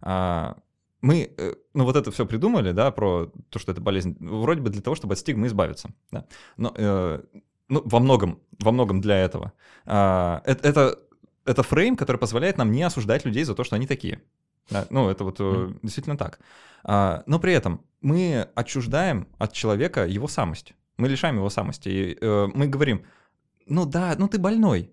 А, 0.00 0.56
мы, 1.00 1.32
э, 1.36 1.54
ну 1.74 1.84
вот 1.84 1.96
это 1.96 2.10
все 2.10 2.26
придумали, 2.26 2.72
да, 2.72 2.90
про 2.90 3.30
то, 3.50 3.58
что 3.58 3.72
это 3.72 3.80
болезнь, 3.80 4.16
вроде 4.20 4.60
бы 4.60 4.70
для 4.70 4.82
того, 4.82 4.96
чтобы 4.96 5.14
от 5.14 5.18
стигмы 5.18 5.48
избавиться, 5.48 5.90
да, 6.10 6.26
но 6.56 6.72
э, 6.76 7.22
ну, 7.68 7.82
во 7.84 8.00
многом, 8.00 8.40
во 8.60 8.72
многом 8.72 9.00
для 9.00 9.16
этого. 9.18 9.52
А, 9.84 10.42
это, 10.44 10.68
это, 10.68 10.98
это 11.44 11.62
фрейм, 11.62 11.96
который 11.96 12.18
позволяет 12.18 12.58
нам 12.58 12.70
не 12.70 12.82
осуждать 12.82 13.24
людей 13.24 13.44
за 13.44 13.54
то, 13.54 13.64
что 13.64 13.76
они 13.76 13.86
такие. 13.86 14.22
Ну, 14.90 15.08
это 15.08 15.24
вот 15.24 15.40
mm. 15.40 15.78
действительно 15.82 16.16
так. 16.16 16.40
А, 16.84 17.22
но 17.26 17.38
при 17.38 17.52
этом 17.52 17.84
мы 18.00 18.48
отчуждаем 18.54 19.28
от 19.38 19.52
человека 19.52 20.06
его 20.06 20.28
самость. 20.28 20.74
Мы 20.96 21.08
лишаем 21.08 21.36
его 21.36 21.50
самости. 21.50 21.88
И, 21.88 22.18
э, 22.20 22.48
мы 22.54 22.66
говорим, 22.66 23.04
ну 23.66 23.86
да, 23.86 24.14
ну 24.18 24.28
ты 24.28 24.38
больной, 24.38 24.90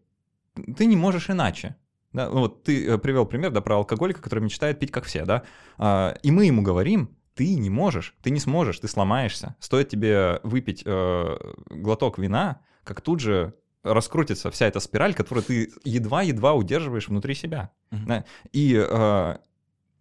ты 0.78 0.86
не 0.86 0.96
можешь 0.96 1.30
иначе. 1.30 1.76
Да, 2.14 2.30
ну 2.30 2.40
вот 2.40 2.64
ты 2.64 2.88
э, 2.88 2.98
привел 2.98 3.26
пример, 3.26 3.52
да, 3.52 3.62
про 3.62 3.76
алкоголика, 3.76 4.22
который 4.22 4.44
мечтает 4.44 4.80
пить 4.80 4.92
как 4.92 5.06
все, 5.06 5.26
да, 5.26 5.44
а, 5.78 6.16
и 6.24 6.32
мы 6.32 6.46
ему 6.46 6.62
говорим, 6.62 7.16
ты 7.36 7.56
не 7.56 7.70
можешь, 7.70 8.16
ты 8.22 8.32
не 8.32 8.40
сможешь, 8.40 8.80
ты 8.80 8.88
сломаешься. 8.88 9.56
Стоит 9.60 9.88
тебе 9.88 10.42
выпить 10.44 10.84
глоток 10.84 12.20
вина, 12.20 12.60
как 12.84 13.00
тут 13.00 13.22
же 13.22 13.54
раскрутится 13.84 14.52
вся 14.52 14.68
эта 14.68 14.80
спираль, 14.80 15.14
которую 15.14 15.44
ты 15.44 15.72
едва-едва 15.84 16.54
удерживаешь 16.54 17.08
внутри 17.08 17.34
себя. 17.34 17.72
Mm-hmm. 17.92 18.06
Да? 18.06 18.26
И 18.52 18.76
э, 18.76 19.38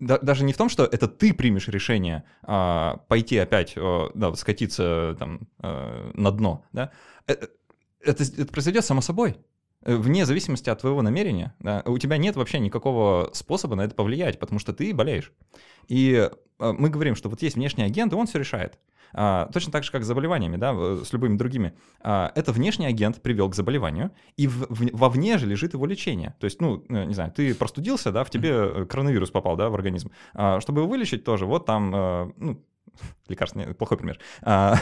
да, 0.00 0.18
даже 0.18 0.44
не 0.44 0.52
в 0.52 0.56
том, 0.56 0.68
что 0.68 0.84
это 0.84 1.08
ты 1.08 1.34
примешь 1.34 1.68
решение 1.68 2.24
э, 2.46 2.92
пойти 3.08 3.38
опять, 3.38 3.72
э, 3.76 4.08
да, 4.14 4.34
скатиться 4.34 5.16
там 5.18 5.48
э, 5.60 6.10
на 6.14 6.30
дно, 6.30 6.64
да, 6.72 6.92
это, 7.26 7.46
э, 7.46 7.48
это, 8.10 8.22
это 8.22 8.46
произойдет 8.46 8.84
само 8.84 9.00
собой. 9.00 9.38
Вне 9.82 10.26
зависимости 10.26 10.68
от 10.70 10.80
твоего 10.80 11.02
намерения, 11.02 11.54
да, 11.60 11.82
у 11.86 11.98
тебя 11.98 12.16
нет 12.16 12.36
вообще 12.36 12.58
никакого 12.58 13.30
способа 13.32 13.76
на 13.76 13.82
это 13.82 13.94
повлиять, 13.94 14.38
потому 14.38 14.58
что 14.58 14.72
ты 14.72 14.92
болеешь. 14.92 15.32
И 15.86 16.28
э, 16.58 16.72
мы 16.72 16.90
говорим, 16.90 17.14
что 17.14 17.28
вот 17.28 17.42
есть 17.42 17.56
внешний 17.56 17.84
агент, 17.84 18.12
и 18.12 18.16
он 18.16 18.26
все 18.26 18.38
решает. 18.38 18.78
А, 19.12 19.48
точно 19.52 19.72
так 19.72 19.84
же, 19.84 19.90
как 19.90 20.04
с 20.04 20.06
заболеваниями, 20.06 20.56
да, 20.56 20.74
с 21.04 21.12
любыми 21.12 21.36
другими. 21.36 21.74
А, 22.00 22.32
это 22.34 22.52
внешний 22.52 22.86
агент 22.86 23.22
привел 23.22 23.48
к 23.48 23.54
заболеванию, 23.54 24.10
и 24.36 24.46
в, 24.46 24.66
в, 24.68 24.96
вовне 24.96 25.38
же 25.38 25.46
лежит 25.46 25.74
его 25.74 25.86
лечение. 25.86 26.34
То 26.40 26.44
есть, 26.44 26.60
ну, 26.60 26.84
э, 26.88 27.04
не 27.04 27.14
знаю, 27.14 27.32
ты 27.32 27.54
простудился, 27.54 28.12
да, 28.12 28.24
в 28.24 28.30
тебе 28.30 28.86
коронавирус 28.86 29.30
попал, 29.30 29.56
да, 29.56 29.70
в 29.70 29.74
организм. 29.74 30.10
А, 30.34 30.60
чтобы 30.60 30.80
его 30.80 30.88
вылечить 30.88 31.24
тоже, 31.24 31.46
вот 31.46 31.66
там, 31.66 32.34
ну, 32.36 32.62
лекарство, 33.28 33.58
нет, 33.58 33.76
плохой 33.76 33.98
пример. 33.98 34.18
А, 34.42 34.76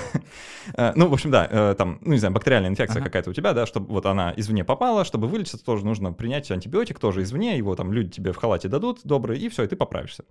ну, 0.95 1.09
в 1.09 1.13
общем, 1.13 1.31
да, 1.31 1.47
э, 1.51 1.75
там, 1.77 1.99
ну, 2.03 2.13
не 2.13 2.19
знаю, 2.19 2.35
бактериальная 2.35 2.71
инфекция 2.71 3.01
ага. 3.01 3.07
какая-то 3.07 3.31
у 3.31 3.33
тебя, 3.33 3.53
да, 3.53 3.67
чтобы 3.67 3.93
вот 3.93 4.07
она 4.07 4.33
извне 4.37 4.65
попала, 4.65 5.05
чтобы 5.05 5.29
вылечиться, 5.29 5.65
тоже 5.65 5.85
нужно 5.85 6.13
принять 6.13 6.51
антибиотик 6.51 6.99
тоже 6.99 7.23
извне, 7.23 7.57
его 7.57 7.75
там 7.75 7.93
люди 7.93 8.11
тебе 8.11 8.33
в 8.33 8.37
халате 8.37 8.69
дадут 8.69 9.01
добрые, 9.05 9.41
и 9.41 9.49
все, 9.49 9.65
и 9.65 9.67
ты 9.67 9.77
поправишься. 9.77 10.25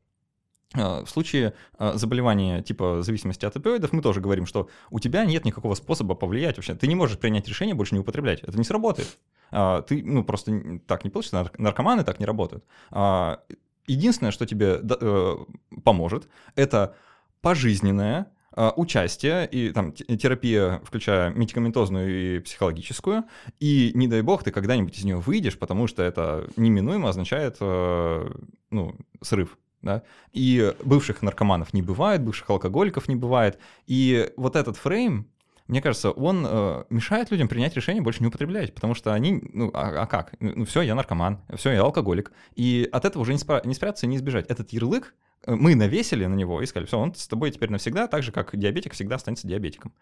А, 0.77 1.03
в 1.03 1.09
случае 1.09 1.53
а, 1.77 1.93
заболевания 1.97 2.61
типа 2.61 3.01
зависимости 3.01 3.45
от 3.45 3.55
опиоидов 3.55 3.93
мы 3.93 4.01
тоже 4.01 4.21
говорим, 4.21 4.45
что 4.45 4.69
у 4.89 4.99
тебя 4.99 5.25
нет 5.25 5.45
никакого 5.45 5.75
способа 5.75 6.15
повлиять 6.15 6.57
вообще. 6.57 6.75
Ты 6.75 6.87
не 6.87 6.95
можешь 6.95 7.17
принять 7.17 7.47
решение 7.47 7.75
больше 7.75 7.95
не 7.95 8.01
употреблять. 8.01 8.41
Это 8.43 8.57
не 8.57 8.63
сработает. 8.63 9.17
Ты, 9.51 10.03
ну, 10.03 10.23
просто 10.23 10.79
так 10.87 11.03
не 11.03 11.09
получится. 11.09 11.51
Наркоманы 11.57 12.03
так 12.03 12.19
не 12.19 12.25
работают. 12.25 12.65
Единственное, 13.87 14.31
что 14.31 14.45
тебе 14.45 14.79
э, 14.81 15.35
поможет, 15.83 16.27
это 16.55 16.95
пожизненное 17.41 18.31
а, 18.51 18.73
участие 18.75 19.47
и 19.47 19.71
там 19.71 19.91
терапия, 19.91 20.79
включая 20.83 21.29
медикаментозную 21.31 22.37
и 22.37 22.39
психологическую, 22.39 23.25
и 23.59 23.91
не 23.93 24.07
дай 24.07 24.21
бог 24.21 24.43
ты 24.43 24.51
когда-нибудь 24.51 24.97
из 24.97 25.03
нее 25.03 25.17
выйдешь, 25.17 25.59
потому 25.59 25.87
что 25.87 26.03
это 26.03 26.49
неминуемо 26.55 27.09
означает 27.09 27.57
э, 27.59 28.31
ну, 28.71 28.95
срыв. 29.21 29.57
Да? 29.85 30.01
И 30.33 30.73
бывших 30.83 31.21
наркоманов 31.21 31.71
не 31.71 31.83
бывает, 31.83 32.23
бывших 32.23 32.49
алкоголиков 32.49 33.07
не 33.07 33.15
бывает. 33.15 33.59
И 33.85 34.31
вот 34.35 34.55
этот 34.55 34.77
фрейм, 34.77 35.29
мне 35.67 35.79
кажется, 35.79 36.09
он 36.09 36.43
э, 36.47 36.83
мешает 36.89 37.29
людям 37.29 37.47
принять 37.47 37.75
решение 37.75 38.01
больше 38.01 38.21
не 38.21 38.27
употреблять, 38.27 38.73
потому 38.73 38.95
что 38.95 39.13
они, 39.13 39.43
ну, 39.53 39.69
а, 39.75 40.01
а 40.01 40.07
как? 40.07 40.33
Ну, 40.39 40.65
все, 40.65 40.81
я 40.81 40.95
наркоман, 40.95 41.39
все, 41.55 41.71
я 41.71 41.81
алкоголик. 41.83 42.31
И 42.55 42.89
от 42.91 43.05
этого 43.05 43.21
уже 43.21 43.33
не, 43.33 43.37
спра- 43.37 43.65
не 43.65 43.75
спрятаться 43.75 44.07
и 44.07 44.09
не 44.09 44.17
избежать. 44.17 44.47
Этот 44.47 44.73
ярлык 44.73 45.13
мы 45.45 45.75
навесили 45.75 46.25
на 46.25 46.33
него 46.33 46.63
и 46.63 46.65
сказали, 46.65 46.87
все, 46.87 46.97
он 46.97 47.13
с 47.13 47.27
тобой 47.27 47.51
теперь 47.51 47.69
навсегда, 47.69 48.07
так 48.07 48.23
же, 48.23 48.31
как 48.31 48.57
диабетик 48.57 48.93
всегда 48.93 49.15
останется 49.15 49.47
диабетиком. 49.47 49.93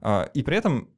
А, 0.00 0.30
и 0.32 0.44
при 0.44 0.56
этом 0.56 0.88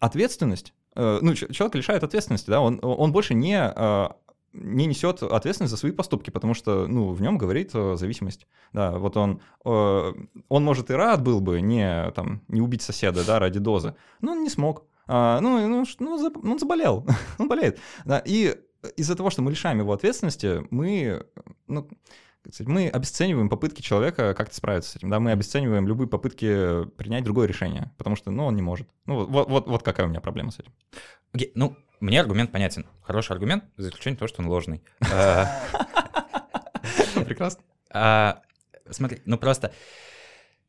ответственность, 0.00 0.72
э, 0.96 1.18
ну, 1.20 1.34
человек 1.34 1.74
лишает 1.74 2.02
ответственности, 2.02 2.48
да, 2.48 2.62
он, 2.62 2.80
он 2.82 3.12
больше 3.12 3.34
не, 3.34 3.60
а, 3.60 4.16
не 4.60 4.86
несет 4.86 5.22
ответственность 5.22 5.70
за 5.70 5.76
свои 5.76 5.92
поступки, 5.92 6.30
потому 6.30 6.54
что, 6.54 6.86
ну, 6.86 7.12
в 7.12 7.20
нем 7.20 7.38
говорит 7.38 7.70
э, 7.74 7.96
зависимость. 7.96 8.46
Да, 8.72 8.98
вот 8.98 9.16
он, 9.16 9.40
э, 9.64 10.12
он, 10.48 10.64
может, 10.64 10.90
и 10.90 10.94
рад 10.94 11.22
был 11.22 11.40
бы 11.40 11.60
не, 11.60 12.10
там, 12.12 12.42
не 12.48 12.60
убить 12.60 12.82
соседа, 12.82 13.24
да, 13.26 13.38
ради 13.38 13.58
дозы, 13.58 13.94
но 14.20 14.32
он 14.32 14.42
не 14.42 14.50
смог. 14.50 14.84
А, 15.06 15.40
ну, 15.40 15.66
ну, 15.66 15.84
ну, 15.98 16.32
он 16.44 16.58
заболел, 16.58 17.06
он 17.38 17.48
болеет. 17.48 17.78
Да, 18.04 18.22
и 18.24 18.56
из-за 18.96 19.16
того, 19.16 19.30
что 19.30 19.42
мы 19.42 19.50
лишаем 19.50 19.78
его 19.78 19.92
ответственности, 19.92 20.66
мы, 20.70 21.24
ну, 21.66 21.88
мы 22.60 22.88
обесцениваем 22.88 23.48
попытки 23.48 23.82
человека 23.82 24.34
как-то 24.34 24.54
справиться 24.54 24.90
с 24.90 24.96
этим, 24.96 25.10
да, 25.10 25.20
мы 25.20 25.32
обесцениваем 25.32 25.86
любые 25.88 26.08
попытки 26.08 26.84
принять 26.96 27.24
другое 27.24 27.46
решение, 27.46 27.92
потому 27.98 28.16
что, 28.16 28.30
ну, 28.30 28.46
он 28.46 28.56
не 28.56 28.62
может. 28.62 28.88
Ну, 29.06 29.26
вот, 29.26 29.48
вот, 29.48 29.66
вот 29.66 29.82
какая 29.82 30.06
у 30.06 30.10
меня 30.10 30.20
проблема 30.20 30.50
с 30.50 30.60
этим. 30.60 30.72
Okay, 31.34 31.50
ну, 31.54 31.76
мне 32.00 32.20
аргумент 32.20 32.52
понятен. 32.52 32.86
Хороший 33.02 33.32
аргумент, 33.32 33.64
за 33.76 33.88
исключением 33.88 34.18
того, 34.18 34.28
что 34.28 34.42
он 34.42 34.48
ложный. 34.48 34.82
Э, 37.16 37.24
Прекрасно. 37.24 37.62
А, 37.90 38.42
смотри, 38.88 39.20
ну 39.24 39.36
просто, 39.36 39.72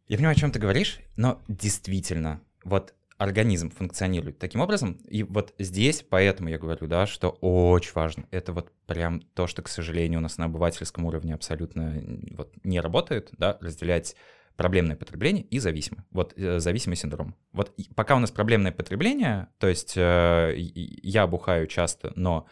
я 0.07 0.17
понимаю, 0.17 0.35
о 0.35 0.39
чем 0.39 0.51
ты 0.51 0.59
говоришь, 0.59 0.99
но 1.15 1.41
действительно, 1.47 2.41
вот 2.63 2.93
организм 3.17 3.69
функционирует 3.69 4.39
таким 4.39 4.61
образом. 4.61 4.93
И 5.07 5.23
вот 5.23 5.53
здесь, 5.59 6.03
поэтому 6.09 6.49
я 6.49 6.57
говорю, 6.57 6.87
да, 6.87 7.05
что 7.05 7.29
очень 7.41 7.91
важно. 7.93 8.25
Это 8.31 8.53
вот 8.53 8.71
прям 8.87 9.21
то, 9.21 9.45
что, 9.45 9.61
к 9.61 9.67
сожалению, 9.67 10.19
у 10.19 10.23
нас 10.23 10.37
на 10.37 10.45
обывательском 10.45 11.05
уровне 11.05 11.33
абсолютно 11.33 12.01
вот 12.31 12.53
не 12.63 12.79
работает, 12.79 13.29
да, 13.33 13.57
разделять 13.59 14.15
проблемное 14.59 14.97
потребление 14.97 15.45
и 15.45 15.57
зависимый. 15.59 16.03
Вот 16.11 16.33
э, 16.35 16.59
зависимый 16.59 16.95
синдром. 16.95 17.33
Вот 17.53 17.73
пока 17.95 18.17
у 18.17 18.19
нас 18.19 18.29
проблемное 18.29 18.73
потребление, 18.73 19.47
то 19.57 19.67
есть 19.69 19.93
э, 19.95 20.53
я 20.57 21.27
бухаю 21.27 21.65
часто, 21.65 22.11
но 22.17 22.45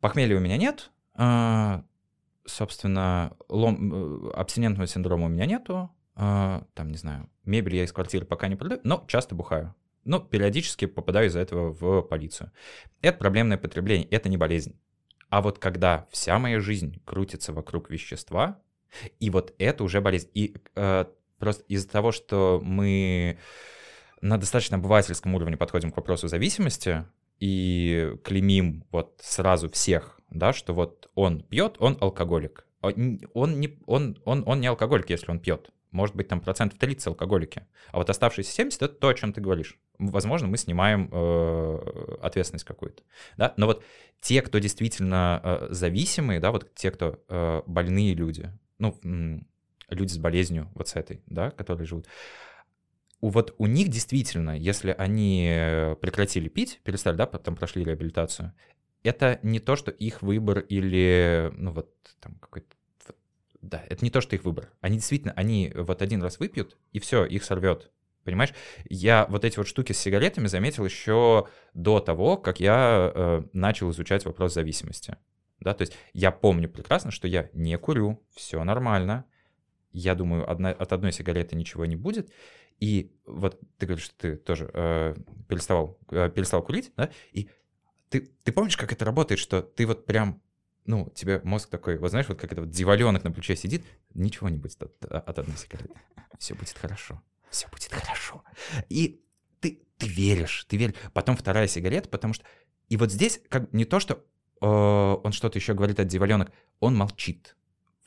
похмелья 0.00 0.36
у 0.36 0.40
меня 0.40 0.58
нет, 0.58 0.90
э, 1.16 1.80
собственно, 2.44 3.32
лом, 3.48 4.30
абстинентного 4.34 4.86
синдрома 4.86 5.26
у 5.26 5.28
меня 5.30 5.46
нету, 5.46 5.90
там, 6.14 6.90
не 6.90 6.98
знаю, 6.98 7.30
мебель 7.46 7.76
я 7.76 7.84
из 7.84 7.92
квартиры 7.92 8.26
пока 8.26 8.48
не 8.48 8.56
продаю, 8.56 8.82
но 8.84 9.02
часто 9.08 9.34
бухаю. 9.34 9.74
Но 10.04 10.20
периодически 10.20 10.84
попадаю 10.84 11.28
из-за 11.28 11.40
этого 11.40 11.72
в 11.72 12.02
полицию. 12.02 12.52
Это 13.00 13.16
проблемное 13.16 13.56
потребление, 13.56 14.06
это 14.08 14.28
не 14.28 14.36
болезнь. 14.36 14.78
А 15.30 15.40
вот 15.40 15.58
когда 15.58 16.06
вся 16.10 16.38
моя 16.38 16.60
жизнь 16.60 17.00
крутится 17.06 17.54
вокруг 17.54 17.88
вещества, 17.88 18.60
и 19.18 19.30
вот 19.30 19.54
это 19.58 19.84
уже 19.84 20.00
болезнь. 20.00 20.28
И 20.34 20.56
э, 20.74 21.04
просто 21.40 21.64
из-за 21.66 21.88
того, 21.88 22.12
что 22.12 22.60
мы 22.62 23.38
на 24.20 24.38
достаточно 24.38 24.76
обывательском 24.76 25.34
уровне 25.34 25.56
подходим 25.56 25.90
к 25.90 25.96
вопросу 25.96 26.28
зависимости 26.28 27.04
и 27.40 28.14
клеймим 28.22 28.84
вот 28.92 29.18
сразу 29.20 29.68
всех, 29.70 30.20
да, 30.30 30.52
что 30.52 30.74
вот 30.74 31.10
он 31.14 31.42
пьет, 31.42 31.76
он 31.80 31.98
алкоголик. 32.00 32.66
Он, 32.82 33.20
он, 33.34 33.60
не, 33.60 33.78
он, 33.86 34.18
он, 34.24 34.44
он 34.46 34.60
не 34.60 34.68
алкоголик, 34.68 35.10
если 35.10 35.30
он 35.30 35.40
пьет 35.40 35.72
может 35.90 36.14
быть, 36.14 36.28
там 36.28 36.40
процентов 36.40 36.78
30 36.78 37.08
алкоголики. 37.08 37.66
А 37.90 37.98
вот 37.98 38.10
оставшиеся 38.10 38.52
70— 38.52 38.82
это 38.82 38.94
то, 38.94 39.08
о 39.08 39.14
чем 39.14 39.32
ты 39.32 39.40
говоришь. 39.40 39.78
Возможно, 39.98 40.48
мы 40.48 40.56
снимаем 40.56 41.08
э, 41.10 42.16
ответственность 42.22 42.64
какую-то. 42.64 43.02
Да? 43.36 43.54
Но 43.56 43.66
вот 43.66 43.84
те, 44.20 44.42
кто 44.42 44.58
действительно 44.58 45.40
э, 45.42 45.66
зависимые, 45.70 46.40
да, 46.40 46.52
вот 46.52 46.72
те, 46.74 46.90
кто 46.90 47.20
э, 47.28 47.62
больные 47.66 48.14
люди, 48.14 48.50
ну, 48.78 48.98
люди 49.90 50.12
с 50.12 50.18
болезнью 50.18 50.70
вот 50.74 50.88
с 50.88 50.96
этой, 50.96 51.22
да, 51.26 51.50
которые 51.50 51.86
живут, 51.86 52.06
вот 53.20 53.54
у 53.58 53.66
них 53.66 53.88
действительно, 53.88 54.56
если 54.56 54.94
они 54.96 55.94
прекратили 56.00 56.48
пить, 56.48 56.80
перестали, 56.84 57.16
да, 57.16 57.26
потом 57.26 57.54
прошли 57.54 57.84
реабилитацию, 57.84 58.54
это 59.02 59.38
не 59.42 59.60
то, 59.60 59.76
что 59.76 59.90
их 59.90 60.22
выбор 60.22 60.60
или, 60.60 61.50
ну, 61.54 61.72
вот 61.72 61.94
там 62.20 62.34
какой-то 62.34 62.66
да, 63.62 63.82
это 63.88 64.04
не 64.04 64.10
то, 64.10 64.20
что 64.20 64.36
их 64.36 64.44
выбор. 64.44 64.70
Они 64.80 64.96
действительно, 64.96 65.34
они 65.34 65.70
вот 65.74 66.00
один 66.00 66.22
раз 66.22 66.38
выпьют, 66.38 66.78
и 66.92 66.98
все, 66.98 67.26
их 67.26 67.44
сорвет. 67.44 67.90
Понимаешь? 68.24 68.52
Я 68.88 69.26
вот 69.28 69.44
эти 69.44 69.56
вот 69.56 69.66
штуки 69.66 69.92
с 69.92 69.98
сигаретами 69.98 70.46
заметил 70.46 70.84
еще 70.84 71.48
до 71.74 72.00
того, 72.00 72.36
как 72.36 72.60
я 72.60 73.12
э, 73.14 73.42
начал 73.52 73.90
изучать 73.90 74.24
вопрос 74.24 74.54
зависимости. 74.54 75.16
Да, 75.58 75.74
то 75.74 75.82
есть 75.82 75.94
я 76.14 76.30
помню 76.30 76.68
прекрасно, 76.68 77.10
что 77.10 77.28
я 77.28 77.50
не 77.52 77.76
курю, 77.76 78.22
все 78.34 78.62
нормально. 78.64 79.24
Я 79.92 80.14
думаю, 80.14 80.50
одна, 80.50 80.70
от 80.70 80.92
одной 80.92 81.12
сигареты 81.12 81.56
ничего 81.56 81.84
не 81.84 81.96
будет. 81.96 82.32
И 82.78 83.12
вот 83.26 83.60
ты 83.78 83.86
говоришь, 83.86 84.06
что 84.06 84.14
ты 84.16 84.36
тоже 84.36 84.70
э, 84.72 85.14
переставал, 85.48 85.98
э, 86.10 86.30
перестал 86.30 86.62
курить, 86.62 86.92
да? 86.96 87.10
И 87.32 87.48
ты, 88.08 88.30
ты 88.42 88.52
помнишь, 88.52 88.76
как 88.76 88.92
это 88.92 89.04
работает, 89.04 89.38
что 89.38 89.62
ты 89.62 89.86
вот 89.86 90.06
прям 90.06 90.42
ну, 90.86 91.12
тебе 91.14 91.40
мозг 91.44 91.68
такой, 91.68 91.98
вот 91.98 92.10
знаешь, 92.10 92.28
вот 92.28 92.38
как 92.38 92.52
это 92.52 92.62
вот 92.62 92.70
диваленок 92.70 93.22
на 93.22 93.30
плече 93.30 93.54
сидит, 93.54 93.84
ничего 94.14 94.48
не 94.48 94.56
будет 94.58 94.82
от, 94.82 95.04
от 95.04 95.38
одной 95.38 95.56
сигареты. 95.56 95.94
Все 96.38 96.54
будет 96.54 96.76
хорошо. 96.76 97.22
Все 97.50 97.68
будет 97.68 97.92
хорошо. 97.92 98.42
И 98.88 99.22
ты, 99.60 99.82
ты 99.98 100.08
веришь, 100.08 100.64
ты 100.68 100.76
веришь. 100.76 100.94
Потом 101.12 101.36
вторая 101.36 101.68
сигарета, 101.68 102.08
потому 102.08 102.34
что... 102.34 102.44
И 102.88 102.96
вот 102.96 103.12
здесь 103.12 103.40
как 103.48 103.72
не 103.72 103.84
то, 103.84 104.00
что 104.00 104.24
э, 104.60 104.66
он 104.66 105.32
что-то 105.32 105.58
еще 105.58 105.74
говорит 105.74 106.00
от 106.00 106.08
диваленок, 106.08 106.50
он 106.80 106.96
молчит. 106.96 107.56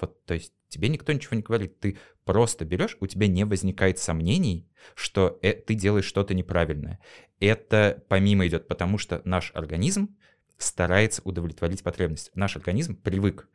Вот, 0.04 0.26
то 0.26 0.34
есть 0.34 0.52
тебе 0.68 0.90
никто 0.90 1.14
ничего 1.14 1.38
не 1.38 1.44
говорит, 1.44 1.80
ты 1.80 1.98
просто 2.26 2.66
берешь, 2.66 2.98
у 3.00 3.08
тебя 3.08 3.28
не 3.28 3.46
возникает 3.46 4.00
сомнений, 4.00 4.68
что 4.96 5.40
э, 5.42 5.54
ты 5.54 5.76
делаешь 5.76 6.04
что-то 6.04 6.34
неправильное. 6.34 7.00
Это 7.40 8.04
помимо 8.10 8.46
идет, 8.46 8.68
потому 8.68 8.98
что 8.98 9.22
наш 9.24 9.52
организм 9.56 10.18
старается 10.58 11.22
удовлетворить 11.24 11.84
потребность. 11.84 12.32
Наш 12.36 12.58
организм 12.58 12.98
привык 12.98 13.48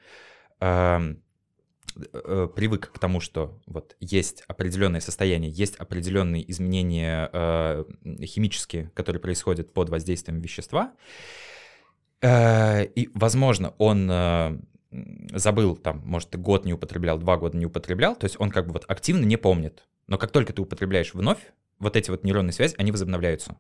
э, 0.61 1.17
э, 2.15 2.49
привык 2.57 2.93
к 2.93 2.99
тому, 2.99 3.21
что 3.21 3.61
вот 3.67 3.95
есть 4.01 4.43
определенное 4.49 5.01
состояние, 5.01 5.51
есть 5.51 5.77
определенные 5.77 6.51
изменения 6.51 7.29
э, 7.31 7.85
химические, 8.25 8.91
которые 8.95 9.21
происходят 9.21 9.75
под 9.75 9.91
воздействием 9.91 10.41
вещества, 10.41 10.95
э, 12.23 12.87
и, 12.87 13.11
возможно, 13.13 13.75
он 13.77 14.11
э, 14.11 14.59
забыл, 15.33 15.77
там, 15.77 16.03
может, 16.05 16.31
ты 16.31 16.39
год 16.39 16.65
не 16.65 16.73
употреблял, 16.73 17.19
два 17.19 17.37
года 17.37 17.57
не 17.57 17.67
употреблял, 17.67 18.17
то 18.17 18.25
есть 18.25 18.37
он 18.39 18.51
как 18.51 18.67
бы 18.67 18.73
вот 18.73 18.85
активно 18.89 19.25
не 19.25 19.37
помнит. 19.37 19.87
Но 20.07 20.19
как 20.19 20.31
только 20.31 20.53
ты 20.53 20.63
употребляешь 20.63 21.15
вновь, 21.15 21.53
вот 21.79 21.97
эти 21.97 22.11
вот 22.11 22.25
нейронные 22.25 22.53
связи, 22.53 22.75
они 22.79 22.91
возобновляются. 22.91 23.57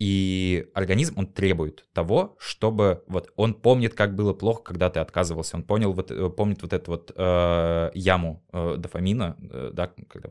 И 0.00 0.66
организм, 0.72 1.18
он 1.18 1.26
требует 1.26 1.84
того, 1.92 2.34
чтобы 2.38 3.04
вот 3.06 3.30
он 3.36 3.52
помнит, 3.52 3.92
как 3.92 4.14
было 4.14 4.32
плохо, 4.32 4.62
когда 4.62 4.88
ты 4.88 4.98
отказывался, 4.98 5.56
он 5.56 5.62
понял 5.62 5.92
вот, 5.92 6.10
э, 6.10 6.30
помнит 6.30 6.62
вот 6.62 6.72
эту 6.72 6.92
вот 6.92 7.12
э, 7.14 7.90
яму 7.92 8.42
э, 8.50 8.76
дофамина, 8.78 9.36
э, 9.38 9.70
да, 9.74 9.92
когда 10.08 10.30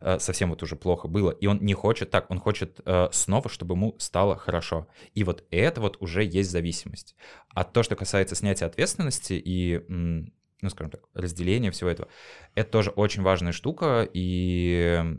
э, 0.00 0.20
совсем 0.20 0.50
вот 0.50 0.62
уже 0.62 0.76
плохо 0.76 1.08
было, 1.08 1.32
и 1.32 1.48
он 1.48 1.58
не 1.60 1.74
хочет 1.74 2.10
так, 2.10 2.30
он 2.30 2.38
хочет 2.38 2.80
э, 2.86 3.08
снова, 3.10 3.48
чтобы 3.50 3.74
ему 3.74 3.96
стало 3.98 4.36
хорошо. 4.36 4.86
И 5.14 5.24
вот 5.24 5.44
это 5.50 5.80
вот 5.80 5.96
уже 5.98 6.22
есть 6.22 6.52
зависимость. 6.52 7.16
А 7.48 7.64
то, 7.64 7.82
что 7.82 7.96
касается 7.96 8.36
снятия 8.36 8.68
ответственности 8.68 9.32
и 9.32 9.80
ну, 9.88 10.68
скажем 10.68 10.90
так, 10.90 11.00
разделения 11.14 11.70
всего 11.70 11.90
этого, 11.90 12.08
это 12.54 12.70
тоже 12.70 12.90
очень 12.90 13.22
важная 13.22 13.52
штука, 13.52 14.08
и 14.12 15.16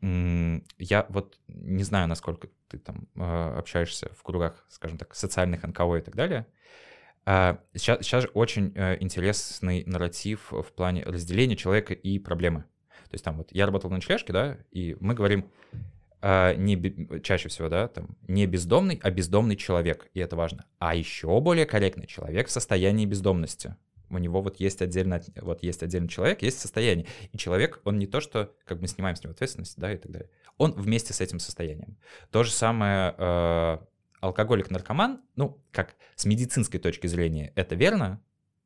я 0.00 1.06
вот 1.08 1.38
не 1.48 1.82
знаю, 1.82 2.08
насколько 2.08 2.48
ты 2.68 2.78
там 2.78 3.08
а, 3.16 3.58
общаешься 3.58 4.10
в 4.14 4.22
кругах, 4.22 4.64
скажем 4.68 4.98
так, 4.98 5.14
социальных 5.14 5.62
НКО 5.62 5.96
и 5.96 6.00
так 6.00 6.14
далее. 6.14 6.46
Сейчас, 7.24 7.98
а, 7.98 8.02
сейчас 8.02 8.22
же 8.22 8.28
очень 8.34 8.72
э, 8.76 8.98
интересный 9.00 9.82
нарратив 9.84 10.52
в 10.52 10.72
плане 10.74 11.02
разделения 11.02 11.56
человека 11.56 11.92
и 11.92 12.18
проблемы. 12.20 12.60
То 13.08 13.14
есть 13.14 13.24
там 13.24 13.36
вот 13.38 13.48
я 13.50 13.66
работал 13.66 13.90
на 13.90 13.96
ночлежке, 13.96 14.32
да, 14.32 14.58
и 14.70 14.96
мы 15.00 15.14
говорим 15.14 15.50
а, 16.20 16.54
не 16.54 17.20
чаще 17.20 17.48
всего, 17.48 17.68
да, 17.68 17.88
там 17.88 18.16
не 18.28 18.46
бездомный, 18.46 19.00
а 19.02 19.10
бездомный 19.10 19.56
человек, 19.56 20.08
и 20.14 20.20
это 20.20 20.36
важно. 20.36 20.66
А 20.78 20.94
еще 20.94 21.40
более 21.40 21.66
корректный 21.66 22.06
человек 22.06 22.48
в 22.48 22.52
состоянии 22.52 23.06
бездомности 23.06 23.76
у 24.10 24.18
него 24.18 24.42
вот 24.42 24.60
есть 24.60 24.82
отдельно, 24.82 25.20
вот 25.36 25.62
есть 25.62 25.82
отдельный 25.82 26.08
человек, 26.08 26.42
есть 26.42 26.60
состояние. 26.60 27.06
И 27.32 27.38
человек, 27.38 27.80
он 27.84 27.98
не 27.98 28.06
то, 28.06 28.20
что 28.20 28.52
как 28.64 28.80
мы 28.80 28.88
снимаем 28.88 29.16
с 29.16 29.22
него 29.22 29.32
ответственность, 29.32 29.78
да, 29.78 29.92
и 29.92 29.96
так 29.96 30.10
далее. 30.10 30.30
Он 30.58 30.72
вместе 30.72 31.12
с 31.12 31.20
этим 31.20 31.38
состоянием. 31.38 31.96
То 32.30 32.42
же 32.42 32.52
самое 32.52 33.14
э, 33.18 33.78
алкоголик-наркоман, 34.20 35.20
ну, 35.34 35.60
как 35.72 35.94
с 36.14 36.24
медицинской 36.24 36.80
точки 36.80 37.06
зрения, 37.06 37.52
это 37.56 37.74
верно, 37.74 38.20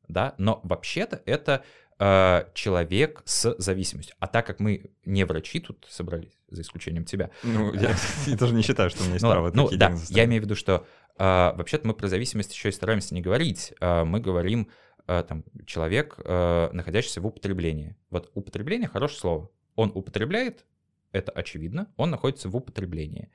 да, 0.07 0.35
но 0.37 0.61
вообще-то 0.63 1.21
это 1.25 1.63
э, 1.99 2.45
человек 2.53 3.21
с 3.25 3.55
зависимостью. 3.57 4.15
А 4.19 4.27
так 4.27 4.45
как 4.45 4.59
мы 4.59 4.91
не 5.05 5.25
врачи 5.25 5.59
тут 5.59 5.87
собрались, 5.89 6.37
за 6.49 6.61
исключением 6.61 7.05
тебя. 7.05 7.31
Ну, 7.43 7.73
я, 7.73 7.95
я 8.27 8.37
тоже 8.37 8.53
не 8.53 8.61
считаю, 8.61 8.89
что 8.89 9.01
у 9.01 9.03
меня 9.03 9.13
есть 9.13 9.23
ну, 9.23 9.31
право. 9.31 9.51
Ну, 9.53 9.69
да, 9.71 9.95
я 10.09 10.25
имею 10.25 10.41
в 10.41 10.45
виду, 10.45 10.55
что 10.55 10.85
э, 11.17 11.23
вообще-то 11.23 11.87
мы 11.87 11.93
про 11.93 12.07
зависимость 12.07 12.53
еще 12.53 12.69
и 12.69 12.71
стараемся 12.71 13.13
не 13.15 13.21
говорить. 13.21 13.73
Э, 13.81 14.03
мы 14.03 14.19
говорим 14.19 14.67
Э, 14.67 14.90
там, 15.27 15.43
человек, 15.65 16.15
э, 16.23 16.69
находящийся 16.71 17.21
в 17.21 17.27
употреблении. 17.27 17.95
Вот 18.09 18.31
употребление— 18.33 18.87
хорошее 18.89 19.19
слово. 19.19 19.49
Он 19.75 19.91
употребляет, 19.93 20.65
это 21.11 21.31
очевидно, 21.31 21.87
он 21.97 22.09
находится 22.09 22.49
в 22.49 22.55
употреблении. 22.55 23.29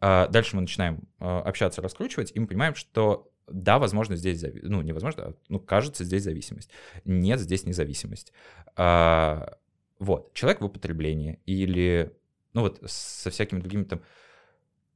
А 0.00 0.28
дальше 0.28 0.56
мы 0.56 0.62
начинаем 0.62 1.08
э, 1.18 1.24
общаться, 1.24 1.82
раскручивать, 1.82 2.32
и 2.34 2.40
мы 2.40 2.46
понимаем, 2.46 2.74
что 2.74 3.32
да, 3.48 3.78
возможно, 3.78 4.16
здесь, 4.16 4.44
ну, 4.62 4.82
невозможно, 4.82 5.24
а, 5.24 5.34
ну, 5.48 5.58
кажется, 5.58 6.04
здесь 6.04 6.22
зависимость. 6.22 6.70
Нет, 7.04 7.40
здесь 7.40 7.64
независимость. 7.64 8.32
А, 8.76 9.58
вот, 9.98 10.32
человек 10.34 10.60
в 10.60 10.64
употреблении 10.64 11.40
или, 11.46 12.16
ну, 12.52 12.62
вот 12.62 12.80
со 12.86 13.30
всякими 13.30 13.60
другими 13.60 13.84
там... 13.84 14.02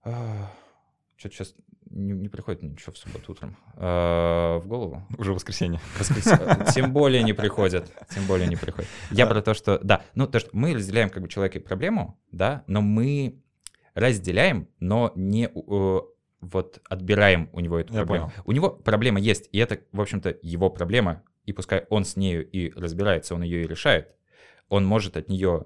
А, 0.05 0.51
что-то 1.17 1.35
сейчас 1.35 1.55
не, 1.97 2.13
не 2.13 2.29
приходит 2.29 2.63
ничего 2.63 2.93
в 2.93 2.99
субботу 2.99 3.33
утром 3.33 3.57
а, 3.75 4.59
в 4.59 4.67
голову. 4.67 5.07
Уже 5.19 5.33
воскресенье. 5.33 5.81
воскресенье. 5.99 6.67
Тем 6.75 6.93
более 6.93 7.23
не 7.23 7.33
приходят. 7.33 7.91
Тем 8.15 8.27
более 8.27 8.49
не 8.49 8.57
приходят. 8.57 8.89
Я 9.11 9.27
про 9.27 9.43
то, 9.43 9.55
что... 9.55 9.79
Да, 9.83 10.03
ну 10.15 10.27
то, 10.27 10.39
что 10.39 10.51
мы 10.53 10.75
разделяем 10.75 11.11
как 11.11 11.23
бы 11.23 11.29
человека 11.29 11.59
и 11.59 11.63
проблему, 11.63 12.21
да, 12.31 12.65
но 12.67 12.83
мы 12.83 13.43
разделяем, 13.95 14.69
но 14.79 15.13
не 15.17 15.51
вот 16.41 16.81
отбираем 16.89 17.49
у 17.53 17.61
него 17.61 17.79
эту 17.79 17.95
Я 17.95 18.01
проблему. 18.01 18.27
Понял. 18.27 18.43
У 18.45 18.53
него 18.53 18.71
проблема 18.71 19.19
есть, 19.19 19.49
и 19.53 19.59
это, 19.59 19.81
в 19.93 20.01
общем-то, 20.01 20.37
его 20.43 20.71
проблема, 20.71 21.23
и 21.45 21.53
пускай 21.53 21.87
он 21.89 22.05
с 22.05 22.17
нею 22.17 22.49
и 22.49 22.71
разбирается, 22.79 23.35
он 23.35 23.43
ее 23.43 23.65
и 23.65 23.67
решает, 23.67 24.15
он 24.69 24.85
может 24.85 25.17
от 25.17 25.29
нее 25.29 25.65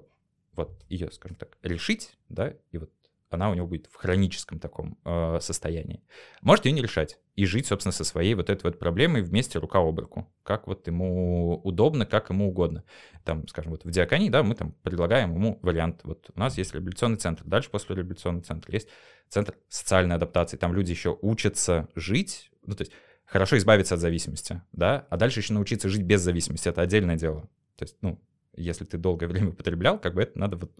вот 0.53 0.83
ее, 0.89 1.11
скажем 1.11 1.35
так, 1.35 1.57
решить, 1.61 2.17
да, 2.29 2.53
и 2.71 2.77
вот 2.77 2.91
она 3.31 3.49
у 3.49 3.53
него 3.53 3.67
будет 3.67 3.87
в 3.87 3.95
хроническом 3.95 4.59
таком 4.59 4.97
э, 5.05 5.39
состоянии. 5.41 6.03
Может 6.41 6.65
ее 6.65 6.73
не 6.73 6.81
решать 6.81 7.17
и 7.35 7.45
жить, 7.45 7.65
собственно, 7.67 7.93
со 7.93 8.03
своей 8.03 8.33
вот 8.33 8.49
этой 8.49 8.63
вот 8.63 8.77
проблемой 8.77 9.21
вместе 9.21 9.57
рука 9.57 9.79
об 9.79 9.99
руку, 9.99 10.31
как 10.43 10.67
вот 10.67 10.85
ему 10.87 11.59
удобно, 11.63 12.05
как 12.05 12.29
ему 12.29 12.49
угодно. 12.49 12.83
Там, 13.23 13.47
скажем, 13.47 13.71
вот 13.71 13.85
в 13.85 13.89
Диаконии, 13.89 14.29
да, 14.29 14.43
мы 14.43 14.55
там 14.55 14.73
предлагаем 14.83 15.33
ему 15.33 15.59
вариант. 15.61 16.01
Вот 16.03 16.29
у 16.35 16.39
нас 16.39 16.57
есть 16.57 16.73
реабилитационный 16.73 17.17
центр, 17.17 17.43
дальше 17.45 17.69
после 17.69 17.95
реабилитационного 17.95 18.43
центра 18.43 18.73
есть 18.73 18.89
центр 19.29 19.55
социальной 19.69 20.15
адаптации, 20.15 20.57
там 20.57 20.73
люди 20.73 20.91
еще 20.91 21.17
учатся 21.21 21.87
жить, 21.95 22.51
ну, 22.65 22.75
то 22.75 22.81
есть 22.81 22.91
хорошо 23.25 23.57
избавиться 23.57 23.95
от 23.95 24.01
зависимости, 24.01 24.61
да, 24.73 25.07
а 25.09 25.17
дальше 25.17 25.39
еще 25.39 25.53
научиться 25.53 25.87
жить 25.87 26.03
без 26.03 26.21
зависимости, 26.21 26.67
это 26.67 26.81
отдельное 26.81 27.15
дело. 27.15 27.49
То 27.77 27.85
есть, 27.85 27.95
ну, 28.01 28.21
если 28.55 28.85
ты 28.85 28.97
долгое 28.97 29.27
время 29.29 29.49
употреблял, 29.49 29.99
как 29.99 30.13
бы 30.13 30.23
это 30.23 30.37
надо 30.37 30.57
вот 30.57 30.71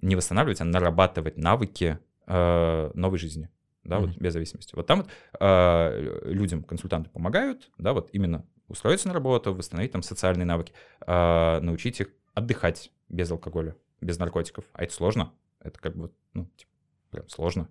не 0.00 0.16
восстанавливать, 0.16 0.60
а 0.60 0.64
нарабатывать 0.64 1.36
навыки 1.36 1.98
э, 2.26 2.90
новой 2.94 3.18
жизни, 3.18 3.48
да, 3.84 3.96
mm-hmm. 3.98 4.06
вот 4.06 4.16
без 4.16 4.32
зависимости. 4.32 4.74
Вот 4.74 4.86
там 4.86 5.02
вот 5.02 5.10
э, 5.40 6.20
людям 6.24 6.62
консультанты 6.64 7.10
помогают, 7.10 7.70
да, 7.78 7.92
вот 7.92 8.10
именно 8.12 8.46
устроиться 8.68 9.08
на 9.08 9.14
работу, 9.14 9.54
восстановить 9.54 9.92
там 9.92 10.02
социальные 10.02 10.46
навыки, 10.46 10.72
э, 11.06 11.60
научить 11.60 12.00
их 12.00 12.08
отдыхать 12.34 12.90
без 13.08 13.30
алкоголя, 13.30 13.76
без 14.00 14.18
наркотиков. 14.18 14.64
А 14.72 14.84
это 14.84 14.92
сложно, 14.94 15.32
это 15.60 15.78
как 15.78 15.96
бы, 15.96 16.10
ну, 16.32 16.48
типа, 16.56 16.70
прям 17.10 17.28
сложно. 17.28 17.68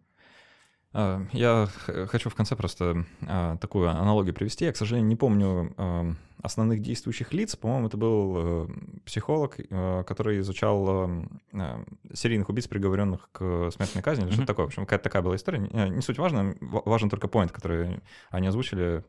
А, 0.93 1.25
я 1.31 1.67
хочу 2.07 2.29
в 2.29 2.35
конце 2.35 2.55
просто 2.55 3.05
а, 3.27 3.57
такую 3.57 3.89
аналогию 3.89 4.33
привести. 4.33 4.65
Я, 4.65 4.73
к 4.73 4.77
сожалению, 4.77 5.07
не 5.07 5.15
помню 5.15 5.73
а, 5.77 6.13
основных 6.41 6.81
действующих 6.81 7.33
лиц. 7.33 7.55
По-моему, 7.55 7.87
это 7.87 7.97
был 7.97 8.33
э, 8.35 8.67
психолог, 9.05 9.59
э, 9.59 10.03
который 10.07 10.39
изучал 10.39 11.07
э, 11.53 11.83
серийных 12.13 12.49
убийц, 12.49 12.67
приговоренных 12.67 13.29
к 13.31 13.69
смертной 13.71 14.01
казни, 14.01 14.23
или 14.23 14.31
mm-hmm. 14.31 14.35
что-то 14.35 14.47
такое. 14.47 14.65
В 14.65 14.69
общем, 14.69 14.85
какая-то 14.85 15.03
такая 15.03 15.21
была 15.21 15.35
история. 15.35 15.59
Не 15.59 16.01
суть 16.01 16.17
важна, 16.17 16.55
важен 16.59 17.09
только 17.09 17.27
поинт, 17.27 17.51
который 17.51 18.01
они 18.29 18.47
озвучили. 18.47 19.03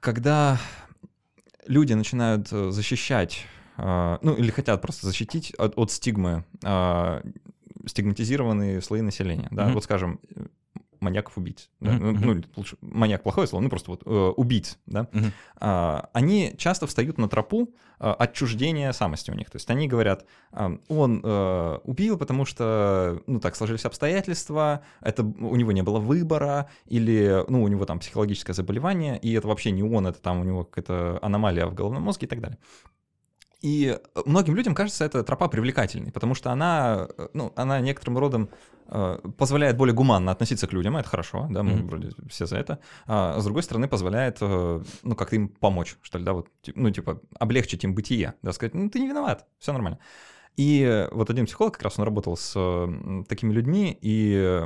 Когда 0.00 0.58
люди 1.66 1.94
начинают 1.94 2.48
защищать, 2.48 3.46
ну 3.78 4.34
или 4.34 4.50
хотят 4.50 4.82
просто 4.82 5.06
защитить 5.06 5.54
от, 5.54 5.78
от 5.78 5.90
стигмы 5.90 6.44
стигматизированные 7.86 8.80
слои 8.80 9.00
населения. 9.00 9.48
Да? 9.50 9.68
Mm-hmm. 9.68 9.74
Вот 9.74 9.84
скажем, 9.84 10.20
маньяков-убийц. 11.00 11.70
Да? 11.80 11.92
Mm-hmm. 11.92 12.18
Ну, 12.22 12.42
лучше, 12.56 12.76
маньяк 12.80 13.22
плохое 13.22 13.48
слово, 13.48 13.62
ну 13.62 13.70
просто 13.70 13.90
вот 13.90 14.02
э, 14.04 14.32
убийц, 14.36 14.78
да, 14.86 15.08
mm-hmm. 15.12 15.32
а, 15.56 16.10
они 16.12 16.54
часто 16.58 16.86
встают 16.86 17.18
на 17.18 17.28
тропу 17.28 17.74
а, 17.98 18.14
отчуждения 18.14 18.92
самости 18.92 19.30
у 19.30 19.34
них. 19.34 19.50
То 19.50 19.56
есть 19.56 19.68
они 19.70 19.88
говорят, 19.88 20.26
а, 20.52 20.78
он 20.88 21.22
а, 21.24 21.80
убил, 21.84 22.18
потому 22.18 22.44
что, 22.44 23.22
ну 23.26 23.40
так, 23.40 23.56
сложились 23.56 23.84
обстоятельства, 23.84 24.82
это 25.00 25.22
у 25.22 25.56
него 25.56 25.72
не 25.72 25.82
было 25.82 25.98
выбора, 25.98 26.68
или, 26.86 27.44
ну, 27.48 27.62
у 27.62 27.68
него 27.68 27.84
там 27.86 27.98
психологическое 27.98 28.52
заболевание, 28.52 29.18
и 29.18 29.32
это 29.32 29.48
вообще 29.48 29.70
не 29.70 29.82
он, 29.82 30.06
это 30.06 30.20
там 30.20 30.40
у 30.40 30.44
него 30.44 30.64
какая-то 30.64 31.18
аномалия 31.22 31.66
в 31.66 31.74
головном 31.74 32.02
мозге 32.02 32.26
и 32.26 32.28
так 32.28 32.40
далее. 32.40 32.58
И 33.62 33.98
многим 34.24 34.56
людям 34.56 34.74
кажется 34.74 35.04
эта 35.04 35.22
тропа 35.22 35.48
привлекательной, 35.48 36.12
потому 36.12 36.34
что 36.34 36.50
она, 36.50 37.08
ну, 37.34 37.52
она 37.56 37.80
некоторым 37.80 38.18
родом 38.18 38.48
э, 38.88 39.18
позволяет 39.36 39.76
более 39.76 39.94
гуманно 39.94 40.32
относиться 40.32 40.66
к 40.66 40.72
людям, 40.72 40.96
это 40.96 41.08
хорошо, 41.08 41.46
да, 41.50 41.62
мы 41.62 41.72
mm-hmm. 41.72 41.86
вроде 41.86 42.10
все 42.28 42.46
за 42.46 42.56
это. 42.56 42.78
А 43.06 43.38
с 43.38 43.44
другой 43.44 43.62
стороны, 43.62 43.86
позволяет, 43.86 44.38
э, 44.40 44.82
ну, 45.02 45.14
как-то 45.14 45.36
им 45.36 45.48
помочь, 45.48 45.96
что 46.00 46.18
ли, 46.18 46.24
да, 46.24 46.32
вот, 46.32 46.48
ну, 46.74 46.90
типа, 46.90 47.20
облегчить 47.38 47.84
им 47.84 47.94
бытие, 47.94 48.34
да, 48.42 48.52
сказать, 48.52 48.74
ну, 48.74 48.88
ты 48.88 48.98
не 48.98 49.08
виноват, 49.08 49.46
все 49.58 49.72
нормально. 49.72 49.98
И 50.56 51.08
вот 51.12 51.30
один 51.30 51.46
психолог, 51.46 51.74
как 51.74 51.82
раз 51.82 51.98
он 51.98 52.04
работал 52.04 52.36
с 52.36 52.52
такими 53.28 53.52
людьми, 53.52 53.96
и 54.00 54.64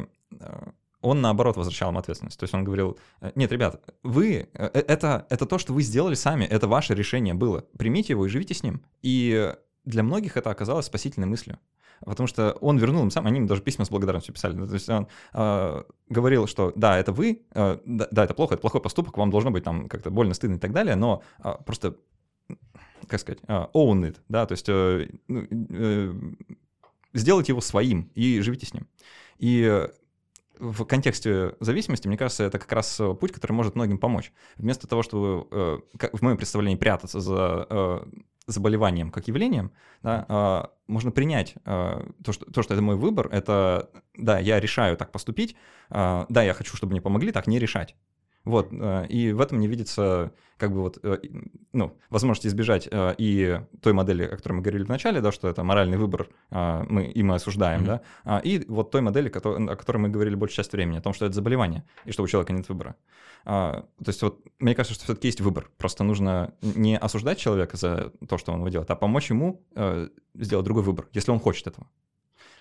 он 1.05 1.21
наоборот 1.21 1.57
возвращал 1.57 1.91
им 1.91 1.99
ответственность. 1.99 2.39
То 2.39 2.45
есть 2.45 2.55
он 2.55 2.65
говорил, 2.65 2.99
«Э, 3.21 3.31
нет, 3.35 3.53
ребят, 3.53 3.81
вы, 4.03 4.49
э, 4.53 4.71
э, 4.73 4.81
это, 4.89 5.27
это 5.29 5.45
то, 5.47 5.59
что 5.59 5.75
вы 5.75 5.83
сделали 5.83 6.15
сами, 6.15 6.45
это 6.45 6.67
ваше 6.67 6.95
решение 6.95 7.35
было. 7.35 7.65
Примите 7.79 8.15
его 8.15 8.27
и 8.27 8.29
живите 8.29 8.55
с 8.55 8.63
ним. 8.63 8.83
И 9.03 9.55
для 9.85 10.03
многих 10.03 10.37
это 10.37 10.51
оказалось 10.51 10.87
спасительной 10.87 11.29
мыслью. 11.29 11.59
Потому 12.01 12.27
что 12.27 12.53
он 12.61 12.79
вернул 12.79 13.03
им 13.03 13.11
сам, 13.11 13.27
они 13.27 13.39
им 13.39 13.47
даже 13.47 13.63
письма 13.63 13.85
с 13.85 13.91
благодарностью 13.91 14.35
писали. 14.35 14.55
То 14.67 14.75
есть 14.75 14.89
он 14.89 15.09
э, 15.33 15.83
говорил, 16.09 16.47
что 16.47 16.73
да, 16.75 16.99
это 16.99 17.13
вы, 17.13 17.43
э, 17.55 17.79
да, 17.85 18.25
это 18.25 18.35
плохо, 18.35 18.55
это 18.55 18.61
плохой 18.63 18.81
поступок, 18.81 19.17
вам 19.19 19.31
должно 19.31 19.51
быть 19.51 19.65
там 19.65 19.89
как-то 19.89 20.11
больно, 20.11 20.35
стыдно 20.35 20.57
и 20.57 20.59
так 20.59 20.73
далее, 20.73 20.97
но 20.97 21.23
э, 21.43 21.53
просто, 21.65 21.97
как 23.07 23.21
сказать, 23.21 23.41
э, 23.47 23.67
own 23.75 24.09
it, 24.09 24.17
да, 24.29 24.47
то 24.47 24.53
есть 24.53 24.69
э, 24.69 25.09
э, 25.29 26.15
сделайте 27.13 27.53
его 27.53 27.61
своим 27.61 28.11
и 28.15 28.41
живите 28.41 28.67
с 28.67 28.75
ним. 28.75 28.87
И 29.39 29.89
в 30.59 30.85
контексте 30.85 31.55
зависимости, 31.61 32.09
мне 32.09 32.17
кажется, 32.17 32.45
это 32.45 32.59
как 32.59 32.71
раз 32.73 32.99
э, 33.01 33.15
путь, 33.15 33.33
который 33.33 33.53
может 33.53 33.75
многим 33.75 33.99
помочь. 33.99 34.33
Вместо 34.57 34.87
того, 34.87 35.03
чтобы, 35.03 35.47
э, 35.51 35.79
в 36.13 36.23
моем 36.23 36.37
представлении, 36.37 36.77
прятаться 36.77 37.21
за 37.21 37.67
э, 37.69 38.05
заболеванием 38.47 39.11
как 39.11 39.27
явлением, 39.27 39.73
да, 40.03 40.69
можно 40.87 41.11
принять 41.11 41.55
то 41.65 42.33
что, 42.33 42.45
то, 42.45 42.63
что 42.63 42.75
это 42.75 42.83
мой 42.83 42.95
выбор, 42.95 43.29
это, 43.33 43.89
да, 44.19 44.39
я 44.39 44.61
решаю 44.61 44.99
так 44.99 45.13
поступить, 45.13 45.57
да, 45.89 46.27
я 46.31 46.53
хочу, 46.53 46.77
чтобы 46.77 46.91
мне 46.91 47.01
помогли 47.01 47.33
так 47.33 47.47
не 47.47 47.59
решать. 47.59 47.97
Вот, 48.45 48.69
э, 48.73 49.07
и 49.09 49.33
в 49.33 49.41
этом 49.41 49.59
не 49.59 49.67
видится 49.67 50.33
как 50.59 50.71
бы 50.71 50.83
вот, 50.83 50.99
э, 51.03 51.19
ну, 51.73 51.97
возможность 52.11 52.47
избежать 52.47 52.87
э, 52.91 53.15
и 53.17 53.61
той 53.81 53.95
модели, 53.95 54.25
о 54.25 54.37
которой 54.37 54.55
мы 54.55 54.63
говорили 54.63 54.85
в 54.85 54.89
начале, 54.89 55.21
да, 55.23 55.33
что 55.33 55.49
это 55.49 55.65
моральный 55.65 55.97
выбор, 55.97 56.29
мы, 56.51 57.07
и 57.07 57.23
мы 57.23 57.37
осуждаем, 57.37 57.83
mm-hmm. 57.83 57.87
да, 57.87 58.01
а, 58.25 58.39
и 58.39 58.65
вот 58.69 58.91
той 58.91 59.01
модели, 59.01 59.29
о 59.29 59.77
которой 59.77 59.97
мы 59.99 60.09
говорили 60.11 60.35
большую 60.35 60.57
часть 60.57 60.73
времени, 60.73 60.99
о 60.99 61.01
том, 61.01 61.15
что 61.15 61.25
это 61.25 61.35
заболевание, 61.35 61.85
и 62.05 62.13
что 62.13 62.23
у 62.23 62.27
человека 62.27 62.53
нет 62.53 62.69
выбора. 62.69 62.97
А, 63.47 63.87
то 63.99 64.09
есть 64.09 64.23
вот 64.23 64.41
мне 64.59 64.75
кажется, 64.75 64.95
что 64.95 65.05
все-таки 65.05 65.29
есть 65.29 65.41
выбор, 65.41 65.71
просто 65.79 66.05
нужно 66.05 66.55
не 66.61 66.99
осуждать 66.99 67.39
человека 67.39 67.77
за 67.77 68.13
то, 68.29 68.37
что 68.37 68.53
он 68.53 68.59
его 68.59 68.69
делает, 68.69 68.91
а 68.91 68.97
помочь 68.97 69.31
ему 69.31 69.63
сделать 70.35 70.65
другой 70.65 70.83
выбор, 70.83 71.09
если 71.13 71.31
он 71.31 71.41
хочет 71.41 71.67
этого. 71.67 71.89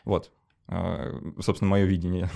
Вот, 0.06 0.32
собственно, 1.40 1.70
мое 1.70 1.86
видение. 1.86 2.30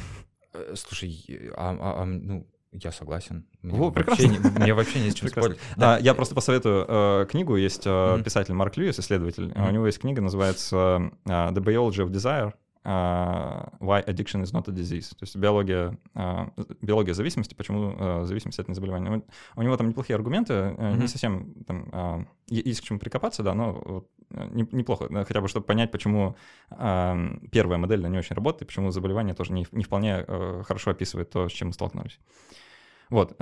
Слушай, 0.76 1.52
а, 1.56 1.78
а, 1.80 2.02
а 2.02 2.06
ну, 2.06 2.48
я 2.72 2.92
согласен. 2.92 3.46
Мне, 3.62 3.80
О, 3.80 3.90
вообще, 3.90 4.28
не, 4.28 4.40
мне 4.40 4.74
вообще 4.74 5.00
не 5.00 5.12
с 5.12 5.14
чем 5.16 5.30
спорить. 5.30 5.58
Да. 5.78 5.96
А, 5.96 6.00
я 6.00 6.14
просто 6.14 6.36
посоветую 6.36 6.86
э, 6.88 7.26
книгу. 7.30 7.56
Есть 7.56 7.86
э, 7.86 7.90
mm-hmm. 7.90 8.24
писатель 8.24 8.54
Марк 8.54 8.78
Льюис, 8.78 9.00
исследователь. 9.00 9.46
Mm-hmm. 9.46 9.70
У 9.70 9.72
него 9.72 9.86
есть 9.86 10.00
книга, 10.00 10.22
называется 10.22 11.12
э, 11.26 11.30
«The 11.30 11.64
Biology 11.64 12.06
of 12.06 12.12
Desire». 12.12 12.54
Why 12.88 14.02
addiction 14.06 14.44
is 14.44 14.54
not 14.54 14.70
a 14.70 14.72
disease. 14.72 15.10
То 15.10 15.24
есть 15.24 15.36
биология, 15.36 15.98
uh, 16.16 16.78
биология 16.82 17.14
зависимости, 17.14 17.54
почему 17.54 17.92
uh, 17.92 18.24
зависимость— 18.24 18.60
это 18.60 18.72
не 18.72 18.76
заболевание. 18.76 19.24
У, 19.58 19.62
него 19.62 19.76
там 19.76 19.90
неплохие 19.90 20.16
аргументы, 20.16 20.54
mm-hmm. 20.54 20.98
не 20.98 21.08
совсем 21.08 21.54
там, 21.66 22.30
есть 22.48 22.80
к 22.80 22.84
чему 22.86 22.98
прикопаться, 22.98 23.44
да, 23.44 23.54
но 23.54 24.06
не, 24.30 24.66
неплохо, 24.72 25.10
хотя 25.26 25.42
бы 25.42 25.50
чтобы 25.50 25.66
понять, 25.66 25.92
почему 25.92 26.38
первая 26.70 27.78
модель 27.78 28.08
не 28.08 28.18
очень 28.18 28.36
работает, 28.38 28.68
почему 28.68 28.92
заболевание 28.92 29.36
тоже 29.36 29.52
не, 29.52 29.68
не 29.74 29.84
вполне 29.84 30.24
хорошо 30.64 30.92
описывает 30.92 31.30
то, 31.30 31.50
с 31.50 31.52
чем 31.52 31.68
мы 31.68 31.74
столкнулись. 31.74 32.20
Вот. 33.10 33.36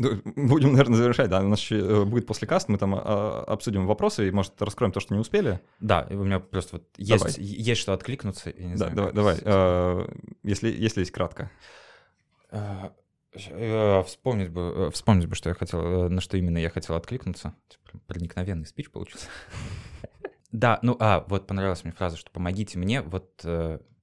Э, 0.00 0.20
будем, 0.24 0.72
наверное, 0.72 0.96
завершать, 0.96 1.30
да. 1.30 1.40
У 1.40 1.48
нас 1.48 1.60
еще 1.60 1.78
э, 1.78 2.04
будет 2.04 2.26
после 2.26 2.48
каст, 2.48 2.68
мы 2.68 2.78
там 2.78 2.94
а, 2.94 3.44
обсудим 3.46 3.86
вопросы 3.86 4.28
и, 4.28 4.30
может, 4.30 4.60
раскроем 4.60 4.92
то, 4.92 5.00
что 5.00 5.14
не 5.14 5.20
успели. 5.20 5.60
Да, 5.80 6.06
у 6.10 6.24
меня 6.24 6.40
просто 6.40 6.76
вот 6.76 6.84
есть, 6.96 7.38
есть 7.38 7.80
что 7.80 7.92
откликнуться. 7.92 8.50
Я 8.56 8.66
не 8.66 8.72
да, 8.72 8.76
знаю, 8.76 8.94
давай, 8.94 9.12
давай. 9.12 9.38
А, 9.44 10.10
если, 10.42 10.70
если 10.70 11.00
есть 11.00 11.12
кратко. 11.12 11.50
Вспомнить 13.32 14.50
бы, 14.50 14.90
вспомнить 14.90 15.26
бы, 15.26 15.36
что 15.36 15.50
я 15.50 15.54
хотел, 15.54 16.08
на 16.08 16.20
что 16.20 16.36
именно 16.36 16.58
я 16.58 16.70
хотел 16.70 16.96
откликнуться. 16.96 17.54
Типа, 17.68 17.98
проникновенный 18.06 18.66
спич 18.66 18.90
получился. 18.90 19.26
Да, 20.52 20.80
ну, 20.82 20.96
а, 20.98 21.24
вот 21.28 21.46
понравилась 21.46 21.84
мне 21.84 21.92
фраза, 21.92 22.16
что 22.16 22.28
помогите 22.32 22.76
мне, 22.76 23.02
вот 23.02 23.46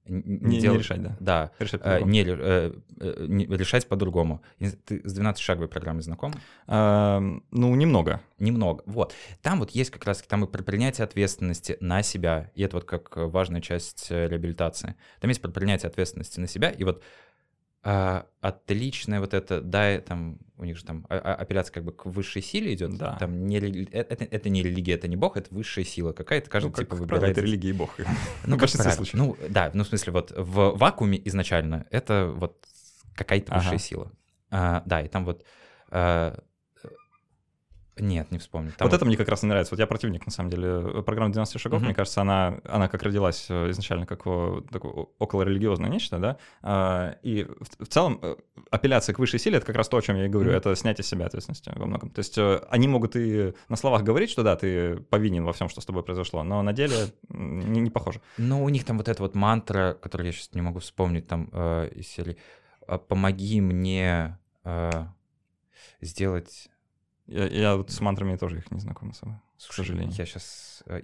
не, 0.08 0.60
дел... 0.60 0.72
не 0.72 0.78
решать, 0.78 1.02
да? 1.02 1.16
Да, 1.20 1.50
решать 1.58 1.80
э, 1.84 2.00
не, 2.02 2.22
э, 2.22 2.72
э, 3.00 3.26
не 3.28 3.46
решать 3.46 3.86
по-другому. 3.86 4.42
Ты 4.58 5.02
с 5.04 5.18
12-шаговой 5.18 5.68
программой 5.68 6.02
знаком? 6.02 6.32
А, 6.66 7.20
ну, 7.50 7.74
немного. 7.74 8.20
Немного, 8.38 8.82
вот. 8.86 9.14
Там 9.42 9.58
вот 9.58 9.70
есть 9.70 9.90
как 9.90 10.04
раз 10.04 10.22
там 10.22 10.44
и 10.44 10.48
про 10.48 10.62
принятие 10.62 11.04
ответственности 11.04 11.76
на 11.80 12.02
себя, 12.02 12.50
и 12.54 12.62
это 12.62 12.76
вот 12.76 12.84
как 12.84 13.16
важная 13.16 13.60
часть 13.60 14.10
реабилитации. 14.10 14.94
Там 15.20 15.28
есть 15.28 15.42
про 15.42 15.50
принятие 15.50 15.88
ответственности 15.88 16.40
на 16.40 16.46
себя, 16.46 16.70
и 16.70 16.84
вот 16.84 17.02
а, 17.82 18.26
отличная 18.40 19.20
вот 19.20 19.34
это, 19.34 19.60
да, 19.60 20.00
там 20.00 20.38
у 20.56 20.64
них 20.64 20.76
же 20.76 20.84
там 20.84 21.06
а, 21.08 21.16
а, 21.16 21.34
апелляция 21.34 21.72
как 21.72 21.84
бы 21.84 21.92
к 21.92 22.06
высшей 22.06 22.42
силе 22.42 22.74
идет, 22.74 22.96
да. 22.96 23.16
там 23.16 23.46
не, 23.46 23.58
это, 23.58 24.24
это 24.24 24.48
не 24.48 24.62
религия, 24.62 24.94
это 24.94 25.06
не 25.06 25.16
бог, 25.16 25.36
это 25.36 25.54
высшая 25.54 25.84
сила 25.84 26.12
какая-то, 26.12 26.50
каждый 26.50 26.66
ну, 26.66 26.72
как, 26.72 26.84
типа 26.84 26.96
выбирает. 26.96 27.38
это 27.38 27.40
религия 27.40 27.70
и 27.70 27.72
бог. 27.72 27.96
Ну, 28.46 28.56
в 28.56 28.58
большинстве 28.58 28.90
случаев. 28.92 29.14
Ну, 29.14 29.36
да, 29.48 29.70
ну, 29.74 29.84
в 29.84 29.88
смысле, 29.88 30.12
вот 30.12 30.32
в 30.36 30.76
вакууме 30.76 31.20
изначально 31.28 31.86
это 31.90 32.32
вот 32.34 32.64
какая-то 33.14 33.54
высшая 33.54 33.78
сила. 33.78 34.12
А, 34.50 34.82
да, 34.86 35.02
и 35.02 35.08
там 35.08 35.24
вот 35.24 35.44
а, 35.90 36.38
нет, 38.00 38.30
не 38.30 38.38
вспомню. 38.38 38.72
Там 38.76 38.88
вот, 38.88 38.94
это 38.94 39.04
мне 39.04 39.16
как 39.16 39.28
раз 39.28 39.42
не 39.42 39.48
нравится. 39.48 39.74
Вот 39.74 39.80
я 39.80 39.86
противник, 39.86 40.26
на 40.26 40.32
самом 40.32 40.50
деле. 40.50 41.02
Программа 41.02 41.32
12 41.32 41.60
шагов, 41.60 41.80
mm-hmm. 41.80 41.84
мне 41.84 41.94
кажется, 41.94 42.20
она, 42.20 42.60
она 42.64 42.88
как 42.88 43.02
родилась 43.02 43.46
э, 43.48 43.70
изначально 43.70 44.06
как 44.06 44.18
такое 44.18 45.06
около 45.18 45.42
религиозное 45.42 45.88
нечто, 45.88 46.18
да. 46.18 46.36
А, 46.62 47.16
и 47.22 47.44
в, 47.44 47.84
в 47.84 47.88
целом 47.88 48.18
э, 48.22 48.36
апелляция 48.70 49.14
к 49.14 49.18
высшей 49.18 49.38
силе— 49.38 49.56
это 49.58 49.66
как 49.66 49.76
раз 49.76 49.88
то, 49.88 49.96
о 49.96 50.02
чем 50.02 50.16
я 50.16 50.26
и 50.26 50.28
говорю, 50.28 50.52
mm-hmm. 50.52 50.56
это 50.56 50.76
снятие 50.76 51.04
с 51.04 51.08
себя 51.08 51.26
ответственности 51.26 51.72
во 51.74 51.86
многом. 51.86 52.10
То 52.10 52.20
есть 52.20 52.36
э, 52.38 52.60
они 52.70 52.88
могут 52.88 53.16
и 53.16 53.54
на 53.68 53.76
словах 53.76 54.02
говорить, 54.02 54.30
что 54.30 54.42
да, 54.42 54.56
ты 54.56 54.96
повинен 54.96 55.44
во 55.44 55.52
всем, 55.52 55.68
что 55.68 55.80
с 55.80 55.86
тобой 55.86 56.02
произошло, 56.02 56.42
но 56.42 56.62
на 56.62 56.72
деле 56.72 56.96
не, 57.28 57.80
не 57.80 57.90
похоже. 57.90 58.20
Ну, 58.36 58.62
у 58.62 58.68
них 58.68 58.84
там 58.84 58.98
вот 58.98 59.08
эта 59.08 59.22
вот 59.22 59.34
мантра, 59.34 59.96
которую 60.00 60.26
я 60.26 60.32
сейчас 60.32 60.54
не 60.54 60.62
могу 60.62 60.80
вспомнить, 60.80 61.26
там 61.26 61.50
э, 61.52 61.90
из 61.94 62.08
серии 62.08 62.36
«Помоги 63.08 63.60
мне 63.60 64.38
э, 64.64 64.90
сделать 66.00 66.68
я, 67.28 67.46
я 67.46 67.76
вот 67.76 67.90
с 67.90 68.00
мантрами 68.00 68.36
тоже 68.36 68.58
их 68.58 68.70
не 68.70 68.80
знаком 68.80 69.12
с 69.12 69.20
к 69.20 69.72
сожалению. 69.72 70.12
Я 70.16 70.26
сейчас... 70.26 70.82
Э, 70.86 71.00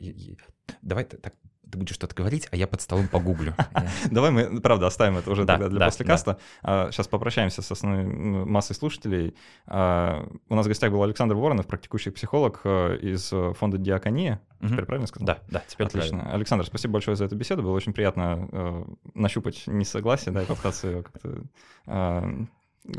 давай 0.82 1.04
так, 1.04 1.34
ты 1.70 1.78
будешь 1.78 1.94
что-то 1.94 2.14
говорить, 2.14 2.48
а 2.50 2.56
я 2.56 2.66
под 2.66 2.80
столом 2.80 3.08
погуглю. 3.08 3.54
Давай 4.10 4.30
мы, 4.30 4.60
правда, 4.60 4.86
оставим 4.86 5.16
это 5.16 5.30
уже 5.30 5.44
тогда 5.44 5.68
для 5.68 5.84
послекаста. 5.84 6.38
Сейчас 6.62 7.08
попрощаемся 7.08 7.62
с 7.62 7.70
основной 7.72 8.04
ну, 8.04 8.46
массой 8.46 8.74
слушателей. 8.74 9.34
А, 9.66 10.28
у 10.48 10.54
нас 10.54 10.66
в 10.66 10.68
гостях 10.68 10.92
был 10.92 11.02
Александр 11.02 11.34
Воронов, 11.34 11.66
практикующий 11.66 12.12
психолог 12.12 12.60
э, 12.64 12.98
из 12.98 13.32
фонда 13.58 13.78
«Диакония». 13.78 14.40
Теперь 14.60 14.84
правильно 14.84 15.08
сказал? 15.08 15.26
Да, 15.26 15.38
да, 15.48 15.62
теперь 15.66 15.88
Отлично. 15.88 16.32
Александр, 16.32 16.64
спасибо 16.64 16.92
большое 16.92 17.16
за 17.16 17.24
эту 17.24 17.34
беседу. 17.34 17.62
Было 17.62 17.74
очень 17.74 17.92
приятно 17.92 18.48
э, 18.52 18.84
нащупать 19.14 19.64
несогласие, 19.66 20.32
да, 20.32 20.42
и 20.42 20.46
попытаться 20.46 21.02
как-то 21.02 22.48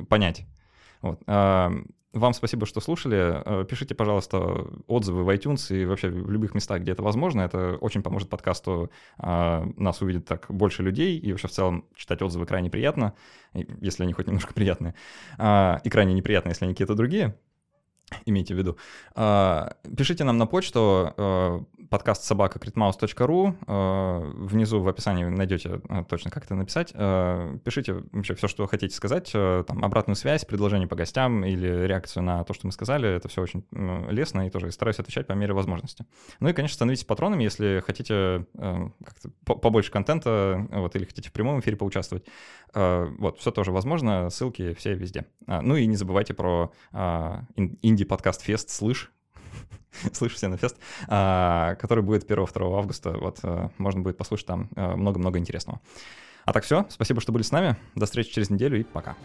понять. 0.09 0.45
Вот. 1.01 1.21
Вам 2.15 2.33
спасибо, 2.33 2.65
что 2.65 2.79
слушали. 2.79 3.43
Э, 3.45 3.65
пишите, 3.65 3.93
пожалуйста, 3.93 4.65
отзывы 4.87 5.25
в 5.25 5.29
iTunes 5.29 5.75
и 5.75 5.85
вообще 5.85 6.07
в 6.07 6.31
любых 6.31 6.55
местах, 6.55 6.81
где 6.81 6.93
это 6.93 7.03
возможно. 7.03 7.41
Это 7.41 7.75
очень 7.81 8.01
поможет 8.01 8.29
подкасту. 8.29 8.89
А, 9.17 9.67
нас 9.75 10.01
увидит 10.01 10.25
так 10.25 10.45
больше 10.47 10.81
людей. 10.81 11.17
И 11.17 11.31
вообще 11.31 11.49
в 11.49 11.51
целом 11.51 11.83
читать 11.93 12.21
отзывы 12.21 12.45
крайне 12.45 12.69
приятно, 12.69 13.15
если 13.53 14.03
они 14.03 14.13
хоть 14.13 14.27
немножко 14.27 14.53
приятные. 14.53 14.95
А, 15.37 15.81
и 15.83 15.89
крайне 15.89 16.13
неприятно, 16.13 16.49
если 16.49 16.63
они 16.63 16.73
какие-то 16.73 16.95
другие 16.95 17.35
имейте 18.25 18.53
в 18.53 18.57
виду. 18.57 18.77
А, 19.15 19.75
пишите 19.97 20.23
нам 20.23 20.37
на 20.37 20.45
почту 20.45 21.13
а, 21.17 21.63
подкаст 21.89 22.23
собака 22.23 22.59
критмаус.ру. 22.59 23.55
А, 23.67 24.19
внизу 24.19 24.81
в 24.81 24.87
описании 24.87 25.25
найдете 25.25 25.81
точно, 26.09 26.31
как 26.31 26.45
это 26.45 26.55
написать. 26.55 26.93
Пишите 26.93 28.03
вообще 28.11 28.35
все, 28.35 28.47
что 28.47 28.65
хотите 28.67 28.95
сказать, 28.95 29.31
там, 29.31 29.83
обратную 29.83 30.15
связь, 30.15 30.45
предложение 30.45 30.87
по 30.87 30.95
гостям 30.95 31.43
или 31.45 31.85
реакцию 31.85 32.23
на 32.23 32.43
то, 32.43 32.53
что 32.53 32.67
мы 32.67 32.71
сказали. 32.71 33.09
Это 33.09 33.27
все 33.27 33.41
очень 33.41 33.65
лестно 34.09 34.47
и 34.47 34.49
тоже 34.49 34.71
стараюсь 34.71 34.99
отвечать 34.99 35.27
по 35.27 35.33
мере 35.33 35.53
возможности. 35.53 36.05
Ну 36.39 36.49
и, 36.49 36.53
конечно, 36.53 36.75
становитесь 36.75 37.03
патронами, 37.03 37.43
если 37.43 37.83
хотите 37.85 38.45
побольше 39.45 39.91
контента 39.91 40.67
вот, 40.71 40.95
или 40.95 41.05
хотите 41.05 41.29
в 41.29 41.33
прямом 41.33 41.59
эфире 41.59 41.77
поучаствовать. 41.77 42.25
Вот, 42.73 43.39
все 43.39 43.51
тоже 43.51 43.71
возможно, 43.71 44.29
ссылки 44.29 44.73
все 44.73 44.93
везде. 44.93 45.25
Ну 45.47 45.75
и 45.75 45.85
не 45.85 45.95
забывайте 45.95 46.33
про 46.33 46.71
инди-подкаст 47.55 48.41
Фест 48.41 48.69
«Слышь», 48.69 49.11
слышу 50.13 50.37
Сенофест, 50.37 50.77
а, 51.07 51.75
который 51.75 52.03
будет 52.03 52.29
1-2 52.29 52.77
августа. 52.77 53.11
Вот 53.11 53.39
а, 53.43 53.69
можно 53.77 54.01
будет 54.01 54.17
послушать 54.17 54.47
там 54.47 54.69
много-много 54.75 55.39
интересного. 55.39 55.81
А 56.45 56.53
так 56.53 56.63
все, 56.63 56.85
спасибо, 56.89 57.21
что 57.21 57.31
были 57.31 57.43
с 57.43 57.51
нами. 57.51 57.75
До 57.95 58.05
встречи 58.05 58.31
через 58.31 58.49
неделю 58.49 58.79
и 58.79 58.83
пока. 58.83 59.15